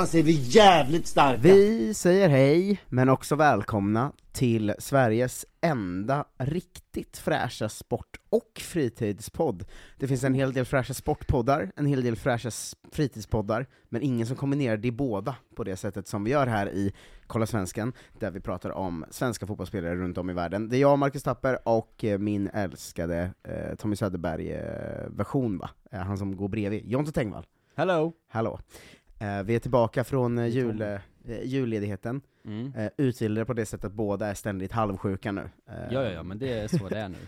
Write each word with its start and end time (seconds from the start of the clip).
tillsammans 0.00 0.14
är 0.14 0.22
vi 0.22 0.32
jävligt 0.32 1.06
starka! 1.06 1.40
Vi 1.42 1.94
säger 1.94 2.28
hej, 2.28 2.80
men 2.88 3.08
också 3.08 3.36
välkomna 3.36 4.12
till 4.32 4.74
Sveriges 4.78 5.46
enda 5.60 6.24
riktigt 6.38 7.18
fräscha 7.18 7.68
sport 7.68 8.16
och 8.30 8.60
fritidspodd. 8.60 9.64
Det 9.98 10.08
finns 10.08 10.24
en 10.24 10.34
hel 10.34 10.52
del 10.52 10.64
fräscha 10.64 10.94
sportpoddar, 10.94 11.72
en 11.76 11.86
hel 11.86 12.02
del 12.02 12.16
fräscha 12.16 12.50
fritidspoddar, 12.92 13.66
men 13.88 14.02
ingen 14.02 14.26
som 14.26 14.36
kombinerar 14.36 14.76
de 14.76 14.90
båda 14.90 15.36
på 15.56 15.64
det 15.64 15.76
sätsättet 15.76 16.08
som 16.08 16.24
vi 16.24 16.30
gör 16.30 16.46
här 16.46 16.68
i 16.70 16.92
Kolla 17.26 17.46
Svensken, 17.46 17.92
där 18.18 18.30
vi 18.30 18.40
pratar 18.40 18.70
om 18.70 19.04
svenska 19.10 19.46
fotbollsspelare 19.46 19.96
runt 19.96 20.18
om 20.18 20.30
i 20.30 20.32
världen. 20.32 20.68
Det 20.68 20.76
är 20.76 20.80
jag, 20.80 20.98
Marcus 20.98 21.22
Tapper, 21.22 21.58
och 21.64 22.04
eh, 22.04 22.18
min 22.18 22.48
älskade 22.48 23.30
eh, 23.42 23.74
Tommy 23.76 23.96
Söderberg-version, 23.96 25.58
va? 25.58 25.70
Eh, 25.92 26.00
han 26.00 26.18
som 26.18 26.36
går 26.36 26.48
bredvid, 26.48 26.86
Jonte 26.86 27.12
Tengvall. 27.12 27.46
Hello! 27.76 28.12
Hallå. 28.28 28.60
Eh, 29.20 29.42
vi 29.42 29.54
är 29.54 29.58
tillbaka 29.58 30.04
från 30.04 30.38
eh, 30.38 30.46
jul, 30.46 30.80
eh, 30.82 30.98
julledigheten, 31.44 32.20
Mm. 32.44 32.72
utbildade 32.96 33.44
på 33.44 33.52
det 33.52 33.66
sättet 33.66 33.84
att 33.84 33.92
båda 33.92 34.26
är 34.26 34.34
ständigt 34.34 34.72
halvsjuka 34.72 35.32
nu. 35.32 35.50
Ja, 35.66 35.74
ja, 35.90 36.02
ja, 36.10 36.22
men 36.22 36.38
det 36.38 36.52
är 36.52 36.68
så 36.68 36.88
det 36.88 36.98
är 36.98 37.08
nu. 37.08 37.18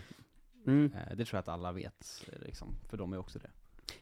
Mm. 0.67 0.91
Det 1.09 1.25
tror 1.25 1.37
jag 1.37 1.39
att 1.39 1.47
alla 1.47 1.71
vet, 1.71 2.25
liksom, 2.45 2.75
för 2.89 2.97
de 2.97 3.13
är 3.13 3.17
också 3.17 3.39
det. 3.39 3.49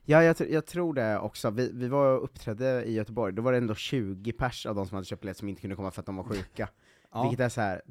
Ja, 0.04 0.24
jag, 0.24 0.36
jag 0.50 0.66
tror 0.66 0.94
det 0.94 1.20
också. 1.20 1.50
Vi, 1.50 1.72
vi 1.74 1.88
var 1.88 2.18
och 2.18 2.24
uppträdde 2.24 2.84
i 2.86 2.94
Göteborg, 2.94 3.34
då 3.34 3.42
var 3.42 3.52
det 3.52 3.58
ändå 3.58 3.76
20 3.76 4.32
pers 4.32 4.66
av 4.66 4.76
de 4.76 4.88
som 4.88 4.96
hade 4.96 5.06
köpt 5.06 5.22
biljett 5.22 5.38
som 5.38 5.50
inte 5.50 5.62
kunde 5.62 5.76
komma 5.76 5.92
för 5.92 6.00
att 6.02 6.06
de 6.06 6.16
var 6.16 6.24
sjuka. 6.24 6.70
Ja, 7.14 7.22
Vilket 7.24 7.40
är 7.40 7.50
så 7.50 7.62
här. 7.62 7.82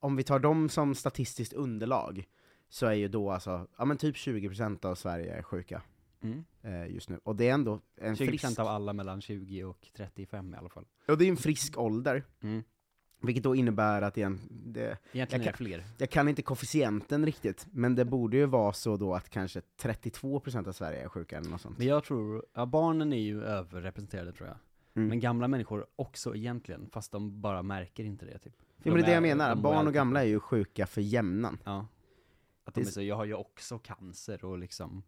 om 0.00 0.16
vi 0.16 0.22
tar 0.22 0.38
dem 0.38 0.68
som 0.68 0.94
statistiskt 0.94 1.52
underlag, 1.52 2.24
så 2.68 2.86
är 2.86 2.92
ju 2.92 3.08
då 3.08 3.30
alltså, 3.30 3.66
ja 3.78 3.84
men 3.84 3.96
typ 3.96 4.16
20% 4.16 4.86
av 4.86 4.94
Sverige 4.94 5.34
är 5.34 5.42
sjuka 5.42 5.82
mm. 6.24 6.44
eh, 6.62 6.94
just 6.94 7.08
nu. 7.08 7.20
Och 7.22 7.36
det 7.36 7.48
är 7.48 7.54
ändå 7.54 7.80
en 7.96 8.14
20% 8.14 8.26
frisk, 8.26 8.58
av 8.58 8.66
alla 8.66 8.92
mellan 8.92 9.20
20 9.20 9.64
och 9.64 9.88
35 9.96 10.54
i 10.54 10.56
alla 10.56 10.68
fall. 10.68 10.84
och 11.08 11.18
det 11.18 11.24
är 11.24 11.28
en 11.28 11.36
frisk 11.36 11.78
ålder, 11.78 12.24
Mm. 12.42 12.62
vilket 13.22 13.42
då 13.44 13.54
innebär 13.54 14.02
att 14.02 14.16
igen, 14.16 14.40
det, 14.50 14.98
Egentligen 15.12 15.44
Jag 15.44 15.52
det 15.52 15.56
fler. 15.56 15.84
Jag 15.98 16.10
kan 16.10 16.28
inte 16.28 16.42
koefficienten 16.42 17.26
riktigt, 17.26 17.66
men 17.70 17.94
det 17.94 18.04
borde 18.04 18.36
ju 18.36 18.46
vara 18.46 18.72
så 18.72 18.96
då 18.96 19.14
att 19.14 19.30
kanske 19.30 19.60
32% 19.80 20.68
av 20.68 20.72
Sverige 20.72 21.04
är 21.04 21.08
sjuka 21.08 21.38
eller 21.38 21.50
något 21.50 21.60
sånt. 21.60 21.78
Men 21.78 21.86
jag 21.86 22.04
tror, 22.04 22.46
ja 22.54 22.66
barnen 22.66 23.12
är 23.12 23.22
ju 23.22 23.44
överrepresenterade 23.44 24.32
tror 24.32 24.48
jag. 24.48 24.56
Mm. 24.96 25.08
Men 25.08 25.20
gamla 25.20 25.48
människor 25.48 25.86
också 25.96 26.36
egentligen, 26.36 26.88
fast 26.92 27.12
de 27.12 27.40
bara 27.40 27.62
märker 27.62 28.04
inte 28.04 28.26
det 28.26 28.38
typ. 28.38 28.56
För 28.56 28.90
ja, 28.90 28.92
men 28.92 28.94
det 28.94 29.00
är 29.00 29.02
de 29.02 29.06
det 29.06 29.12
jag 29.12 29.22
menar, 29.22 29.56
barn 29.56 29.86
och 29.86 29.92
gamla 29.94 30.22
är 30.22 30.26
ju 30.26 30.40
sjuka 30.40 30.86
för 30.86 31.00
jämnan. 31.00 31.58
Ja. 31.64 31.86
Att 32.64 32.74
de 32.74 32.80
är 32.80 32.84
så, 32.84 33.02
jag 33.02 33.16
har 33.16 33.24
ju 33.24 33.34
också 33.34 33.78
cancer 33.78 34.44
och 34.44 34.58
liksom 34.58 35.02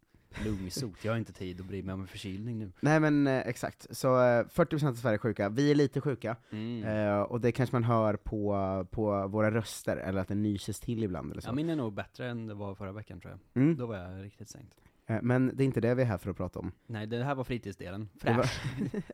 lungsot, 0.45 1.05
jag 1.05 1.13
har 1.13 1.19
inte 1.19 1.33
tid 1.33 1.61
att 1.61 1.67
bry 1.67 1.83
mig 1.83 1.93
om 1.93 2.01
en 2.01 2.07
förkylning 2.07 2.59
nu. 2.59 2.73
Nej 2.81 3.01
men 3.01 3.27
eh, 3.27 3.39
exakt, 3.47 3.87
så 3.97 4.09
eh, 4.17 4.45
40% 4.45 4.89
av 4.89 4.95
Sverige 4.95 5.17
är 5.17 5.19
sjuka, 5.19 5.49
vi 5.49 5.71
är 5.71 5.75
lite 5.75 6.01
sjuka, 6.01 6.37
Mm. 6.51 6.85
eh, 6.85 7.21
och 7.21 7.41
det 7.41 7.53
kanske 7.53 7.77
man 7.77 7.85
hör 7.85 8.17
på, 8.17 8.87
på 8.91 9.27
våra 9.29 9.51
röster, 9.51 9.97
eller 9.97 10.21
att 10.21 10.29
det 10.29 10.35
nyses 10.35 10.81
till 10.81 11.03
ibland 11.05 11.33
eller 11.33 11.41
så. 11.43 11.49
Ja, 11.49 11.53
min 11.53 11.71
är 11.71 11.77
nog 11.77 11.93
bättre 11.93 12.29
än 12.31 12.47
det 12.47 12.55
var 12.55 12.75
förra 12.75 12.93
veckan 12.93 13.21
tror 13.21 13.33
jag. 13.55 13.63
Mm. 13.63 13.77
Då 13.77 13.87
var 13.87 13.97
jag 13.97 14.25
riktigt 14.25 14.49
sänkt. 14.49 14.75
Eh, 15.07 15.19
men 15.23 15.53
det 15.57 15.63
är 15.63 15.67
inte 15.67 15.81
det 15.81 15.95
vi 15.95 16.03
är 16.03 16.07
här 16.07 16.19
för 16.19 16.31
att 16.31 16.37
prata 16.37 16.59
om. 16.59 16.73
Nej, 16.87 17.07
det 17.07 17.25
här 17.25 17.35
var 17.35 17.45
fritidsdelen. 17.45 18.09
Det 18.15 18.33
var- 18.33 18.43
Fräsch. 18.43 18.63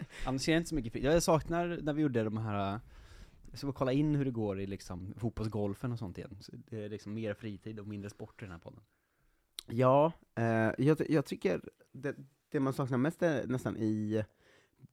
Annars 0.27 0.49
är 0.49 0.53
jag 0.53 0.61
inte 0.61 0.69
så 0.69 0.75
mycket 0.75 0.93
fritid. 0.93 1.11
Jag 1.11 1.23
saknar 1.23 1.79
när 1.83 1.93
vi 1.93 2.03
gjorde 2.03 2.25
de 2.25 2.37
här, 2.37 2.81
ska 3.55 3.67
bara 3.67 3.73
kolla 3.73 3.93
in 3.93 4.15
hur 4.15 4.25
det 4.25 4.31
går 4.31 4.61
i 4.61 4.67
liksom 4.67 5.15
fotbollsgolfen 5.17 5.93
och 5.93 5.99
sånt 5.99 6.19
igen. 6.19 6.37
Så 6.41 6.53
det 6.71 6.85
är 6.85 6.89
liksom 6.89 7.15
mer 7.15 7.35
fritid 7.35 7.81
och 7.81 7.87
mindre 7.87 8.11
sport 8.11 8.43
i 8.43 8.45
den 8.45 8.53
här 8.53 8.59
podden. 8.59 8.81
Ja, 9.67 10.13
eh, 10.35 10.45
jag, 10.79 11.03
jag 11.09 11.25
tycker 11.27 11.61
det, 11.93 12.15
det 12.51 12.61
man 12.61 12.73
saknar 12.73 12.99
mest 12.99 13.23
är 13.23 13.47
nästan 13.47 13.77
i 13.77 14.25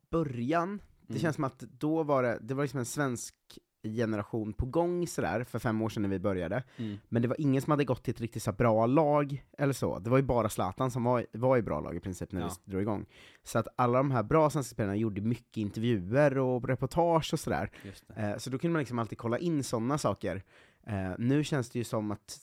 början, 0.09 0.81
det 1.01 1.13
Mm. 1.13 1.21
känns 1.21 1.35
som 1.35 1.43
att 1.43 1.59
då 1.59 2.03
var 2.03 2.23
det, 2.23 2.37
det 2.41 2.53
var 2.53 2.63
liksom 2.63 2.79
en 2.79 2.85
svensk 2.85 3.35
generation 3.83 4.53
på 4.53 4.65
gång 4.65 5.07
sådär, 5.07 5.43
för 5.43 5.59
fem 5.59 5.81
år 5.81 5.89
sedan 5.89 6.01
när 6.03 6.09
vi 6.09 6.19
började, 6.19 6.63
Mm. 6.77 6.97
men 7.09 7.21
det 7.21 7.27
var 7.27 7.41
ingen 7.41 7.61
som 7.61 7.71
hade 7.71 7.85
gått 7.85 8.03
till 8.03 8.13
ett 8.13 8.21
riktigt 8.21 8.43
så 8.43 8.51
bra 8.51 8.85
lag, 8.85 9.45
eller 9.57 9.73
så. 9.73 9.99
Det 9.99 10.09
var 10.09 10.17
ju 10.17 10.23
bara 10.23 10.49
Zlatan 10.49 10.91
som 10.91 11.03
var, 11.03 11.25
var 11.31 11.57
i 11.57 11.61
bra 11.61 11.79
lag 11.79 11.95
i 11.95 11.99
princip 11.99 12.31
när 12.31 12.41
Ja. 12.41 12.51
vi 12.65 12.71
drog 12.71 12.81
igång. 12.81 13.05
Så 13.43 13.59
att 13.59 13.67
alla 13.75 13.97
de 13.97 14.11
här 14.11 14.23
bra 14.23 14.49
svenska 14.49 14.73
spelarna 14.73 14.95
gjorde 14.95 15.21
mycket 15.21 15.57
intervjuer 15.57 16.37
och 16.37 16.67
reportage 16.67 17.33
och 17.33 17.39
sådär. 17.39 17.71
Eh, 18.15 18.37
så 18.37 18.49
då 18.49 18.57
kunde 18.59 18.73
man 18.73 18.79
liksom 18.79 18.99
alltid 18.99 19.17
kolla 19.17 19.37
in 19.39 19.63
sådana 19.63 19.97
saker. 19.97 20.43
Eh, 20.87 21.11
nu 21.17 21.43
känns 21.43 21.69
det 21.69 21.79
ju 21.79 21.85
som 21.85 22.11
att 22.11 22.37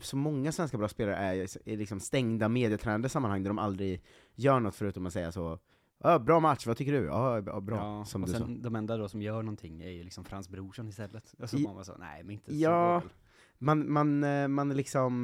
så 0.00 0.16
många 0.16 0.52
svenska 0.52 0.78
bra 0.78 0.88
spelare 0.88 1.16
är, 1.16 1.34
är 1.68 1.76
liksom 1.76 2.00
stängda 2.00 2.48
medietränade 2.48 3.08
sammanhang 3.08 3.42
där 3.42 3.50
de 3.50 3.58
aldrig 3.58 4.02
gör 4.34 4.60
något 4.60 4.74
förutom 4.74 5.06
att 5.06 5.12
säga 5.12 5.32
så 5.32 5.58
Ja, 6.04 6.18
bra 6.18 6.40
match, 6.40 6.66
vad 6.66 6.76
tycker 6.76 6.92
du? 6.92 7.04
Ja, 7.04 7.42
ja, 7.46 7.60
bra, 7.60 7.76
Ja, 7.76 8.04
som 8.04 8.22
och 8.22 8.28
du 8.28 8.32
sa. 8.34 8.38
sen 8.38 8.62
de 8.62 8.76
enda 8.76 8.96
då 8.96 9.08
som 9.08 9.22
gör 9.22 9.42
någonting 9.42 9.82
är 9.82 9.90
ju 9.90 10.02
liksom 10.04 10.24
Frans 10.24 10.48
Brorsson 10.48 10.88
istället. 10.88 11.34
Och 11.38 11.50
så 11.50 11.56
I- 11.56 11.62
man 11.62 11.74
bara 11.74 11.84
så, 11.84 11.96
nej 11.98 12.22
men 12.22 12.30
inte 12.30 12.54
Ja. 12.56 13.00
så. 13.02 13.06
väl. 13.08 13.14
Man, 13.58 13.92
man, 13.92 14.24
eh, 14.24 14.48
man 14.48 14.68
liksom, 14.68 15.20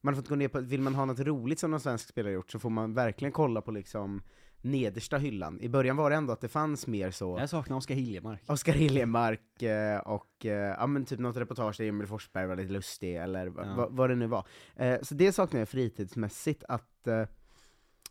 man 0.00 0.14
har 0.14 0.22
fått 0.22 0.28
gå 0.28 0.34
ner 0.34 0.48
på, 0.48 0.60
vill 0.60 0.80
man 0.80 0.94
ha 0.94 1.04
något 1.04 1.20
roligt 1.20 1.58
som 1.58 1.70
någon 1.70 1.80
svensk 1.80 2.08
spelare 2.08 2.32
gjort 2.32 2.50
så 2.50 2.58
får 2.58 2.70
man 2.70 2.94
verkligen 2.94 3.32
kolla 3.32 3.60
på 3.60 3.70
liksom 3.70 4.22
nedersta 4.64 5.16
hyllan. 5.18 5.60
I 5.60 5.68
början 5.68 5.96
var 5.96 6.10
det 6.10 6.16
ändå 6.16 6.32
att 6.32 6.40
det 6.40 6.48
fanns 6.48 6.86
mer 6.86 7.10
så 7.10 7.36
Jag 7.40 7.48
saknar 7.50 7.76
Oskar 7.76 7.94
Hiljemark. 7.94 8.42
Oskar 8.46 8.72
Hiljemark 8.72 9.62
eh, 9.62 9.98
och, 9.98 10.46
eh, 10.46 10.52
ja 10.78 10.86
men 10.86 11.04
typ 11.04 11.18
något 11.20 11.36
reportage 11.36 11.76
där 11.78 11.84
Emil 11.88 12.06
Forsberg 12.06 12.46
var 12.46 12.56
lite 12.56 12.72
lustig, 12.72 13.16
eller 13.16 13.46
Ja. 13.46 13.74
va- 13.76 13.88
vad 13.90 14.10
det 14.10 14.16
nu 14.16 14.26
var. 14.26 14.46
Eh, 14.76 15.00
så 15.02 15.14
det 15.14 15.32
saknar 15.32 15.60
jag 15.60 15.68
fritidsmässigt, 15.68 16.64
att 16.68 17.08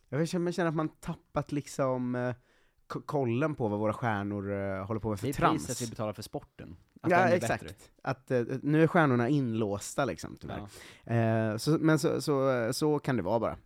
jag 0.10 0.28
känner, 0.28 0.66
att 0.66 0.76
man 0.76 0.90
tappat 0.90 1.52
liksom 1.52 2.34
kollen 3.06 3.56
på 3.56 3.68
vad 3.68 3.80
våra 3.80 3.94
stjärnor 3.94 4.80
håller 4.84 5.00
på 5.02 5.10
med 5.10 5.20
för 5.20 5.28
Det 5.28 5.32
är 5.32 5.34
trams. 5.34 5.68
priset 5.68 5.88
vi 5.88 5.90
betalar 5.90 6.14
för 6.14 6.22
sporten. 6.22 6.76
Att 7.02 7.12
Ja, 7.12 7.18
exakt. 7.28 7.64
bättre. 7.64 7.76
Att 8.02 8.30
nu 8.64 8.84
är 8.84 8.88
stjärnorna 8.88 9.30
inlåsta 9.30 10.06
liksom, 10.06 10.38
tyvärr. 10.42 10.62
Ja. 11.04 11.58
Så, 11.60 11.72
men 11.80 12.00
så, 12.00 12.22
så, 12.22 12.70
så 12.74 13.00
kan 13.00 13.18
det 13.18 13.24
vara 13.24 13.40
bara. 13.40 13.58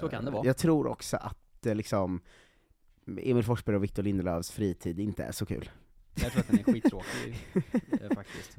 Så 0.00 0.08
kan 0.08 0.24
det 0.24 0.30
vara. 0.30 0.46
Jag 0.46 0.56
tror 0.56 0.86
också 0.86 1.16
att 1.16 1.38
eh, 1.66 1.74
liksom 1.74 2.20
Emil 3.06 3.44
Forsberg 3.44 3.76
och 3.76 3.82
Victor 3.84 4.02
Lindelöfs 4.02 4.50
fritid 4.50 5.00
inte 5.00 5.24
är 5.24 5.32
så 5.32 5.46
kul. 5.46 5.70
Jag 6.14 6.32
tror 6.32 6.40
att 6.40 6.48
den 6.48 6.58
är 6.58 6.62
skittråkig 6.64 7.36
eh, 8.02 8.14
faktiskt. 8.14 8.58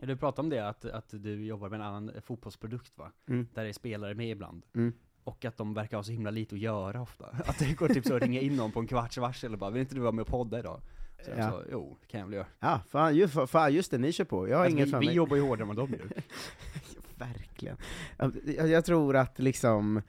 Du 0.00 0.16
pratade 0.16 0.40
om 0.46 0.48
det, 0.50 0.68
att, 0.68 0.84
att 0.84 1.08
du 1.10 1.44
jobbar 1.46 1.68
med 1.68 1.80
en 1.80 1.86
annan 1.86 2.12
fotbollsprodukt 2.22 2.98
va? 2.98 3.12
Mm. 3.28 3.46
Där 3.54 3.62
det 3.62 3.68
är 3.68 3.72
spelare 3.72 4.14
med 4.14 4.30
ibland. 4.30 4.66
Mm. 4.74 4.92
Och 5.24 5.44
att 5.44 5.56
de 5.56 5.74
verkar 5.74 5.96
ha 5.96 6.04
så 6.04 6.12
himla 6.12 6.30
lite 6.30 6.54
att 6.54 6.60
göra 6.60 7.02
ofta. 7.02 7.26
Att 7.46 7.58
det 7.58 7.72
går 7.74 7.88
typ 7.88 8.06
så 8.06 8.16
att 8.16 8.22
ringa 8.22 8.40
in 8.40 8.56
någon 8.56 8.72
på 8.72 8.80
en 8.80 8.86
kvarts 8.86 9.18
varsel 9.18 9.52
och 9.52 9.58
bara 9.58 9.70
'Vill 9.70 9.80
inte 9.80 9.94
du 9.94 10.00
vara 10.00 10.12
med 10.12 10.22
och 10.22 10.28
podda 10.28 10.58
idag?' 10.58 10.80
Så 11.24 11.30
jag 11.30 11.38
Ja. 11.38 11.50
sa 11.50 11.62
'Jo, 11.70 11.96
det 12.00 12.06
kan 12.06 12.20
jag 12.20 12.26
väl 12.26 12.34
göra' 12.34 12.46
Ja, 12.60 12.80
fan, 12.88 13.16
ju, 13.16 13.28
fan, 13.28 13.74
just 13.74 13.90
det, 13.90 13.98
ni 13.98 14.12
kör 14.12 14.24
på. 14.24 14.48
Jag 14.48 14.56
har 14.56 14.64
alltså, 14.64 14.76
inget 14.76 14.86
vi, 14.88 14.90
för 14.90 15.00
vi 15.00 15.06
mig. 15.06 15.14
jobbar 15.14 15.36
ju 15.36 15.42
hårdare 15.42 15.62
än 15.70 15.76
vad 15.76 15.88
de 15.88 15.96
gör. 15.96 16.12
Verkligen. 17.16 17.76
Jag, 18.46 18.68
jag 18.68 18.84
tror 18.84 19.16
att 19.16 19.38
liksom, 19.38 20.02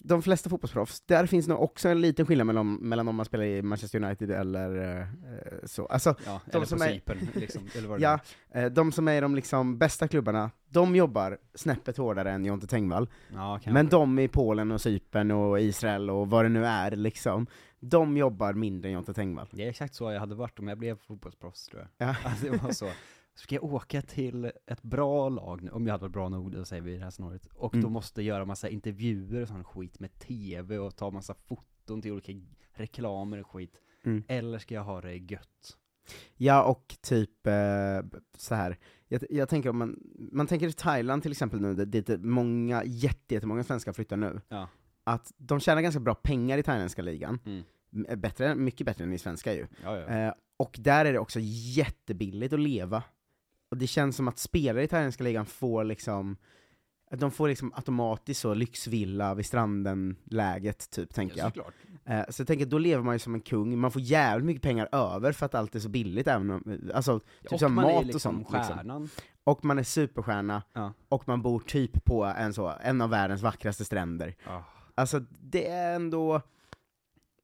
de 0.00 0.22
flesta 0.22 0.50
fotbollsproffs, 0.50 1.00
där 1.00 1.26
finns 1.26 1.48
nog 1.48 1.62
också 1.62 1.88
en 1.88 2.00
liten 2.00 2.26
skillnad 2.26 2.46
mellan, 2.46 2.74
mellan 2.74 3.08
om 3.08 3.16
man 3.16 3.26
spelar 3.26 3.44
i 3.44 3.62
Manchester 3.62 4.04
United 4.04 4.30
eller 4.30 5.00
eh, 5.00 5.06
så. 5.64 5.86
Alltså, 5.86 6.14
Ja, 6.26 6.40
De 6.46 6.56
eller 6.56 6.66
som 6.66 6.78
på 6.78 6.84
är- 6.84 6.92
Cypern, 6.92 7.18
liksom, 7.34 7.62
eller 7.74 7.88
vad 7.88 8.00
ja, 8.00 8.18
eh, 8.54 8.66
de 8.66 8.92
som 8.92 9.08
är 9.08 9.12
i 9.16 9.20
de 9.20 9.34
liksom 9.34 9.78
bästa 9.78 10.08
klubbarna, 10.08 10.50
de 10.68 10.96
jobbar 10.96 11.38
snäppet 11.54 11.96
hårdare 11.96 12.30
än 12.32 12.44
Jonte 12.44 12.66
Tengvall. 12.66 13.08
Ja. 13.34 13.60
Men 13.66 13.88
de 13.88 14.18
i 14.18 14.28
Polen 14.28 14.70
och 14.70 14.80
Cypern 14.80 15.30
och 15.30 15.60
Israel 15.60 16.10
och 16.10 16.30
vad 16.30 16.44
det 16.44 16.48
nu 16.48 16.66
är, 16.66 16.90
liksom, 16.90 17.46
de 17.80 18.16
jobbar 18.16 18.52
mindre 18.52 18.88
än 18.88 18.94
Jonte 18.94 19.14
Tengvall. 19.14 19.48
Det 19.52 19.64
är 19.64 19.68
exakt 19.68 19.94
så 19.94 20.12
jag 20.12 20.20
hade 20.20 20.34
varit 20.34 20.58
om 20.58 20.68
jag 20.68 20.78
blev 20.78 20.98
fotbollsproffs 20.98 21.66
tror 21.66 21.88
jag. 21.98 22.08
Ja. 22.08 22.14
Alltså, 22.24 22.46
det 22.50 22.62
var 22.62 22.72
så. 22.72 22.88
Ska 23.38 23.54
jag 23.54 23.64
åka 23.64 24.02
till 24.02 24.52
ett 24.66 24.82
bra 24.82 25.28
lag 25.28 25.62
nu, 25.62 25.70
om 25.70 25.86
jag 25.86 25.94
hade 25.94 26.02
varit 26.02 26.12
bra 26.12 26.28
nog, 26.28 26.52
då 26.52 26.64
säger 26.64 26.82
vi 26.82 26.92
i 26.92 26.96
det 26.96 27.04
här 27.04 27.10
scenariot, 27.10 27.46
och 27.46 27.72
då 27.72 27.78
Mm. 27.78 27.92
måste 27.92 28.22
göra 28.22 28.44
massa 28.44 28.68
intervjuer 28.68 29.42
och 29.42 29.48
sån 29.48 29.64
skit 29.64 30.00
med 30.00 30.18
TV 30.18 30.78
och 30.78 30.96
ta 30.96 31.10
massa 31.10 31.34
foton 31.34 32.02
till 32.02 32.12
olika 32.12 32.32
reklamer 32.72 33.40
och 33.40 33.46
skit. 33.50 33.80
Mm. 34.04 34.22
Eller 34.28 34.58
ska 34.58 34.74
jag 34.74 34.84
ha 34.84 35.00
det 35.00 35.16
gött? 35.16 35.76
Ja, 36.36 36.62
och 36.64 36.96
typ 37.00 37.46
eh, 37.46 38.20
så 38.36 38.54
här. 38.54 38.78
Jag, 39.08 39.22
jag 39.30 39.48
tänker 39.48 39.68
om 39.70 39.78
man, 39.78 39.98
man 40.32 40.46
tänker 40.46 40.70
Thailand 40.70 41.22
till 41.22 41.32
exempel 41.32 41.60
nu, 41.60 41.74
dit 41.84 42.10
många, 42.20 42.82
jätte- 42.84 43.34
jättemånga 43.34 43.64
svenskar 43.64 43.92
flyttar 43.92 44.16
nu, 44.16 44.40
Ja. 44.48 44.68
att 45.04 45.32
de 45.36 45.60
tjänar 45.60 45.82
ganska 45.82 46.00
bra 46.00 46.14
pengar 46.14 46.58
i 46.58 46.62
thailändska 46.62 47.02
ligan, 47.02 47.38
Mm. 47.46 47.62
M- 47.92 48.20
bättre, 48.20 48.54
mycket 48.54 48.86
bättre 48.86 49.04
än 49.04 49.12
i 49.12 49.18
svenska 49.18 49.54
ju. 49.54 49.66
Ja, 49.84 49.96
ja. 49.98 50.06
Eh, 50.06 50.32
och 50.56 50.76
där 50.80 51.04
är 51.04 51.12
det 51.12 51.18
också 51.18 51.38
jättebilligt 51.42 52.52
att 52.52 52.60
leva. 52.60 53.02
Och 53.70 53.76
det 53.76 53.86
känns 53.86 54.16
som 54.16 54.28
att 54.28 54.38
spelare 54.38 54.84
i 54.84 54.88
thailändska 54.88 55.24
ligan 55.24 55.46
får 55.46 55.84
liksom, 55.84 56.36
att 57.10 57.20
de 57.20 57.30
får 57.30 57.48
liksom 57.48 57.72
automatiskt 57.74 58.40
så 58.40 58.54
lyxvilla 58.54 59.34
vid 59.34 59.46
stranden-läget, 59.46 60.90
typ, 60.90 61.14
tänker 61.14 61.38
ja, 61.38 61.44
jag. 61.44 61.52
såklart. 61.52 61.74
Eh, 62.04 62.24
så 62.28 62.40
jag 62.40 62.46
tänker, 62.46 62.66
då 62.66 62.78
lever 62.78 63.02
man 63.02 63.14
ju 63.14 63.18
som 63.18 63.34
en 63.34 63.40
kung, 63.40 63.78
man 63.78 63.90
får 63.90 64.02
jävligt 64.02 64.46
mycket 64.46 64.62
pengar 64.62 64.88
över 64.92 65.32
för 65.32 65.46
att 65.46 65.54
allt 65.54 65.74
är 65.74 65.80
så 65.80 65.88
billigt, 65.88 66.26
även 66.26 66.50
om, 66.50 66.90
alltså, 66.94 67.18
typ 67.18 67.52
och 67.52 67.58
som 67.60 67.74
mat 67.74 68.06
liksom 68.06 68.44
och 68.44 68.50
sånt. 68.52 68.68
Liksom. 68.68 69.08
Och 69.44 69.64
man 69.64 69.78
är 69.78 69.82
superstjärna, 69.82 70.62
Ja. 70.72 70.92
och 71.08 71.28
man 71.28 71.42
bor 71.42 71.60
typ 71.60 72.04
på 72.04 72.24
en, 72.24 72.54
så, 72.54 72.74
en 72.80 73.00
av 73.00 73.10
världens 73.10 73.42
vackraste 73.42 73.84
stränder. 73.84 74.36
Ah. 74.46 74.60
Alltså, 74.94 75.20
det 75.40 75.68
är 75.68 75.94
ändå... 75.94 76.40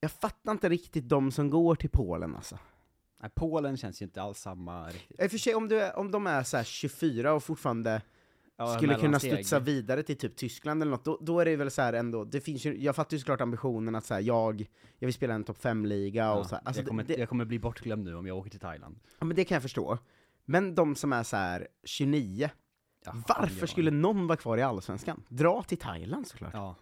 Jag 0.01 0.11
fattar 0.11 0.53
inte 0.53 0.69
riktigt 0.69 1.09
de 1.09 1.31
som 1.31 1.51
går 1.51 1.75
till 1.75 1.91
Polen 1.91 2.37
alltså. 2.37 2.59
Nej, 3.21 3.31
Polen 3.35 3.77
känns 3.77 4.03
ju 4.03 4.05
inte 4.05 4.23
alls 4.23 4.39
samma 4.39 4.89
riktigt. 4.89 5.23
I 5.23 5.27
och 5.27 5.31
för 5.31 5.39
sig, 5.39 5.55
om, 5.55 5.69
du 5.69 5.91
om 5.91 6.11
de 6.11 6.27
är 6.27 6.43
så 6.43 6.57
här 6.57 6.65
24 6.65 7.33
och 7.33 7.43
fortfarande 7.43 8.03
Ja, 8.57 8.77
skulle 8.77 8.95
kunna 8.95 9.19
studsa 9.21 9.59
vidare 9.59 10.03
till 10.03 10.19
typ 10.19 10.37
Tyskland 10.37 10.83
eller 10.83 10.91
något, 10.91 11.05
då, 11.05 11.19
då 11.21 11.41
är 11.41 11.45
det 11.45 11.57
väl 11.57 11.71
så 11.71 11.83
ändå, 11.83 12.25
det 12.25 12.41
finns 12.41 12.67
ju, 12.67 12.83
jag 12.83 12.97
fattar 12.97 13.15
ju 13.15 13.19
såklart 13.19 13.41
ambitionen 13.41 13.95
att 13.95 14.05
så 14.05 14.15
här, 14.15 14.21
jag, 14.21 14.61
jag 14.99 15.07
vill 15.07 15.15
spela 15.15 15.35
en 15.35 15.45
topp 15.45 15.59
5-liga 15.63 16.33
och 16.33 16.39
Ja, 16.41 16.45
så 16.45 16.55
här, 16.55 16.63
alltså 16.65 16.83
jag, 16.83 16.89
kommer, 16.89 17.03
det, 17.05 17.15
det, 17.15 17.21
jag 17.21 17.29
kommer 17.29 17.45
bli 17.45 17.59
bortglömd 17.59 18.05
nu 18.05 18.15
om 18.15 18.27
jag 18.27 18.37
åker 18.39 18.51
till 18.51 18.61
Thailand. 18.61 19.01
ja, 19.19 19.25
men 19.25 19.37
det 19.37 19.45
kan 19.45 19.55
jag 19.55 19.63
förstå. 19.63 19.99
Men 20.45 20.75
de 20.75 20.95
som 20.97 21.13
är 21.13 21.23
så 21.23 21.37
här 21.37 21.69
29, 21.85 22.51
Ja, 23.05 23.13
varför 23.29 23.61
ja. 23.61 23.67
skulle 23.67 23.91
någon 23.91 24.27
vara 24.27 24.37
kvar 24.37 24.59
i 24.59 24.63
Allsvenskan? 24.63 25.23
Dra 25.29 25.63
till 25.63 25.79
Thailand 25.79 26.27
såklart. 26.27 26.55
Ja, 26.55 26.77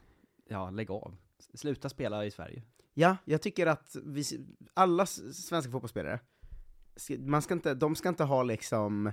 ja, 0.49 0.70
lägg 0.70 0.90
av. 0.90 1.17
Sluta 1.55 1.88
spela 1.88 2.26
i 2.26 2.31
Sverige. 2.31 2.62
Ja, 2.94 3.17
jag 3.25 3.43
tycker 3.43 3.67
att 3.67 3.97
vi, 4.05 4.25
alla 4.75 5.06
svenska 5.06 5.73
fotbollsspelare, 5.73 6.21
man 7.19 7.43
ska 7.43 7.55
inte, 7.55 7.75
de 7.75 7.94
ska 7.94 8.09
inte 8.09 8.25
ha 8.25 8.43
liksom 8.43 9.12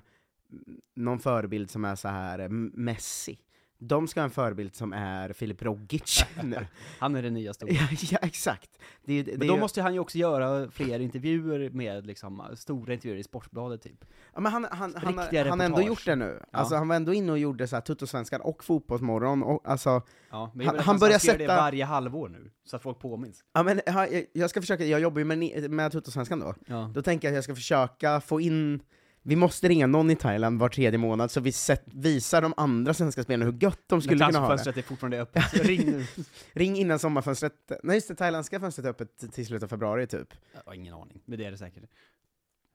någon 0.96 1.20
förebild 1.20 1.72
som 1.72 1.86
är 1.86 1.96
så 1.96 2.08
här 2.08 2.48
Messi. 2.50 3.40
De 3.82 4.08
ska 4.08 4.20
ha 4.20 4.26
en 4.26 4.32
förebild 4.32 4.76
som 4.76 4.94
är 4.94 5.34
Filip 5.34 5.62
Rogic 5.62 6.26
nu. 6.44 6.68
Han 7.00 7.16
är 7.16 7.22
den 7.22 7.34
nya 7.34 7.54
stora. 7.54 7.72
ja, 7.72 7.88
ja, 8.12 8.18
exakt. 8.22 8.70
Det, 9.06 9.14
är 9.14 9.24
det, 9.24 9.38
Men 9.38 9.48
då 9.48 9.54
ju- 9.54 9.60
måste 9.60 9.82
han 9.82 9.94
ju 9.94 10.00
också 10.00 10.18
göra 10.18 10.72
fler 10.72 11.00
intervjuer 11.00 11.70
med 11.70 12.06
liksom, 12.08 12.44
stora 12.56 12.94
intervjuer 12.94 13.18
i 13.20 13.24
Sportbladet 13.24 13.82
typ. 13.82 14.06
ja, 14.34 14.40
men 14.40 14.52
han, 14.52 14.68
han, 14.72 14.96
han, 14.98 15.18
riktiga 15.18 15.50
han 15.50 15.60
har 15.60 15.66
ändå 15.66 15.82
gjort 15.82 16.06
det 16.06 16.16
nu. 16.16 16.40
Ja. 16.52 16.60
Alltså, 16.60 16.76
han 16.76 16.88
var 16.88 16.96
ändå 16.96 17.14
inne 17.14 17.32
och 17.32 17.40
gjorde 17.40 17.68
så 17.68 17.76
här 17.76 17.82
Tuttosvenskan 17.82 18.42
och 18.42 18.64
Fotbollsmorgon, 18.64 19.44
och, 19.44 19.62
alltså, 19.70 20.02
Ja, 20.32 20.52
men 20.56 20.68
Han- 20.68 20.76
att 20.80 20.86
han 20.86 21.00
börjar 21.00 21.20
sätta- 21.20 21.38
det 21.38 21.48
varje 21.48 21.86
halvår 21.86 22.30
nu, 22.30 22.52
så 22.66 22.76
att 22.76 22.82
folk 22.82 23.00
påminns. 23.00 23.44
ja, 23.54 23.64
men, 23.64 23.82
ja, 23.86 24.08
jag, 24.34 24.50
ska 24.50 24.62
försöka, 24.62 24.86
jag 24.86 25.00
jobbar 25.00 25.20
ju 25.20 25.26
med, 25.26 25.72
med 25.72 25.92
Tuttosvenskan 25.92 26.40
då, 26.40 26.54
Ja. 26.68 26.92
Då 26.94 27.02
tänker 27.02 27.28
jag 27.28 27.32
att 27.34 27.36
jag 27.36 27.44
ska 27.44 27.56
försöka 27.56 28.22
få 28.22 28.42
in, 28.42 28.82
vi 29.24 29.36
måste 29.36 29.68
ringa 29.68 29.88
någon 29.88 30.12
i 30.12 30.16
Thailand 30.16 30.60
var 30.60 30.70
tredje 30.70 30.98
månad, 30.98 31.32
så 31.32 31.40
vi 31.40 31.52
sett, 31.52 31.84
visar 31.86 32.42
de 32.42 32.54
andra 32.58 32.94
svenska 32.94 33.24
spelarna 33.24 33.52
hur 33.52 33.58
gött 33.64 33.80
de 33.88 34.02
skulle 34.02 34.26
kunna 34.26 34.26
ha 34.26 34.32
det. 34.32 34.58
Transferfönstret 34.58 34.78
är 34.78 34.88
fortfarande 34.90 35.22
öppet, 35.22 35.44
så 35.58 35.64
ring 35.64 35.86
nu. 35.86 36.06
Ring 36.54 36.78
innan 36.78 37.00
sommarfönstret, 37.00 37.54
nej 37.84 37.96
just 37.96 38.08
det, 38.08 38.16
thailändska 38.16 38.60
fönstret 38.60 38.86
är 38.86 38.90
öppet 38.90 39.34
till 39.34 39.46
slutet 39.46 39.64
av 39.64 39.68
februari 39.68 40.08
typ. 40.08 40.34
Jag 40.54 40.62
har 40.66 40.74
ingen 40.74 40.94
aning, 40.94 41.22
men 41.26 41.40
det 41.40 41.46
är 41.46 41.52
det 41.52 41.58
säkert. 41.58 41.84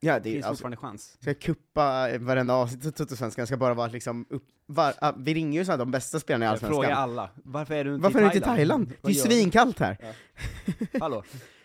Ja, 0.01 0.15
Det 0.15 0.21
det 0.21 0.29
är 0.29 0.33
finns 0.33 0.45
alltså, 0.47 0.63
fortfarande 0.63 0.77
chans. 0.77 1.17
ska 1.21 1.31
jag 1.31 1.41
kuppa 1.41 2.19
varenda 2.19 2.55
avsnitt 2.55 2.87
av 2.87 2.91
Tuttosvenskan, 2.91 3.47
ska 3.47 3.57
bara 3.57 3.75
vara 3.75 3.87
liksom 3.89 4.27
upp, 4.31 4.45
var, 4.67 4.95
ah, 5.01 5.13
vi 5.19 5.35
ringer 5.35 5.61
ju 5.61 5.65
så 5.65 5.71
här 5.71 5.79
de 5.79 5.91
bästa 5.91 6.21
spelarna 6.21 6.45
i 6.45 6.49
Jag 6.49 6.61
frågar 6.61 6.75
Allsvenskan. 6.91 7.03
alla, 7.03 7.31
varför 7.45 7.75
är 7.75 7.85
du 7.85 7.95
inte 7.95 8.03
Varför 8.03 8.19
är 8.19 8.23
i 8.23 8.25
du 8.25 8.27
inte 8.37 8.39
i 8.39 8.41
Thailand? 8.57 8.93
Det 9.03 9.09
är 9.09 9.13
ju 9.13 9.19
svinkallt 9.21 9.79
här! 9.79 9.97
Hallå, 11.01 11.23
Kon- 11.31 11.41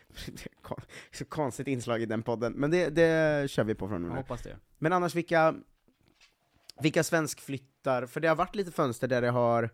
Så 1.12 1.26
konstigt 1.26 1.68
inslag 1.68 2.02
i 2.02 2.06
den 2.06 2.24
podden, 2.24 2.54
men 2.54 2.72
det, 2.72 2.90
det 2.90 3.50
kör 3.52 3.64
vi 3.64 3.76
på 3.76 3.88
från 3.88 4.02
nu. 4.02 4.08
jag 4.08 4.16
hoppas 4.16 4.42
det. 4.42 4.58
Men 4.78 4.94
annars 4.94 5.16
vilka, 5.16 5.56
vilka 6.82 7.04
svenskflyttar, 7.04 8.06
för 8.06 8.20
det 8.20 8.28
har 8.28 8.36
varit 8.36 8.56
lite 8.56 8.72
fönster 8.72 9.08
där 9.08 9.22
det 9.22 9.30
har, 9.30 9.70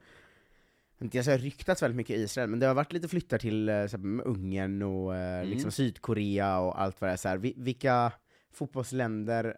inte 1.02 1.18
jag 1.18 1.26
säger 1.26 1.38
ryktats 1.40 1.82
väldigt 1.84 1.96
mycket 1.98 2.18
i 2.18 2.22
Israel, 2.22 2.50
men 2.50 2.60
det 2.60 2.66
har 2.68 2.74
varit 2.74 2.94
lite 2.94 3.08
flyttar 3.08 3.38
till 3.38 3.70
eh, 3.70 3.88
så 3.88 3.98
här, 3.98 4.22
Ungern 4.28 4.82
och 4.82 5.16
eh, 5.16 5.36
Mm. 5.40 5.50
liksom 5.50 5.72
Sydkorea 5.72 6.60
och 6.60 6.82
allt 6.82 7.02
vad 7.02 7.10
det 7.10 7.14
är 7.14 7.18
så 7.18 7.28
här. 7.30 7.38
Vi- 7.38 7.54
Vilka 7.58 8.12
fotbollsländer 8.54 9.58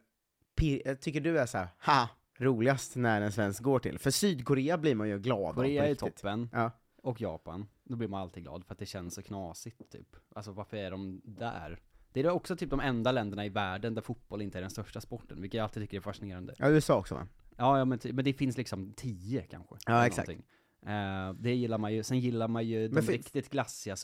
eh, 0.86 0.96
tycker 0.96 1.22
du 1.22 1.40
är 1.40 1.46
så 1.46 1.58
här, 1.58 1.68
ha, 1.86 2.10
roligast 2.38 2.96
när 2.96 3.22
en 3.22 3.32
svensk 3.32 3.64
går 3.64 3.80
till? 3.80 4.00
För 4.00 4.12
Sydkorea 4.12 4.78
blir 4.78 4.96
man 4.96 5.10
ju 5.10 5.20
glad 5.20 5.50
av 5.50 5.54
Korea 5.54 5.88
är 5.88 5.96
toppen, 5.96 6.50
Ja. 6.54 6.72
Och 7.08 7.22
Japan. 7.22 7.68
Då 7.84 7.96
blir 7.96 8.08
man 8.08 8.22
alltid 8.22 8.44
glad 8.44 8.66
för 8.66 8.74
att 8.74 8.80
det 8.80 8.86
känns 8.86 9.14
så 9.16 9.22
knasigt 9.22 9.92
typ. 9.92 10.16
Alltså 10.36 10.52
varför 10.52 10.78
är 10.78 10.92
de 10.92 11.22
där? 11.26 11.80
Det 12.14 12.20
är 12.20 12.30
också 12.30 12.56
typ 12.56 12.70
de 12.70 12.80
enda 12.80 13.12
länderna 13.12 13.46
i 13.46 13.50
världen 13.50 13.94
där 13.96 14.02
fotboll 14.02 14.42
inte 14.42 14.58
är 14.58 14.62
den 14.62 14.70
största 14.70 15.02
sporten, 15.02 15.42
vilket 15.42 15.58
jag 15.58 15.64
alltid 15.64 15.84
tycker 15.84 15.98
är 15.98 16.02
fascinerande. 16.02 16.54
ja, 16.58 16.70
USA 16.70 16.98
också 17.00 17.16
va? 17.16 17.28
Ja, 17.58 17.78
ja 17.78 17.86
men, 17.86 18.00
men 18.04 18.26
det 18.26 18.34
finns 18.34 18.58
liksom 18.58 18.94
tio 18.94 19.42
kanske. 19.42 19.76
Ja, 19.86 20.06
exakt. 20.08 20.28
någonting. 20.28 20.46
Eh, 20.88 21.34
det 21.34 21.56
gillar 21.56 21.78
man 21.78 21.94
ju, 21.94 22.04
sen 22.04 22.20
gillar 22.20 22.48
man 22.48 22.66
ju 22.68 22.88
de 22.88 22.94
Men 22.94 23.04
för- 23.04 23.12
riktigt 23.12 23.50
glassiga 23.50 23.96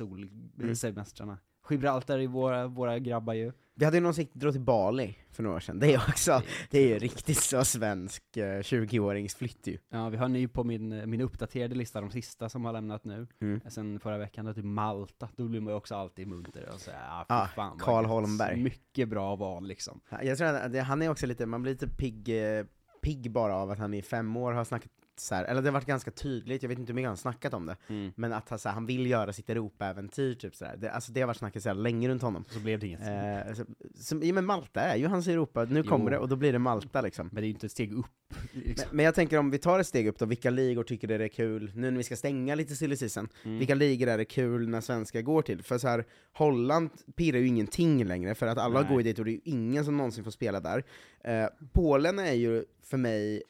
Mm. 0.93 1.35
Gibraltar 1.69 2.19
är 2.19 2.27
våra, 2.27 2.67
våra 2.67 2.99
grabbar 2.99 3.33
ju. 3.33 3.51
Vi 3.75 3.85
hade 3.85 3.97
ju 3.97 4.03
någon 4.03 4.13
som 4.13 4.21
gick- 4.21 4.33
drog 4.33 4.53
till 4.53 4.61
Bali 4.61 5.17
för 5.31 5.43
några 5.43 5.55
år 5.55 5.59
sedan, 5.59 5.79
det 5.79 5.93
är 5.93 5.97
också, 6.09 6.41
det 6.69 6.79
är 6.79 6.87
ju 6.87 6.99
riktigt 6.99 7.37
så 7.37 7.63
svensk 7.65 8.37
eh, 8.37 8.41
20-åringsflytt 8.59 9.69
ju. 9.69 9.77
Ja, 9.89 10.09
vi 10.09 10.17
har 10.17 10.27
ny 10.27 10.47
på 10.47 10.63
min, 10.63 11.09
min 11.09 11.21
uppdaterade 11.21 11.75
lista, 11.75 12.01
de 12.01 12.11
sista 12.11 12.49
som 12.49 12.65
har 12.65 12.73
lämnat 12.73 13.05
nu. 13.05 13.27
Mm. 13.41 13.61
Sen 13.69 13.99
förra 13.99 14.17
veckan, 14.17 14.45
då 14.45 14.53
typ 14.53 14.65
Malta, 14.65 15.29
då 15.35 15.47
blir 15.47 15.61
man 15.61 15.73
ju 15.73 15.77
också 15.77 15.95
alltid 15.95 16.27
munter 16.27 16.69
och 16.73 16.79
säger 16.79 16.99
ah, 17.09 17.25
fy 17.29 17.33
Ah, 17.33 17.47
fan 17.47 17.77
gött." 18.01 18.07
Holmberg. 18.07 18.63
Mycket 18.63 19.09
bra 19.09 19.35
val 19.35 19.67
liksom. 19.67 20.01
Ja, 20.09 20.23
Jag 20.23 20.37
tror 20.37 20.47
att 20.47 20.77
han 20.87 21.01
är 21.01 21.09
också 21.09 21.27
lite, 21.27 21.45
man 21.45 21.61
blir 21.61 21.71
lite 21.71 21.87
pigg, 21.87 22.29
eh, 22.57 22.65
pigg 23.01 23.31
bara 23.31 23.55
av 23.55 23.71
att 23.71 23.79
han 23.79 23.93
i 23.93 24.01
fem 24.01 24.37
år 24.37 24.51
har 24.51 24.63
snackat 24.63 24.91
så 25.19 25.35
här, 25.35 25.43
eller 25.45 25.61
det 25.61 25.67
har 25.67 25.73
varit 25.73 25.85
ganska 25.85 26.11
tydligt, 26.11 26.63
jag 26.63 26.69
vet 26.69 26.79
inte 26.79 26.89
hur 26.91 26.95
mycket 26.95 27.07
han 27.07 27.17
snackat 27.17 27.53
om 27.53 27.65
det, 27.65 27.75
men 28.15 28.33
att 28.33 28.49
han, 28.49 28.59
så 28.59 28.69
här, 28.69 28.73
han 28.73 28.85
vill 28.85 29.07
göra 29.07 29.33
sitt 29.33 29.49
Europa-äventyr, 29.49 30.35
typ 30.35 30.55
sådär. 30.55 30.75
Det, 30.77 30.91
alltså 30.91 31.11
det 31.11 31.19
har 31.21 31.27
varit 31.27 31.37
snacket 31.37 31.63
så 31.63 31.73
länge 31.73 32.09
runt 32.09 32.21
honom. 32.21 32.45
Så 32.49 32.59
blev 32.59 32.79
det 32.79 32.87
inget. 32.87 33.01
Eh, 33.47 33.53
så, 33.53 33.65
så, 33.95 34.19
ja, 34.23 34.33
men 34.33 34.45
Malta 34.45 34.81
är 34.81 34.95
ju 34.97 35.07
hans 35.07 35.27
Europa, 35.27 35.63
nu 35.69 35.81
Jo. 35.85 35.89
kommer 35.89 36.11
det, 36.11 36.17
och 36.17 36.27
då 36.29 36.35
blir 36.35 36.51
det 36.53 36.59
Malta 36.59 37.01
liksom. 37.01 37.29
Men 37.31 37.35
det 37.35 37.41
är 37.41 37.47
ju 37.47 37.53
inte 37.53 37.65
ett 37.65 37.71
steg 37.71 37.93
upp. 37.93 38.05
Liksom. 38.51 38.85
Men, 38.89 38.95
men 38.97 39.05
jag 39.05 39.15
tänker 39.15 39.37
om 39.37 39.51
vi 39.51 39.57
tar 39.57 39.79
ett 39.79 39.87
steg 39.87 40.07
upp 40.07 40.19
då, 40.19 40.25
vilka 40.25 40.49
ligor 40.49 40.83
tycker 40.83 41.07
det 41.07 41.23
är 41.23 41.27
kul, 41.27 41.71
nu 41.75 41.91
när 41.91 41.97
vi 41.97 42.03
ska 42.03 42.15
stänga 42.15 42.55
lite 42.55 42.75
silly 42.75 42.95
season, 42.97 43.27
Mm. 43.43 43.57
vilka 43.57 43.75
ligor 43.75 44.07
är 44.07 44.17
det 44.17 44.25
kul 44.25 44.69
när 44.69 44.81
svenskar 44.81 45.21
går 45.21 45.41
till? 45.41 45.63
För 45.63 45.77
så 45.77 45.87
här, 45.87 46.05
Holland 46.33 46.89
pirrar 47.15 47.37
ju 47.39 47.47
ingenting 47.47 48.05
längre, 48.05 48.35
för 48.35 48.47
att 48.47 48.57
alla 48.57 48.79
Nej. 48.79 48.89
går 48.89 48.97
ju 48.97 49.03
dit 49.03 49.19
och 49.19 49.25
det 49.25 49.31
är 49.31 49.33
ju 49.33 49.41
ingen 49.43 49.85
som 49.85 49.97
någonsin 49.97 50.23
får 50.23 50.31
spela 50.31 50.59
där. 50.59 50.83
Eh, 51.23 51.47
Polen 51.73 52.19
är 52.19 52.33
ju 52.33 52.65
för 52.83 52.97
mig, 52.97 53.43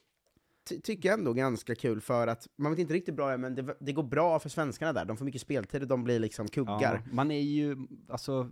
tycker 0.63 1.09
jag 1.09 1.19
ändå 1.19 1.33
ganska 1.33 1.75
kul, 1.75 2.01
för 2.01 2.27
att 2.27 2.47
man 2.55 2.71
vet 2.71 2.79
inte 2.79 2.93
riktigt 2.93 3.15
bra, 3.15 3.37
men 3.37 3.55
det, 3.55 3.75
det 3.79 3.93
går 3.93 4.03
bra 4.03 4.39
för 4.39 4.49
svenskarna 4.49 4.93
där, 4.93 5.05
de 5.05 5.17
får 5.17 5.25
mycket 5.25 5.41
speltid 5.41 5.81
och 5.81 5.87
de 5.87 6.03
blir 6.03 6.19
liksom 6.19 6.47
kuggar. 6.47 7.01
Ja, 7.05 7.11
man 7.11 7.31
är 7.31 7.41
ju, 7.41 7.77
alltså, 8.09 8.51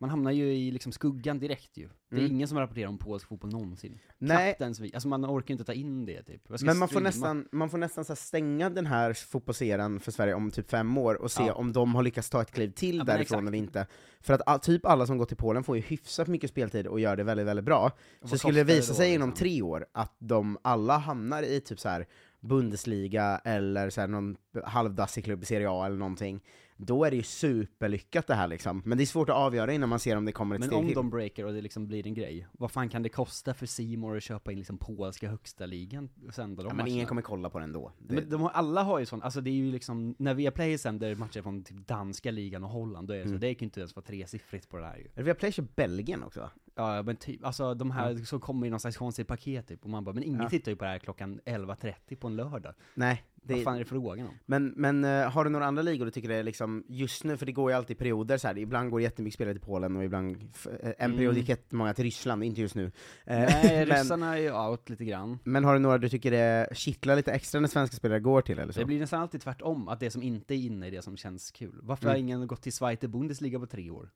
man 0.00 0.10
hamnar 0.10 0.30
ju 0.30 0.52
i 0.54 0.70
liksom 0.70 0.92
skuggan 0.92 1.38
direkt 1.38 1.76
ju. 1.76 1.88
Det 2.10 2.16
är 2.16 2.20
Mm. 2.20 2.32
ingen 2.32 2.48
som 2.48 2.58
rapporterar 2.58 2.88
om 2.88 2.98
polsk 2.98 3.28
fotboll 3.28 3.50
någonsin. 3.52 3.98
Nej, 4.18 4.46
Knappt 4.50 4.60
ens 4.60 4.80
vi. 4.80 4.90
Alltså 4.94 5.08
man 5.08 5.24
orkar 5.26 5.52
inte 5.52 5.64
ta 5.64 5.72
in 5.72 6.06
det 6.06 6.22
typ. 6.22 6.42
Jag 6.48 6.58
ska 6.60 6.66
men 6.66 6.78
man 6.78 6.88
får 6.88 6.92
streama. 6.92 7.08
nästan, 7.08 7.48
man 7.52 7.70
får 7.70 7.78
nästan 7.78 8.04
så 8.04 8.12
här 8.12 8.16
stänga 8.16 8.70
den 8.70 8.86
här 8.86 9.12
fotbollseran 9.12 10.00
för 10.00 10.12
Sverige 10.12 10.34
om 10.34 10.50
typ 10.50 10.70
fem 10.70 10.98
år 10.98 11.14
och 11.14 11.30
se 11.30 11.42
Ja. 11.46 11.54
om 11.54 11.72
de 11.72 11.94
har 11.94 12.02
lyckats 12.02 12.30
ta 12.30 12.42
ett 12.42 12.50
kliv 12.50 12.70
till 12.70 12.96
men 12.96 13.06
därifrån 13.06 13.20
exakt. 13.38 13.48
eller 13.48 13.58
inte. 13.58 13.86
För 14.20 14.40
att 14.46 14.62
typ 14.62 14.86
alla 14.86 15.06
som 15.06 15.18
går 15.18 15.26
till 15.26 15.36
Polen 15.36 15.64
får 15.64 15.76
ju 15.76 15.82
hyfsat 15.82 16.28
mycket 16.28 16.50
speltid 16.50 16.86
och 16.86 17.00
gör 17.00 17.16
det 17.16 17.24
väldigt, 17.24 17.46
väldigt 17.46 17.64
bra. 17.64 17.90
Så 18.24 18.38
skulle 18.38 18.60
det 18.60 18.74
visa 18.74 18.94
sig 18.94 19.14
inom 19.14 19.28
liksom? 19.28 19.44
tre 19.46 19.62
år 19.62 19.86
att 19.92 20.14
de 20.18 20.58
alla 20.62 20.98
hamnar 20.98 21.42
i 21.42 21.60
typ 21.60 21.80
så 21.80 21.88
här 21.88 22.06
Bundesliga 22.54 23.40
eller 23.44 23.90
så 23.90 24.00
här, 24.00 24.08
någon 24.08 24.36
halvdassig 24.64 25.24
klubb 25.24 25.42
i 25.42 25.46
Serie 25.46 25.70
A 25.70 25.86
eller 25.86 25.96
någonting, 25.96 26.40
då 26.86 27.04
är 27.04 27.10
det 27.10 27.16
ju 27.16 27.22
superlyckat 27.22 28.26
det 28.26 28.34
här 28.34 28.48
liksom. 28.48 28.82
Men 28.84 28.98
det 28.98 29.04
är 29.04 29.06
svårt 29.06 29.28
att 29.28 29.36
avgöra 29.36 29.72
innan 29.72 29.88
man 29.88 29.98
ser 30.00 30.16
om 30.16 30.24
det 30.24 30.32
kommer 30.32 30.54
ett 30.54 30.60
Men 30.60 30.68
steg 30.68 30.78
om 30.78 30.86
till. 30.86 30.94
de 30.94 31.10
breaker 31.10 31.44
och 31.46 31.52
det 31.52 31.60
liksom 31.60 31.86
blir 31.86 32.06
en 32.06 32.14
grej, 32.14 32.46
vad 32.52 32.70
fan 32.70 32.88
kan 32.88 33.02
det 33.02 33.08
kosta 33.08 33.54
för 33.54 33.66
Simor 33.66 34.16
att 34.16 34.22
köpa 34.22 34.52
in 34.52 34.58
liksom 34.58 34.78
polska 34.78 35.28
högsta 35.30 35.66
ligan 35.66 36.08
och 36.28 36.34
sända 36.34 36.62
de 36.62 36.66
ja, 36.68 36.74
men 36.74 36.76
matcherna? 36.76 36.88
ingen 36.94 37.06
kommer 37.06 37.22
kolla 37.22 37.50
på 37.50 37.58
den 37.58 37.72
då. 37.72 37.92
Det, 37.98 38.14
Men 38.14 38.30
de 38.30 38.40
har, 38.40 38.50
alla 38.50 38.82
har 38.82 38.98
ju 38.98 39.06
sån, 39.06 39.22
alltså 39.22 39.40
det 39.40 39.50
är 39.50 39.54
ju 39.54 39.72
liksom, 39.72 40.14
när 40.18 40.34
Viaplay 40.34 40.78
sänder 40.78 41.14
matcher 41.14 41.42
från 41.42 41.64
typ 41.64 41.86
danska 41.86 42.30
ligan 42.30 42.64
och 42.64 42.70
Holland, 42.70 43.08
då 43.08 43.14
är 43.14 43.18
det 43.18 43.24
så, 43.24 43.28
Mm. 43.28 43.40
det 43.40 43.54
kan 43.54 43.60
ju 43.60 43.64
inte 43.66 43.80
ens 43.80 43.96
vara 43.96 44.06
tresiffrigt 44.06 44.68
på 44.68 44.76
det 44.76 44.86
här 44.86 44.96
ju. 45.16 45.22
Viaplay 45.22 45.52
kör 45.52 45.66
Belgien 45.76 46.22
också 46.22 46.40
va? 46.40 46.50
Ja 46.80 47.02
men 47.02 47.16
typ, 47.16 47.44
alltså 47.44 47.74
de 47.74 47.90
här 47.90 48.14
som 48.16 48.40
kommer 48.40 48.66
i 48.66 48.70
någon 48.70 48.80
slags 48.80 48.96
konstigt 48.96 49.26
paket 49.28 49.66
typ, 49.68 49.84
och 49.84 49.90
man 49.90 50.04
bara, 50.04 50.14
men 50.14 50.22
ingen 50.22 50.40
Ja. 50.42 50.48
tittar 50.48 50.72
ju 50.72 50.76
på 50.76 50.84
det 50.84 50.90
här 50.90 50.98
klockan 50.98 51.40
11.30 51.46 52.16
på 52.16 52.26
en 52.26 52.36
lördag. 52.36 52.74
Nej, 52.94 53.24
Vad 53.42 53.58
det, 53.58 53.64
fan 53.64 53.74
är 53.74 53.78
det 53.78 53.84
frågan 53.84 54.26
om? 54.26 54.34
men, 54.46 54.72
men 54.76 55.04
eh, 55.04 55.30
har 55.30 55.44
du 55.44 55.50
några 55.50 55.66
andra 55.66 55.82
ligor 55.82 56.04
du 56.04 56.10
tycker 56.10 56.28
det 56.28 56.34
är 56.34 56.42
liksom, 56.42 56.84
just 56.88 57.24
nu, 57.24 57.36
för 57.36 57.46
det 57.46 57.52
går 57.52 57.70
ju 57.70 57.76
alltid 57.76 57.96
i 57.96 57.98
perioder 57.98 58.38
så 58.38 58.48
här. 58.48 58.58
ibland 58.58 58.90
går 58.90 59.00
jättemycket 59.00 59.34
spelare 59.34 59.54
till 59.54 59.62
Polen 59.62 59.96
och 59.96 60.04
ibland, 60.04 60.36
eh, 60.80 60.88
en 60.88 60.94
Mm. 60.98 61.16
period 61.16 61.36
gick 61.36 61.48
jättemånga 61.48 61.94
till 61.94 62.04
Ryssland, 62.04 62.44
inte 62.44 62.60
just 62.60 62.74
nu. 62.74 62.84
Eh, 62.84 62.92
Nej, 63.38 63.86
men, 63.88 63.96
ryssarna 63.96 64.36
är 64.38 64.42
ju 64.42 64.52
out 64.52 64.90
lite 64.90 65.04
grann. 65.04 65.38
men 65.44 65.64
har 65.64 65.72
du 65.74 65.78
några 65.78 65.98
du 65.98 66.08
tycker 66.08 66.30
det 66.30 66.68
kittlar 66.72 67.16
lite 67.16 67.32
extra 67.32 67.60
när 67.60 67.68
svenska 67.68 67.96
spelare 67.96 68.20
går 68.20 68.42
till 68.42 68.58
eller 68.58 68.72
så? 68.72 68.80
Det 68.80 68.86
blir 68.86 69.00
nästan 69.00 69.20
alltid 69.22 69.40
tvärtom, 69.40 69.88
att 69.88 70.00
det 70.00 70.10
som 70.10 70.22
inte 70.22 70.54
är 70.54 70.58
inne 70.58 70.86
är 70.86 70.90
det 70.90 71.02
som 71.02 71.16
känns 71.16 71.50
kul. 71.50 71.80
Varför 71.82 72.06
har 72.08 72.14
Mm. 72.14 72.26
ingen 72.26 72.46
gått 72.46 72.62
till 72.62 72.72
Zweite 72.72 73.08
Bundesliga 73.08 73.58
på 73.58 73.66
tre 73.66 73.90
år? 73.90 74.10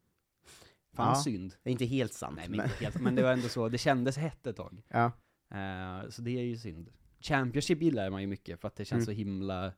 Fan 0.94 1.08
Ja. 1.08 1.14
synd. 1.14 1.54
Det 1.62 1.70
är 1.70 1.72
inte 1.72 1.84
helt 1.84 2.12
sant, 2.12 2.36
Nej 2.36 2.48
men, 2.48 2.56
men, 2.56 2.68
helt, 2.68 3.00
men 3.00 3.14
det 3.14 3.22
var 3.22 3.32
ändå 3.32 3.48
så, 3.48 3.68
det 3.68 3.78
kändes 3.78 4.16
hett 4.16 4.46
ett 4.46 4.56
tag. 4.56 4.82
ja. 4.88 5.12
Eh, 5.54 6.08
så 6.10 6.22
det 6.22 6.30
är 6.30 6.42
ju 6.42 6.56
synd. 6.56 6.90
Championship 7.20 7.82
gillar 7.82 8.10
man 8.10 8.20
ju 8.20 8.26
mycket, 8.26 8.60
för 8.60 8.68
att 8.68 8.76
det 8.76 8.84
känns 8.84 8.98
Mm. 8.98 9.04
så 9.06 9.18
himla, 9.18 9.72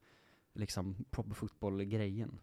liksom, 0.54 1.04
proper 1.10 1.34
football-grejen. 1.34 2.38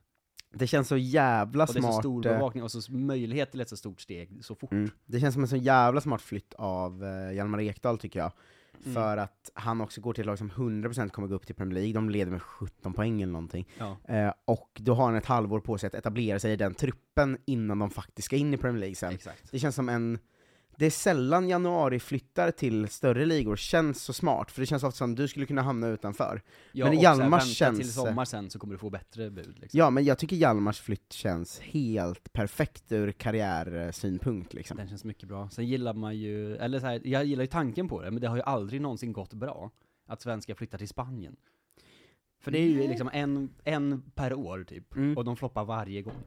Det 0.55 0.67
känns 0.67 0.87
så 0.87 0.97
jävla 0.97 1.63
Och 1.63 1.73
det 1.73 1.79
är 1.79 1.81
så 1.81 1.87
smart. 1.87 2.01
stor 2.03 2.27
eh, 2.27 2.33
bevakning, 2.33 2.63
och 2.63 2.71
så 2.71 2.91
möjlighet 2.93 3.51
till 3.51 3.61
ett 3.61 3.69
så 3.69 3.77
stort 3.77 4.01
steg 4.01 4.45
så 4.45 4.55
fort. 4.55 4.71
Mm. 4.71 4.89
Det 5.05 5.19
känns 5.19 5.33
som 5.33 5.43
en 5.43 5.47
så 5.49 5.55
jävla 5.55 6.01
smart 6.01 6.21
flytt 6.21 6.53
av 6.53 7.03
uh, 7.03 7.33
Hjalmar 7.33 7.61
Ekdal 7.61 7.97
tycker 7.97 8.19
jag. 8.19 8.31
Mm. 8.85 8.93
För 8.93 9.17
att 9.17 9.51
han 9.53 9.81
också 9.81 10.01
går 10.01 10.13
till 10.13 10.21
ett 10.21 10.25
lag 10.25 10.37
som 10.37 10.51
100% 10.51 11.09
kommer 11.09 11.27
gå 11.27 11.35
upp 11.35 11.45
till 11.45 11.55
Premier 11.55 11.73
League, 11.73 11.93
de 11.93 12.09
leder 12.09 12.31
med 12.31 12.41
17 12.41 12.93
poäng 12.93 13.21
eller 13.21 13.33
någonting. 13.33 13.67
Ja. 13.77 13.97
Eh, 14.05 14.33
och 14.45 14.69
då 14.81 14.93
har 14.93 15.05
han 15.05 15.15
ett 15.15 15.25
halvår 15.25 15.59
på 15.59 15.77
sig 15.77 15.87
att 15.87 15.93
etablera 15.93 16.39
sig 16.39 16.53
i 16.53 16.55
den 16.55 16.73
truppen 16.73 17.37
innan 17.45 17.79
de 17.79 17.89
faktiskt 17.89 18.25
ska 18.25 18.35
in 18.35 18.53
i 18.53 18.57
Premier 18.57 18.79
League 18.79 18.95
sen. 18.95 19.13
Exakt. 19.13 19.51
Det 19.51 19.59
känns 19.59 19.75
som 19.75 19.89
en... 19.89 20.19
Det 20.77 20.85
är 20.85 20.89
sällan 20.89 21.49
januari 21.49 21.99
flyttar 21.99 22.51
till 22.51 22.87
större 22.87 23.25
ligor 23.25 23.55
känns 23.55 24.01
så 24.03 24.13
smart, 24.13 24.51
för 24.51 24.61
det 24.61 24.65
känns 24.65 24.83
ofta 24.83 24.97
som 24.97 25.15
du 25.15 25.27
skulle 25.27 25.45
kunna 25.45 25.61
hamna 25.61 25.87
utanför. 25.87 26.41
Ja, 26.71 26.85
Men 26.89 26.99
så 27.01 27.21
här, 27.21 27.39
känns- 27.39 27.79
till 27.79 27.93
sommar 27.93 28.25
sen 28.25 28.49
så 28.49 28.59
kommer 28.59 28.73
du 28.73 28.77
få 28.77 28.89
bättre 28.89 29.29
bud 29.29 29.59
liksom. 29.59 29.77
Ja, 29.79 29.89
men 29.89 30.03
jag 30.05 30.17
tycker 30.17 30.35
Hjalmars 30.35 30.79
flytt 30.81 31.13
känns 31.13 31.59
helt 31.59 32.33
perfekt 32.33 32.91
ur 32.91 33.11
karriärsynpunkt 33.11 34.53
liksom. 34.53 34.77
Den 34.77 34.87
känns 34.89 35.03
mycket 35.03 35.27
bra. 35.29 35.49
Sen 35.49 35.65
gillar 35.67 35.93
man 35.93 36.17
ju, 36.17 36.55
eller 36.55 36.79
så 36.79 36.85
här, 36.85 37.01
jag 37.03 37.25
gillar 37.25 37.43
ju 37.43 37.47
tanken 37.47 37.87
på 37.87 38.01
det, 38.01 38.11
men 38.11 38.21
det 38.21 38.27
har 38.27 38.35
ju 38.35 38.41
aldrig 38.43 38.81
någonsin 38.81 39.13
gått 39.13 39.33
bra 39.33 39.71
att 40.07 40.21
svenskar 40.21 40.55
flyttar 40.55 40.77
till 40.77 40.87
Spanien. 40.87 41.35
För 42.41 42.51
det 42.51 42.57
är 42.59 42.67
ju 42.67 42.87
liksom 42.87 43.09
en, 43.13 43.49
en 43.63 44.01
per 44.15 44.33
år 44.33 44.63
typ, 44.63 44.95
Mm. 44.95 45.17
och 45.17 45.25
de 45.25 45.35
floppar 45.37 45.65
varje 45.65 46.01
gång. 46.01 46.23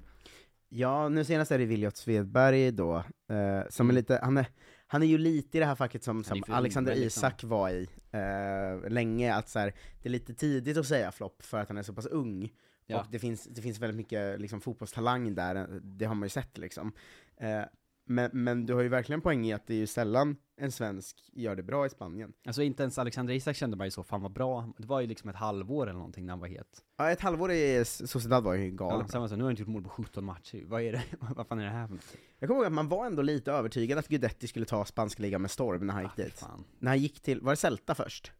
Ja, 0.68 1.08
nu 1.08 1.25
senast 1.25 1.50
är 1.52 1.58
det 1.58 1.64
Viljot 1.64 1.96
Svedberg 1.96 2.70
då, 2.73 2.96
eh, 3.28 3.62
som 3.68 3.90
är 3.90 3.94
lite, 3.94 4.20
han 4.23 4.37
är, 4.37 4.46
han 4.87 5.02
är 5.02 5.06
ju 5.06 5.18
lite 5.18 5.58
i 5.58 5.61
det 5.61 5.66
här 5.66 5.75
facket 5.75 6.04
som, 6.04 6.25
som 6.25 6.44
Alexander 6.49 6.94
liksom. 6.94 7.06
Isak 7.06 7.44
var 7.44 7.70
i 7.70 7.88
eh, 8.11 8.90
länge, 8.90 9.35
att 9.35 9.49
så 9.49 9.58
här, 9.58 9.75
det 10.02 10.08
är 10.08 10.11
lite 10.11 10.35
tidigt 10.35 10.76
att 10.76 10.87
säga 10.87 11.12
flopp 11.12 11.42
för 11.42 11.58
att 11.58 11.68
han 11.68 11.78
är 11.78 11.82
så 11.82 11.94
pass 11.94 12.06
ung. 12.06 12.52
Ja. 12.87 13.00
Och 13.00 13.06
det 13.11 13.18
finns, 13.18 13.44
det 13.44 13.62
finns 13.62 13.78
väldigt 13.78 13.96
mycket 13.96 14.40
liksom, 14.40 14.61
fotbollstalang 14.61 15.35
där, 15.35 15.54
eh, 15.54 15.64
det 15.82 16.04
har 16.04 16.14
man 16.14 16.26
ju 16.26 16.30
sett 16.30 16.58
liksom. 16.58 16.92
Eh, 17.37 17.62
men, 18.06 18.30
men 18.32 18.66
du 18.66 18.75
har 18.75 18.82
ju 18.82 18.88
verkligen 18.88 19.20
poäng 19.20 19.46
i 19.46 19.52
att 19.52 19.66
det 19.66 19.75
är 19.75 19.78
ju 19.78 19.86
sällan 19.86 20.36
en 20.56 20.72
svensk 20.72 21.30
gör 21.32 21.56
det 21.56 21.62
bra 21.62 21.86
i 21.86 21.90
Spanien. 21.90 22.32
Alltså 22.46 22.62
inte 22.62 22.82
ens 22.82 22.98
Alexander 22.98 23.34
Isak 23.34 23.56
kände 23.56 23.76
man 23.76 23.86
ju 23.86 23.90
så, 23.90 24.02
fan 24.04 24.22
vad 24.22 24.32
bra, 24.32 24.72
det 24.78 24.86
var 24.86 25.00
ju 25.00 25.06
liksom 25.06 25.30
ett 25.30 25.36
halvår 25.36 25.82
eller 25.86 25.98
någonting 25.98 26.26
när 26.26 26.32
han 26.32 26.40
var 26.40 26.48
het. 26.48 26.82
Ja, 26.96 27.10
ett 27.10 27.20
halvår 27.20 27.52
i 27.52 27.84
Sociedad 27.84 28.44
var 28.44 28.54
ju 28.54 28.68
Ja, 28.68 28.75
galet. 28.75 29.10
sen 29.10 29.20
var 29.20 29.28
så, 29.28 29.36
nu 29.36 29.42
har 29.42 29.48
han 29.48 29.52
inte 29.52 29.62
gjort 29.62 29.68
mål 29.70 29.82
på 29.82 29.88
17 29.88 30.25
matcher, 30.25 30.62
vad 30.66 30.82
är 30.82 30.92
det, 30.92 31.02
vad 31.36 31.46
fan 31.46 31.58
är 31.58 31.64
det 31.64 31.70
här 31.70 31.86
för 31.86 31.94
något? 31.94 32.04
Jag 32.38 32.48
kommer 32.48 32.58
ihåg 32.60 32.66
att 32.66 32.72
man 32.72 32.88
var 32.88 33.06
ändå 33.06 33.22
lite 33.22 33.52
övertygad 33.52 33.98
att 33.98 34.08
Guidetti 34.08 34.48
skulle 34.48 34.66
ta 34.66 34.84
spanska 34.84 35.22
ligan 35.22 35.42
med 35.42 35.50
storm 35.50 35.86
när 35.86 35.94
han 35.94 36.02
gick 36.02 36.12
Ah, 36.12 36.16
fy 36.16 36.22
dit. 36.22 36.38
fan. 36.38 36.64
När 36.78 36.90
han 36.90 36.98
gick 36.98 37.20
till, 37.22 37.40
var 37.40 37.52
det 37.52 37.56
Celta 37.56 37.94
först? 37.94 38.32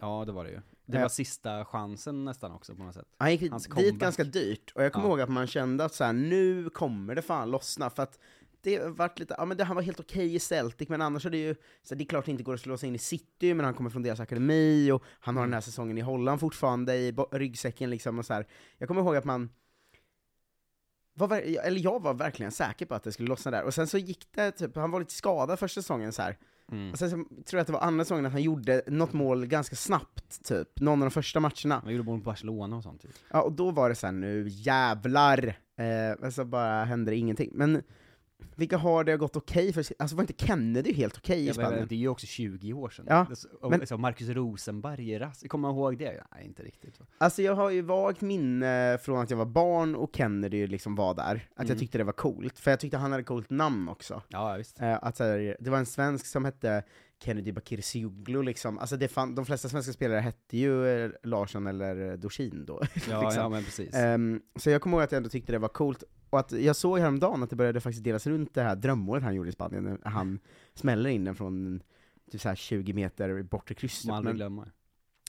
Ja 0.00 0.24
det 0.26 0.32
var 0.32 0.44
det 0.44 0.50
ju. 0.50 0.60
Det 0.86 0.96
Ja. 0.96 1.02
var 1.02 1.08
sista 1.08 1.64
chansen 1.64 2.24
nästan 2.24 2.52
också 2.52 2.74
på 2.76 2.82
något 2.82 2.94
sätt. 2.94 3.08
Han 3.18 3.30
gick 3.32 3.50
Hans 3.50 3.64
dit 3.64 3.72
comeback. 3.74 3.98
ganska 4.00 4.24
dyrt, 4.24 4.72
och 4.74 4.84
jag 4.84 4.92
kommer 4.92 5.06
Ja. 5.06 5.10
ihåg 5.10 5.20
att 5.20 5.28
man 5.28 5.46
kände 5.46 5.84
att 5.84 5.94
så 5.94 6.04
här, 6.04 6.12
nu 6.12 6.70
kommer 6.70 7.14
det 7.14 7.22
fan 7.22 7.50
lossna, 7.50 7.90
för 7.90 8.02
att 8.02 8.18
det 8.68 8.88
vart 8.88 9.18
lite, 9.18 9.34
ja 9.38 9.44
men 9.44 9.56
det, 9.56 9.64
han 9.64 9.76
var 9.76 9.82
helt 9.82 10.00
okej 10.00 10.34
i 10.34 10.38
Celtic, 10.38 10.88
men 10.88 11.02
annars 11.02 11.26
är 11.26 11.30
det 11.30 11.38
ju, 11.38 11.54
så 11.82 11.94
det 11.94 12.04
är 12.04 12.06
klart 12.06 12.24
det 12.24 12.30
inte 12.30 12.42
går 12.42 12.54
att 12.54 12.60
slå 12.60 12.76
sig 12.76 12.88
in 12.88 12.94
i 12.94 12.98
City, 12.98 13.54
men 13.54 13.64
han 13.64 13.74
kommer 13.74 13.90
från 13.90 14.02
deras 14.02 14.20
akademi, 14.20 14.90
och 14.90 15.02
han 15.20 15.36
har 15.36 15.44
den 15.44 15.54
här 15.54 15.60
säsongen 15.60 15.98
i 15.98 16.00
Holland 16.00 16.40
fortfarande 16.40 16.96
i 16.96 17.12
ryggsäcken 17.32 17.90
liksom, 17.90 18.18
och 18.18 18.26
så 18.26 18.34
här. 18.34 18.46
Jag 18.78 18.88
kommer 18.88 19.00
ihåg 19.00 19.16
att 19.16 19.24
man 19.24 19.50
var, 21.14 21.38
eller 21.38 21.80
jag 21.80 22.02
var 22.02 22.14
verkligen 22.14 22.52
säker 22.52 22.86
på 22.86 22.94
att 22.94 23.02
det 23.02 23.12
skulle 23.12 23.28
lossna 23.28 23.50
där, 23.50 23.62
och 23.62 23.74
sen 23.74 23.86
så 23.86 23.98
gick 23.98 24.28
det, 24.34 24.50
typ, 24.50 24.76
han 24.76 24.90
var 24.90 25.00
lite 25.00 25.14
skadad 25.14 25.58
första 25.58 25.82
säsongen 25.82 26.12
så 26.12 26.22
här. 26.22 26.38
Mm. 26.72 26.92
och 26.92 26.98
sen 26.98 27.10
så 27.10 27.16
tror 27.16 27.44
jag 27.50 27.60
att 27.60 27.66
det 27.66 27.72
var 27.72 27.80
andra 27.80 28.04
säsongen 28.04 28.26
att 28.26 28.32
han 28.32 28.42
gjorde 28.42 28.82
något 28.86 29.12
mål 29.12 29.46
ganska 29.46 29.76
snabbt, 29.76 30.44
typ, 30.44 30.80
någon 30.80 31.02
av 31.02 31.06
de 31.06 31.10
första 31.10 31.40
matcherna. 31.40 31.80
Han 31.84 31.92
gjorde 31.92 32.04
mål 32.04 32.18
på 32.18 32.24
Barcelona 32.24 32.76
och 32.76 32.82
sånt 32.82 33.02
typ. 33.02 33.10
Ja, 33.30 33.42
och 33.42 33.52
då 33.52 33.70
var 33.70 33.88
det 33.88 33.94
så 33.94 34.06
här, 34.06 34.12
nu 34.12 34.48
jävlar! 34.48 35.58
Eh, 35.78 36.30
så 36.30 36.44
bara 36.44 36.84
hände 36.84 37.16
ingenting. 37.16 37.50
Men 37.54 37.82
vilka 38.56 38.76
har 38.76 39.04
det 39.04 39.16
gått 39.16 39.36
okej 39.36 39.72
för? 39.72 39.84
Alltså 39.98 40.16
var 40.16 40.22
inte 40.22 40.46
Kennedy 40.46 40.92
helt 40.92 41.16
okej 41.16 41.38
i 41.40 41.46
Ja, 41.46 41.52
men 41.56 41.66
Spanien? 41.66 41.86
det 41.88 41.94
är 41.94 41.96
ju 41.96 42.08
också 42.08 42.26
20 42.26 42.72
år 42.72 42.88
sedan. 42.90 43.06
Ja, 43.08 43.26
Det- 43.30 43.48
och, 43.64 43.70
men- 43.70 43.86
så 43.86 43.98
Marcus 43.98 44.28
Rosenberg 44.28 45.12
i 45.44 45.48
kommer 45.48 45.68
man 45.68 45.76
ihåg 45.76 45.98
det? 45.98 46.22
Nej, 46.34 46.44
inte 46.46 46.62
riktigt. 46.62 47.00
Va? 47.00 47.06
Alltså 47.18 47.42
jag 47.42 47.54
har 47.54 47.70
ju 47.70 47.82
vagt 47.82 48.20
minne 48.20 48.98
från 49.02 49.18
att 49.20 49.30
jag 49.30 49.36
var 49.36 49.46
barn 49.46 49.94
och 49.94 50.10
Kennedy 50.16 50.66
liksom 50.66 50.94
var 50.94 51.14
där, 51.14 51.22
att 51.50 51.58
Mm. 51.58 51.68
jag 51.68 51.78
tyckte 51.78 51.98
det 51.98 52.04
var 52.04 52.12
coolt, 52.12 52.58
för 52.58 52.70
jag 52.70 52.80
tyckte 52.80 52.96
han 52.96 53.12
hade 53.12 53.24
coolt 53.24 53.50
namn 53.50 53.88
också. 53.88 54.22
Ja, 54.28 54.54
visst. 54.58 54.80
Eh, 54.80 54.98
att 55.02 55.16
så 55.16 55.24
här, 55.24 55.56
det 55.60 55.70
var 55.70 55.78
en 55.78 55.86
svensk 55.86 56.26
som 56.26 56.44
hette 56.44 56.82
Kennedy 57.24 57.52
Bakircioglu 57.52 58.42
liksom, 58.42 58.78
alltså 58.78 58.96
det 58.96 59.08
fan, 59.08 59.34
de 59.34 59.46
flesta 59.46 59.68
svenska 59.68 59.92
spelare 59.92 60.20
hette 60.20 60.56
ju 60.58 61.04
eh, 61.04 61.10
Larsson 61.22 61.66
eller 61.66 62.16
Dorsin 62.16 62.64
då. 62.66 62.82
Ja, 63.10 63.22
liksom. 63.22 63.42
ja 63.42 63.48
men 63.48 63.64
precis. 63.64 63.94
Ehm, 63.94 64.40
så 64.56 64.70
jag 64.70 64.82
kommer 64.82 64.96
ihåg 64.96 65.04
att 65.04 65.12
jag 65.12 65.16
ändå 65.16 65.28
tyckte 65.28 65.52
det 65.52 65.58
var 65.58 65.68
coolt, 65.68 66.04
och 66.30 66.38
att 66.38 66.52
jag 66.52 66.76
såg 66.76 66.98
häromdagen 66.98 67.42
att 67.42 67.50
det 67.50 67.56
började 67.56 67.80
faktiskt 67.80 68.04
delas 68.04 68.26
runt 68.26 68.54
det 68.54 68.62
här 68.62 68.76
drömmålet 68.76 69.24
han 69.24 69.34
gjorde 69.34 69.48
i 69.48 69.52
Spanien, 69.52 69.84
när 69.84 70.10
han 70.10 70.38
smäller 70.74 71.10
in 71.10 71.24
den 71.24 71.34
från 71.34 71.82
typ 72.30 72.40
så 72.40 72.48
här 72.48 72.56
20 72.56 72.92
meter 72.92 73.38
i 73.38 73.42
bortre 73.42 73.74
krysset. 73.74 74.06
Man 74.08 74.16
aldrig 74.16 74.30
Men, 74.32 74.36
glömma. 74.36 74.68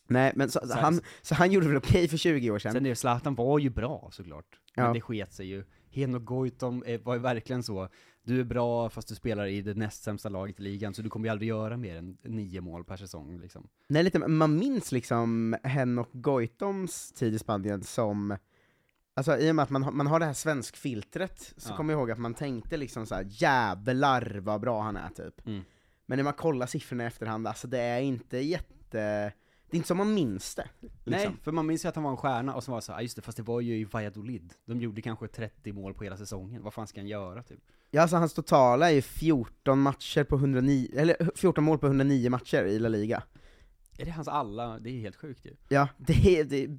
nej, 0.08 0.34
men 0.36 0.50
så, 0.50 0.60
Så 0.68 0.74
han, 0.78 1.02
så 1.22 1.36
han 1.36 1.52
gjorde 1.52 1.68
väl 1.68 1.78
okej 1.78 2.08
för 2.08 2.18
20 2.18 2.52
år 2.52 2.60
sedan? 2.60 2.74
Sen 2.74 2.84
det, 2.84 2.96
Zlatan 2.96 3.36
var 3.36 3.60
ju 3.60 3.70
bra 3.70 4.10
såklart. 4.12 4.60
Men 4.76 4.86
Ja. 4.86 4.94
det 4.94 5.02
sket 5.02 5.34
sig 5.34 5.46
ju. 5.48 5.64
Heno 5.92 6.20
Goitom 6.20 6.84
eh, 6.84 7.02
var 7.02 7.14
ju 7.14 7.20
verkligen 7.20 7.64
så, 7.64 7.88
du 8.24 8.40
är 8.40 8.44
bra 8.44 8.90
fast 8.90 9.08
du 9.08 9.16
spelar 9.16 9.46
i 9.46 9.62
det 9.62 9.74
näst 9.74 10.04
sämsta 10.04 10.30
laget 10.30 10.60
i 10.60 10.64
ligan, 10.64 10.94
så 10.94 11.02
du 11.02 11.10
kommer 11.10 11.28
ju 11.28 11.32
aldrig 11.32 11.50
göra 11.50 11.78
mer 11.78 11.96
än 11.96 12.18
nio 12.24 12.62
mål 12.62 12.84
per 12.84 12.98
säsong 12.98 13.40
liksom. 13.40 13.68
Nej, 13.88 14.04
lite, 14.04 14.20
man 14.20 14.58
minns 14.58 14.92
liksom 14.92 15.56
Henok 15.64 16.10
Goitoms 16.12 17.12
tid 17.12 17.34
i 17.36 17.40
Spanien 17.40 17.84
som 17.84 18.38
Alltså 19.14 19.38
i 19.38 19.52
och 19.52 19.56
med 19.56 19.64
att 19.64 19.70
man, 19.70 19.98
man 19.98 20.08
har 20.08 20.20
det 20.20 20.26
här 20.26 20.34
svenskfiltret, 20.34 21.54
så 21.58 21.70
Ja. 21.72 21.76
kommer 21.78 21.94
jag 21.94 22.00
ihåg 22.00 22.12
att 22.12 22.20
man 22.20 22.34
tänkte 22.34 22.78
liksom 22.78 23.06
så 23.06 23.16
här: 23.16 23.26
jävlar 23.30 24.40
vad 24.40 24.62
bra 24.62 24.82
han 24.82 24.98
är 24.98 25.10
typ. 25.10 25.48
Mm. 25.48 25.62
Men 26.06 26.18
när 26.18 26.24
man 26.24 26.34
kollar 26.34 26.66
siffrorna 26.66 27.04
i 27.04 27.08
efterhand, 27.08 27.48
alltså 27.48 27.68
det 27.68 27.80
är 27.80 28.00
inte 28.02 28.38
jätte... 28.38 29.34
Det 29.72 29.76
är 29.76 29.78
inte 29.78 29.88
som 29.88 29.98
man 29.98 30.14
minns 30.14 30.56
det. 30.56 30.70
Liksom. 30.82 31.02
Nej, 31.06 31.30
för 31.44 31.52
man 31.52 31.66
minns 31.66 31.86
ju 31.86 31.90
att 31.90 31.96
han 31.96 32.04
var 32.04 32.12
en 32.12 32.18
stjärna, 32.18 32.56
och 32.56 32.64
så 32.64 32.72
var 32.72 32.78
det 32.78 32.82
så, 32.82 32.94
ah, 32.94 33.02
just 33.02 33.16
det, 33.16 33.22
fast 33.22 33.38
det 33.38 33.44
var 33.44 33.62
ju 33.62 33.78
i 33.78 33.84
Valladolid. 33.84 34.54
De 34.66 34.82
gjorde 34.82 35.02
kanske 35.02 35.28
30 35.28 35.74
mål 35.74 35.94
på 35.94 36.04
hela 36.04 36.18
säsongen, 36.18 36.64
vad 36.64 36.74
fan 36.74 36.88
ska 36.88 37.00
han 37.00 37.08
göra 37.08 37.44
typ? 37.44 37.60
Ja, 37.92 38.02
alltså 38.02 38.18
hans 38.18 38.34
totala 38.34 38.90
är 38.90 38.94
ju 38.96 39.02
14 39.02 39.80
matcher 39.82 40.24
på 40.24 40.36
109, 40.36 40.90
eller 40.96 41.32
14 41.36 41.64
mål 41.64 41.78
på 41.80 41.86
109 41.88 42.30
matcher 42.30 42.64
i 42.64 42.80
La 42.80 42.90
Liga. 42.90 43.24
Är 43.98 44.06
det 44.06 44.12
hans 44.12 44.28
alla, 44.28 44.80
det 44.80 44.90
är 44.90 45.00
helt 45.00 45.16
sjukt 45.16 45.46
ju. 45.46 45.56
Ja, 45.70 45.88
det 45.98 46.40
är, 46.40 46.44
det, 46.44 46.78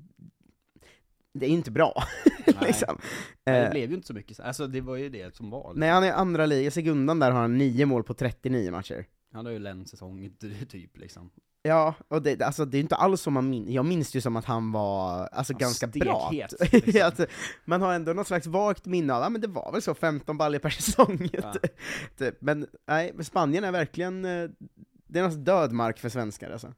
det 1.34 1.46
är 1.46 1.50
inte 1.50 1.70
bra, 1.70 2.02
liksom. 2.60 2.98
Nej, 3.46 3.60
det 3.60 3.66
Eh, 3.66 3.70
blev 3.70 3.90
ju 3.90 3.94
inte 3.96 4.06
så 4.06 4.14
mycket, 4.14 4.36
så- 4.36 4.42
alltså 4.42 4.66
det 4.66 4.80
var 4.80 4.96
ju 4.96 5.08
det 5.08 5.36
som 5.36 5.50
var. 5.50 5.72
Nej, 5.76 5.90
han 5.90 6.04
är 6.04 6.12
andra 6.12 6.46
liga, 6.46 6.70
segundan 6.70 7.18
där 7.18 7.30
har 7.30 7.40
han 7.40 7.58
9 7.58 7.86
mål 7.86 8.02
på 8.04 8.14
39 8.14 8.70
matcher. 8.70 9.06
Han 9.32 9.46
har 9.46 9.52
ju 9.52 9.66
en 9.66 9.86
säsong 9.86 10.30
typ 10.68 10.96
liksom. 10.98 11.30
Ja, 11.62 11.94
och 12.08 12.22
det, 12.22 12.42
alltså, 12.42 12.64
det 12.64 12.78
är 12.78 12.80
inte 12.80 12.94
alls 12.94 13.20
som 13.20 13.32
man 13.32 13.50
minns, 13.50 13.68
jag 13.70 13.84
minns 13.84 14.14
ju 14.16 14.20
som 14.20 14.36
att 14.36 14.44
han 14.44 14.72
var 14.72 15.26
alltså, 15.32 15.52
Ja, 15.52 15.58
ganska 15.58 15.86
bra. 15.86 16.30
liksom. 16.32 17.02
Att 17.04 17.20
man 17.64 17.82
har 17.82 17.94
ändå 17.94 18.12
något 18.12 18.26
slags 18.26 18.46
vagt 18.46 18.86
minne 18.86 19.12
av, 19.14 19.22
ja 19.22 19.28
men 19.28 19.40
det 19.40 19.46
var 19.48 19.72
väl 19.72 19.82
så 19.82 19.94
15 19.94 20.38
baljor 20.38 20.58
per 20.60 20.70
säsong. 20.80 21.28
Ja. 21.32 21.54
typ. 22.18 22.36
Men 22.40 22.66
nej, 22.88 23.12
Spanien 23.22 23.64
är 23.64 23.72
verkligen, 23.72 24.24
eh, 24.24 24.50
det 25.06 25.18
är 25.18 25.22
någon 25.22 25.44
död 25.44 25.72
mark 25.72 25.98
för 25.98 26.08
svenskar 26.08 26.50
alltså. 26.50 26.72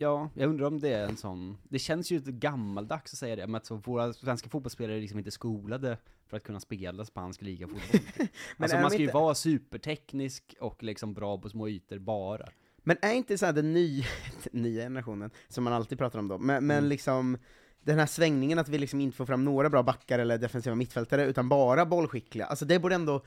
Ja, 0.00 0.30
jag 0.34 0.48
undrar 0.50 0.66
om 0.66 0.80
det 0.80 0.88
är 0.88 1.04
en 1.08 1.16
sån, 1.16 1.58
det 1.68 1.78
känns 1.78 2.12
ju 2.12 2.18
lite 2.18 2.32
gammaldags 2.32 3.12
att 3.12 3.18
säga 3.18 3.36
det, 3.36 3.46
men 3.46 3.54
att 3.54 3.66
så 3.66 3.74
våra 3.74 4.12
svenska 4.12 4.48
fotbollsspelare 4.48 4.96
är 4.96 5.00
liksom 5.00 5.18
inte 5.18 5.30
skolade 5.30 5.98
för 6.26 6.36
att 6.36 6.42
kunna 6.42 6.60
spela 6.60 7.04
spansk 7.04 7.42
ligafotboll. 7.42 8.00
alltså 8.58 8.76
man 8.80 8.90
ska 8.90 8.98
ju 8.98 9.04
inte- 9.04 9.14
vara 9.14 9.34
superteknisk 9.34 10.54
och 10.60 10.82
liksom 10.82 11.14
bra 11.14 11.38
på 11.38 11.48
små 11.48 11.68
ytor 11.68 11.98
bara. 11.98 12.48
Men 12.82 12.96
är 13.02 13.12
inte 13.12 13.38
så 13.38 13.46
här 13.46 13.52
den 13.52 13.72
nya, 13.72 14.04
den 14.52 14.62
nya 14.62 14.82
generationen, 14.82 15.30
som 15.48 15.64
man 15.64 15.72
alltid 15.72 15.98
pratar 15.98 16.18
om 16.18 16.28
då, 16.28 16.38
men, 16.38 16.66
men 16.66 16.78
Mm. 16.78 16.88
liksom 16.88 17.38
den 17.82 17.98
här 17.98 18.06
svängningen 18.06 18.58
att 18.58 18.68
vi 18.68 18.78
liksom 18.78 19.00
inte 19.00 19.16
får 19.16 19.26
fram 19.26 19.44
några 19.44 19.70
bra 19.70 19.82
backar 19.82 20.18
eller 20.18 20.38
defensiva 20.38 20.74
mittfältare, 20.76 21.24
utan 21.26 21.48
bara 21.48 21.86
bollskickliga, 21.86 22.46
alltså 22.46 22.64
det 22.64 22.78
borde 22.78 22.94
ändå 22.94 23.22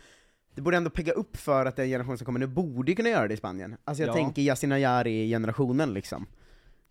det 0.55 0.61
borde 0.61 0.77
ändå 0.77 0.89
pegga 0.89 1.11
upp 1.13 1.37
för 1.37 1.65
att 1.65 1.75
den 1.75 1.87
generation 1.87 2.17
som 2.17 2.25
kommer 2.25 2.39
nu 2.39 2.47
borde 2.47 2.95
kunna 2.95 3.09
göra 3.09 3.27
det 3.27 3.33
i 3.33 3.37
Spanien. 3.37 3.77
Alltså 3.83 4.03
jag 4.03 4.09
Ja. 4.09 4.13
tänker 4.13 4.41
Yasin 4.41 4.71
Ayari-generationen 4.71 5.93
liksom. 5.93 6.25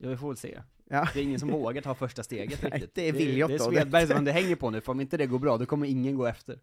Ja, 0.03 0.09
vi 0.09 0.17
får 0.17 0.29
väl 0.29 0.37
se. 0.37 0.59
Ja. 0.91 1.09
Det 1.15 1.21
är 1.21 1.25
ingen 1.25 1.41
som 1.41 1.49
vågar 1.53 1.83
ta 1.83 1.95
första 1.95 2.23
steget 2.23 2.63
Nej, 2.63 2.71
riktigt. 2.73 2.95
det 2.95 3.09
är 3.09 3.13
Williot 3.13 3.49
Det 3.49 3.55
är. 3.55 3.59
Svedberg 3.59 4.07
som 4.07 4.25
det 4.25 4.33
hänger 4.33 4.57
på 4.57 4.71
nu, 4.71 4.81
för 4.81 4.93
om 4.93 5.01
inte 5.01 5.17
det 5.17 5.27
går 5.27 5.39
bra, 5.39 5.59
då 5.59 5.67
kommer 5.67 5.87
ingen 5.87 6.17
gå 6.17 6.27
efter. 6.27 6.59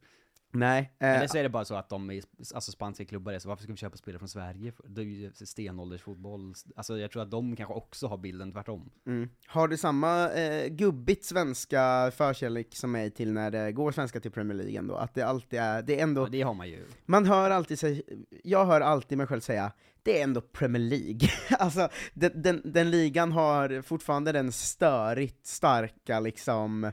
Nej. 0.51 0.91
Eh, 0.99 1.09
Eller 1.17 1.27
så 1.27 1.37
är 1.37 1.43
det 1.43 1.49
bara 1.49 1.65
så 1.65 1.75
att 1.75 1.89
de 1.89 2.11
är, 2.11 2.23
alltså 2.55 2.71
spanska 2.71 3.05
klubbar 3.05 3.33
är 3.33 3.39
så, 3.39 3.49
varför 3.49 3.63
ska 3.63 3.71
vi 3.71 3.77
köpa 3.77 3.97
spelare 3.97 4.19
från 4.19 4.29
Sverige? 4.29 4.73
Det 4.87 5.01
är 5.01 5.05
ju 5.05 5.31
stenåldersfotboll, 5.33 6.53
alltså 6.75 6.97
jag 6.97 7.11
tror 7.11 7.21
att 7.21 7.31
de 7.31 7.55
kanske 7.55 7.73
också 7.73 8.07
har 8.07 8.17
bilden 8.17 8.51
tvärtom. 8.51 8.89
Mm. 9.07 9.29
Har 9.47 9.67
du 9.67 9.77
samma 9.77 10.29
eh, 10.31 10.67
gubbigt 10.67 11.25
svenska 11.25 12.11
förkärlek 12.15 12.75
som 12.75 12.91
mig 12.91 13.11
till 13.11 13.33
när 13.33 13.51
det 13.51 13.71
går 13.71 13.91
svenska 13.91 14.19
till 14.19 14.31
Premier 14.31 14.57
League 14.57 14.77
ändå? 14.79 14.95
Att 14.95 15.13
det 15.13 15.21
alltid 15.21 15.59
är, 15.59 15.81
det 15.81 15.99
är 15.99 16.03
ändå, 16.03 16.21
Ja, 16.21 16.27
det 16.31 16.41
har 16.41 16.53
man 16.53 16.69
ju. 16.69 16.85
man 17.05 17.25
hör 17.25 17.51
alltid 17.51 17.79
sig, 17.79 18.01
jag 18.43 18.65
hör 18.65 18.81
alltid 18.81 19.17
mig 19.17 19.27
själv 19.27 19.41
säga, 19.41 19.71
det 20.03 20.19
är 20.19 20.23
ändå 20.23 20.41
Premier 20.41 20.81
League. 20.81 21.29
alltså, 21.59 21.89
den, 22.13 22.41
den, 22.41 22.61
den 22.65 22.91
ligan 22.91 23.31
har 23.31 23.81
fortfarande 23.81 24.31
den 24.31 24.51
störigt 24.51 25.45
starka 25.47 26.19
liksom, 26.19 26.83
eh, 26.83 26.91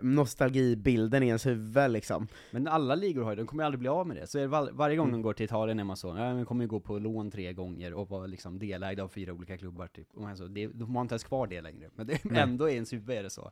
nostalgibilden 0.00 1.22
i 1.22 1.26
ens 1.26 1.46
huvud 1.46 1.90
liksom. 1.90 2.26
Men 2.50 2.68
alla 2.68 2.94
ligor 2.94 3.22
har 3.22 3.30
ju, 3.30 3.36
de 3.36 3.46
kommer 3.46 3.62
ju 3.62 3.66
aldrig 3.66 3.78
bli 3.80 3.88
av 3.88 4.06
med 4.06 4.16
det. 4.16 4.26
Så 4.26 4.46
var, 4.46 4.70
varje 4.72 4.96
gång 4.96 5.08
Mm. 5.08 5.18
de 5.20 5.22
går 5.22 5.32
till 5.32 5.44
Italien 5.44 5.78
är 5.80 5.84
man 5.84 5.96
så, 5.96 6.08
ja 6.08 6.34
men 6.34 6.44
kommer 6.44 6.64
ju 6.64 6.68
gå 6.68 6.80
på 6.80 6.98
lån 6.98 7.30
tre 7.30 7.52
gånger 7.52 7.94
och 7.94 8.08
vara 8.08 8.26
liksom 8.26 8.58
delägd 8.58 9.00
av 9.00 9.08
fyra 9.08 9.32
olika 9.32 9.58
klubbar 9.58 9.86
typ. 9.86 10.08
Och 10.14 10.22
man 10.22 10.36
så, 10.36 10.46
det, 10.46 10.66
de 10.66 10.94
har 10.96 11.02
inte 11.02 11.12
ens 11.12 11.24
kvar 11.24 11.46
det 11.46 11.60
längre. 11.60 11.90
Men 11.94 12.06
det, 12.06 12.24
Nej. 12.24 12.42
ändå 12.42 12.68
i 12.68 12.74
ens 12.74 12.92
huvud 12.92 13.16
är 13.16 13.22
det 13.22 13.30
så. 13.30 13.50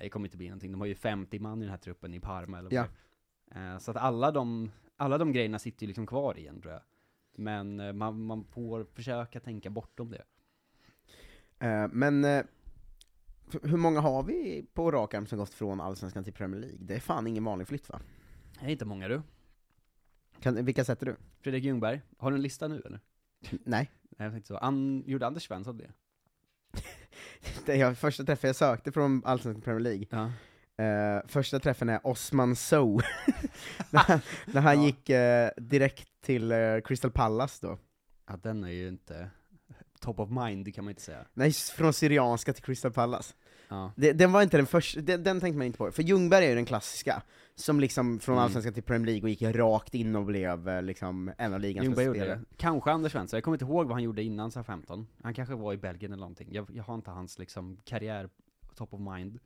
Det 0.00 0.08
kommer 0.08 0.26
inte 0.26 0.36
bli 0.36 0.48
någonting, 0.48 0.72
de 0.72 0.80
har 0.80 0.86
ju 0.88 0.94
50 0.94 1.38
man 1.38 1.58
i 1.58 1.64
den 1.64 1.70
här 1.70 1.78
truppen 1.78 2.14
i 2.14 2.20
Parma 2.20 2.58
eller 2.58 2.74
Ja. 2.74 2.84
Eh, 3.54 3.78
Så 3.78 3.90
att 3.90 3.96
alla 3.96 4.30
de, 4.30 4.70
alla 4.96 5.18
de 5.18 5.32
grejerna 5.32 5.58
sitter 5.58 5.82
ju 5.82 5.86
liksom 5.86 6.06
kvar 6.06 6.38
igen 6.38 6.60
tror 6.60 6.72
jag. 6.72 6.82
Men 7.36 7.80
eh, 7.80 7.92
man, 7.92 8.24
man 8.24 8.44
får 8.44 8.84
försöka 8.94 9.40
tänka 9.40 9.70
bortom 9.70 10.10
det. 10.10 10.22
Eh, 11.66 11.88
men 11.92 12.24
eh, 12.24 12.42
hur 13.62 13.76
många 13.76 14.00
har 14.00 14.22
vi 14.22 14.66
på 14.74 14.90
rak 14.90 15.14
arm 15.14 15.26
som 15.26 15.38
gått 15.38 15.54
från 15.54 15.80
Allsvenskan 15.80 16.24
till 16.24 16.32
Premier 16.32 16.60
League? 16.60 16.76
Det 16.80 16.94
är 16.94 17.00
fan 17.00 17.26
ingen 17.26 17.44
vanlig 17.44 17.68
flytt 17.68 17.88
va? 17.88 18.00
Det 18.60 18.66
är 18.66 18.70
inte 18.70 18.84
många 18.84 19.08
du. 19.08 19.22
Kan, 20.40 20.64
vilka 20.64 20.84
sätter 20.84 21.06
du? 21.06 21.16
Fredrik 21.40 21.64
Ljungberg, 21.64 22.00
har 22.18 22.30
du 22.30 22.36
en 22.36 22.42
lista 22.42 22.68
nu 22.68 22.82
eller? 22.86 23.00
Nej. 23.50 23.58
Nej, 23.64 24.26
jag 24.26 24.32
tänkte 24.32 24.48
så. 24.48 24.56
An, 24.56 25.02
gjorde 25.06 25.26
Anders 25.26 25.46
Svensson 25.46 25.76
det? 25.78 25.90
Det 27.66 27.80
är 27.80 27.94
första 27.94 28.24
träffen 28.24 28.48
jag 28.48 28.56
sökte 28.56 28.92
från 28.92 29.22
Allsvenskan 29.24 29.60
till 29.60 29.64
Premier 29.64 29.80
League. 29.80 30.06
Ja. 30.10 30.32
Eh, 30.84 31.22
första 31.26 31.58
träffen 31.60 31.88
är 31.88 32.06
Osman 32.06 32.56
Sow, 32.56 33.00
när 33.90 34.00
han, 34.00 34.20
när 34.46 34.60
han 34.60 34.80
Ja. 34.82 34.86
gick 34.86 35.10
eh, 35.10 35.50
direkt 35.56 36.08
till 36.20 36.52
eh, 36.52 36.80
Crystal 36.84 37.10
Palace 37.10 37.66
då. 37.66 37.78
Ja, 38.26 38.36
den 38.42 38.64
är 38.64 38.68
ju 38.70 38.88
inte 38.88 39.30
top 40.00 40.18
of 40.18 40.30
mind, 40.30 40.64
det 40.64 40.72
kan 40.72 40.84
man 40.84 40.90
inte 40.90 41.02
säga. 41.02 41.26
Nej, 41.34 41.52
från 41.52 41.92
Syrianska 41.92 42.52
till 42.52 42.62
Crystal 42.62 42.92
Palace. 42.92 43.34
Ja. 43.68 43.92
Det, 43.96 44.12
den 44.12 44.32
var 44.32 44.42
inte 44.42 44.56
den 44.56 44.66
första, 44.66 45.00
den, 45.00 45.22
den 45.24 45.40
tänkte 45.40 45.58
man 45.58 45.66
inte 45.66 45.78
på. 45.78 45.92
För 45.92 46.02
Ljungberg 46.02 46.44
är 46.44 46.48
ju 46.48 46.54
den 46.54 46.64
klassiska, 46.64 47.22
som 47.54 47.80
liksom 47.80 48.18
från 48.18 48.34
Mm. 48.34 48.44
Allsvenskan 48.44 48.74
till 48.74 48.82
Premier 48.82 49.06
League 49.06 49.22
och 49.22 49.28
gick 49.28 49.42
rakt 49.42 49.94
in 49.94 50.16
och 50.16 50.24
blev 50.24 50.68
eh, 50.68 50.82
liksom 50.82 51.32
en 51.38 51.54
av 51.54 51.60
ligans 51.60 51.88
bästa 51.88 52.10
spelare. 52.12 52.40
Kanske 52.56 52.90
Anders 52.90 53.12
Svensson, 53.12 53.36
jag 53.36 53.44
kommer 53.44 53.54
inte 53.54 53.64
ihåg 53.64 53.86
vad 53.86 53.94
han 53.94 54.02
gjorde 54.02 54.22
innan 54.22 54.50
sa 54.50 54.62
15. 54.62 55.06
Han 55.22 55.34
kanske 55.34 55.54
var 55.54 55.72
i 55.72 55.76
Belgien 55.76 56.12
eller 56.12 56.20
någonting. 56.20 56.48
Jag, 56.52 56.70
jag 56.72 56.84
har 56.84 56.94
inte 56.94 57.10
hans 57.10 57.38
liksom 57.38 57.76
karriär 57.84 58.28
top 58.74 58.94
of 58.94 59.00
mind. 59.00 59.38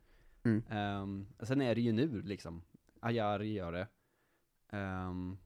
Mm. 0.45 0.63
Ehm, 0.69 1.27
sen 1.43 1.61
är 1.61 1.75
det 1.75 1.81
ju 1.81 1.91
nu 1.91 2.21
liksom. 2.21 2.61
Ayari 3.01 3.53
gör 3.53 3.71
det. 3.71 3.87
Ehm, 4.71 5.37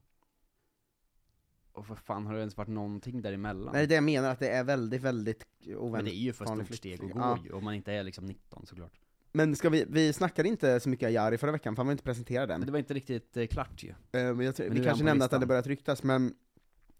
och 1.80 1.88
för 1.88 1.96
fan 1.96 2.26
har 2.26 2.34
det 2.34 2.40
ens 2.40 2.58
varit 2.58 2.68
någonting 2.70 3.22
däremellan? 3.22 3.74
Nej, 3.74 3.82
det 3.82 3.86
är 3.86 3.88
det 3.88 3.96
jag 3.96 4.04
menar, 4.04 4.32
att 4.32 4.40
det 4.40 4.50
är 4.50 4.64
väldigt, 4.64 5.02
väldigt 5.02 5.46
oväntat. 5.68 5.92
Men 5.92 6.06
det 6.06 6.16
är 6.16 6.24
ju 6.24 6.34
för 6.34 6.46
stort 6.46 6.76
steg 6.76 6.94
att 6.94 7.12
gå 7.12 7.20
Ja. 7.20 7.40
ju, 7.46 7.52
om 7.52 7.64
man 7.64 7.74
inte 7.74 7.94
är 7.94 8.04
liksom 8.04 8.26
19 8.26 8.66
såklart. 8.66 8.94
Men 9.32 9.56
ska 9.56 9.70
vi, 9.70 9.86
vi 9.90 10.14
snackade 10.14 10.50
inte 10.50 10.80
så 10.80 10.90
mycket 10.90 11.08
Ayari 11.08 11.38
förra 11.38 11.52
veckan, 11.52 11.76
för 11.76 11.80
han 11.80 11.88
var 11.88 11.92
inte 11.92 12.04
presenterad 12.04 12.52
än. 12.52 12.60
Men 12.60 12.66
det 12.66 12.72
var 12.72 12.80
inte 12.80 12.94
riktigt 12.94 13.38
eh, 13.38 13.48
klart 13.48 13.84
ju. 13.84 13.90
Eh, 13.90 13.96
men 14.12 14.40
jag 14.46 14.56
Men 14.60 14.74
vi 14.74 14.84
kanske 14.84 15.04
nämnde 15.04 15.26
att 15.26 15.32
det 15.32 15.38
hade 15.38 15.46
börjat 15.46 15.68
ryktas, 15.68 16.04
men 16.04 16.34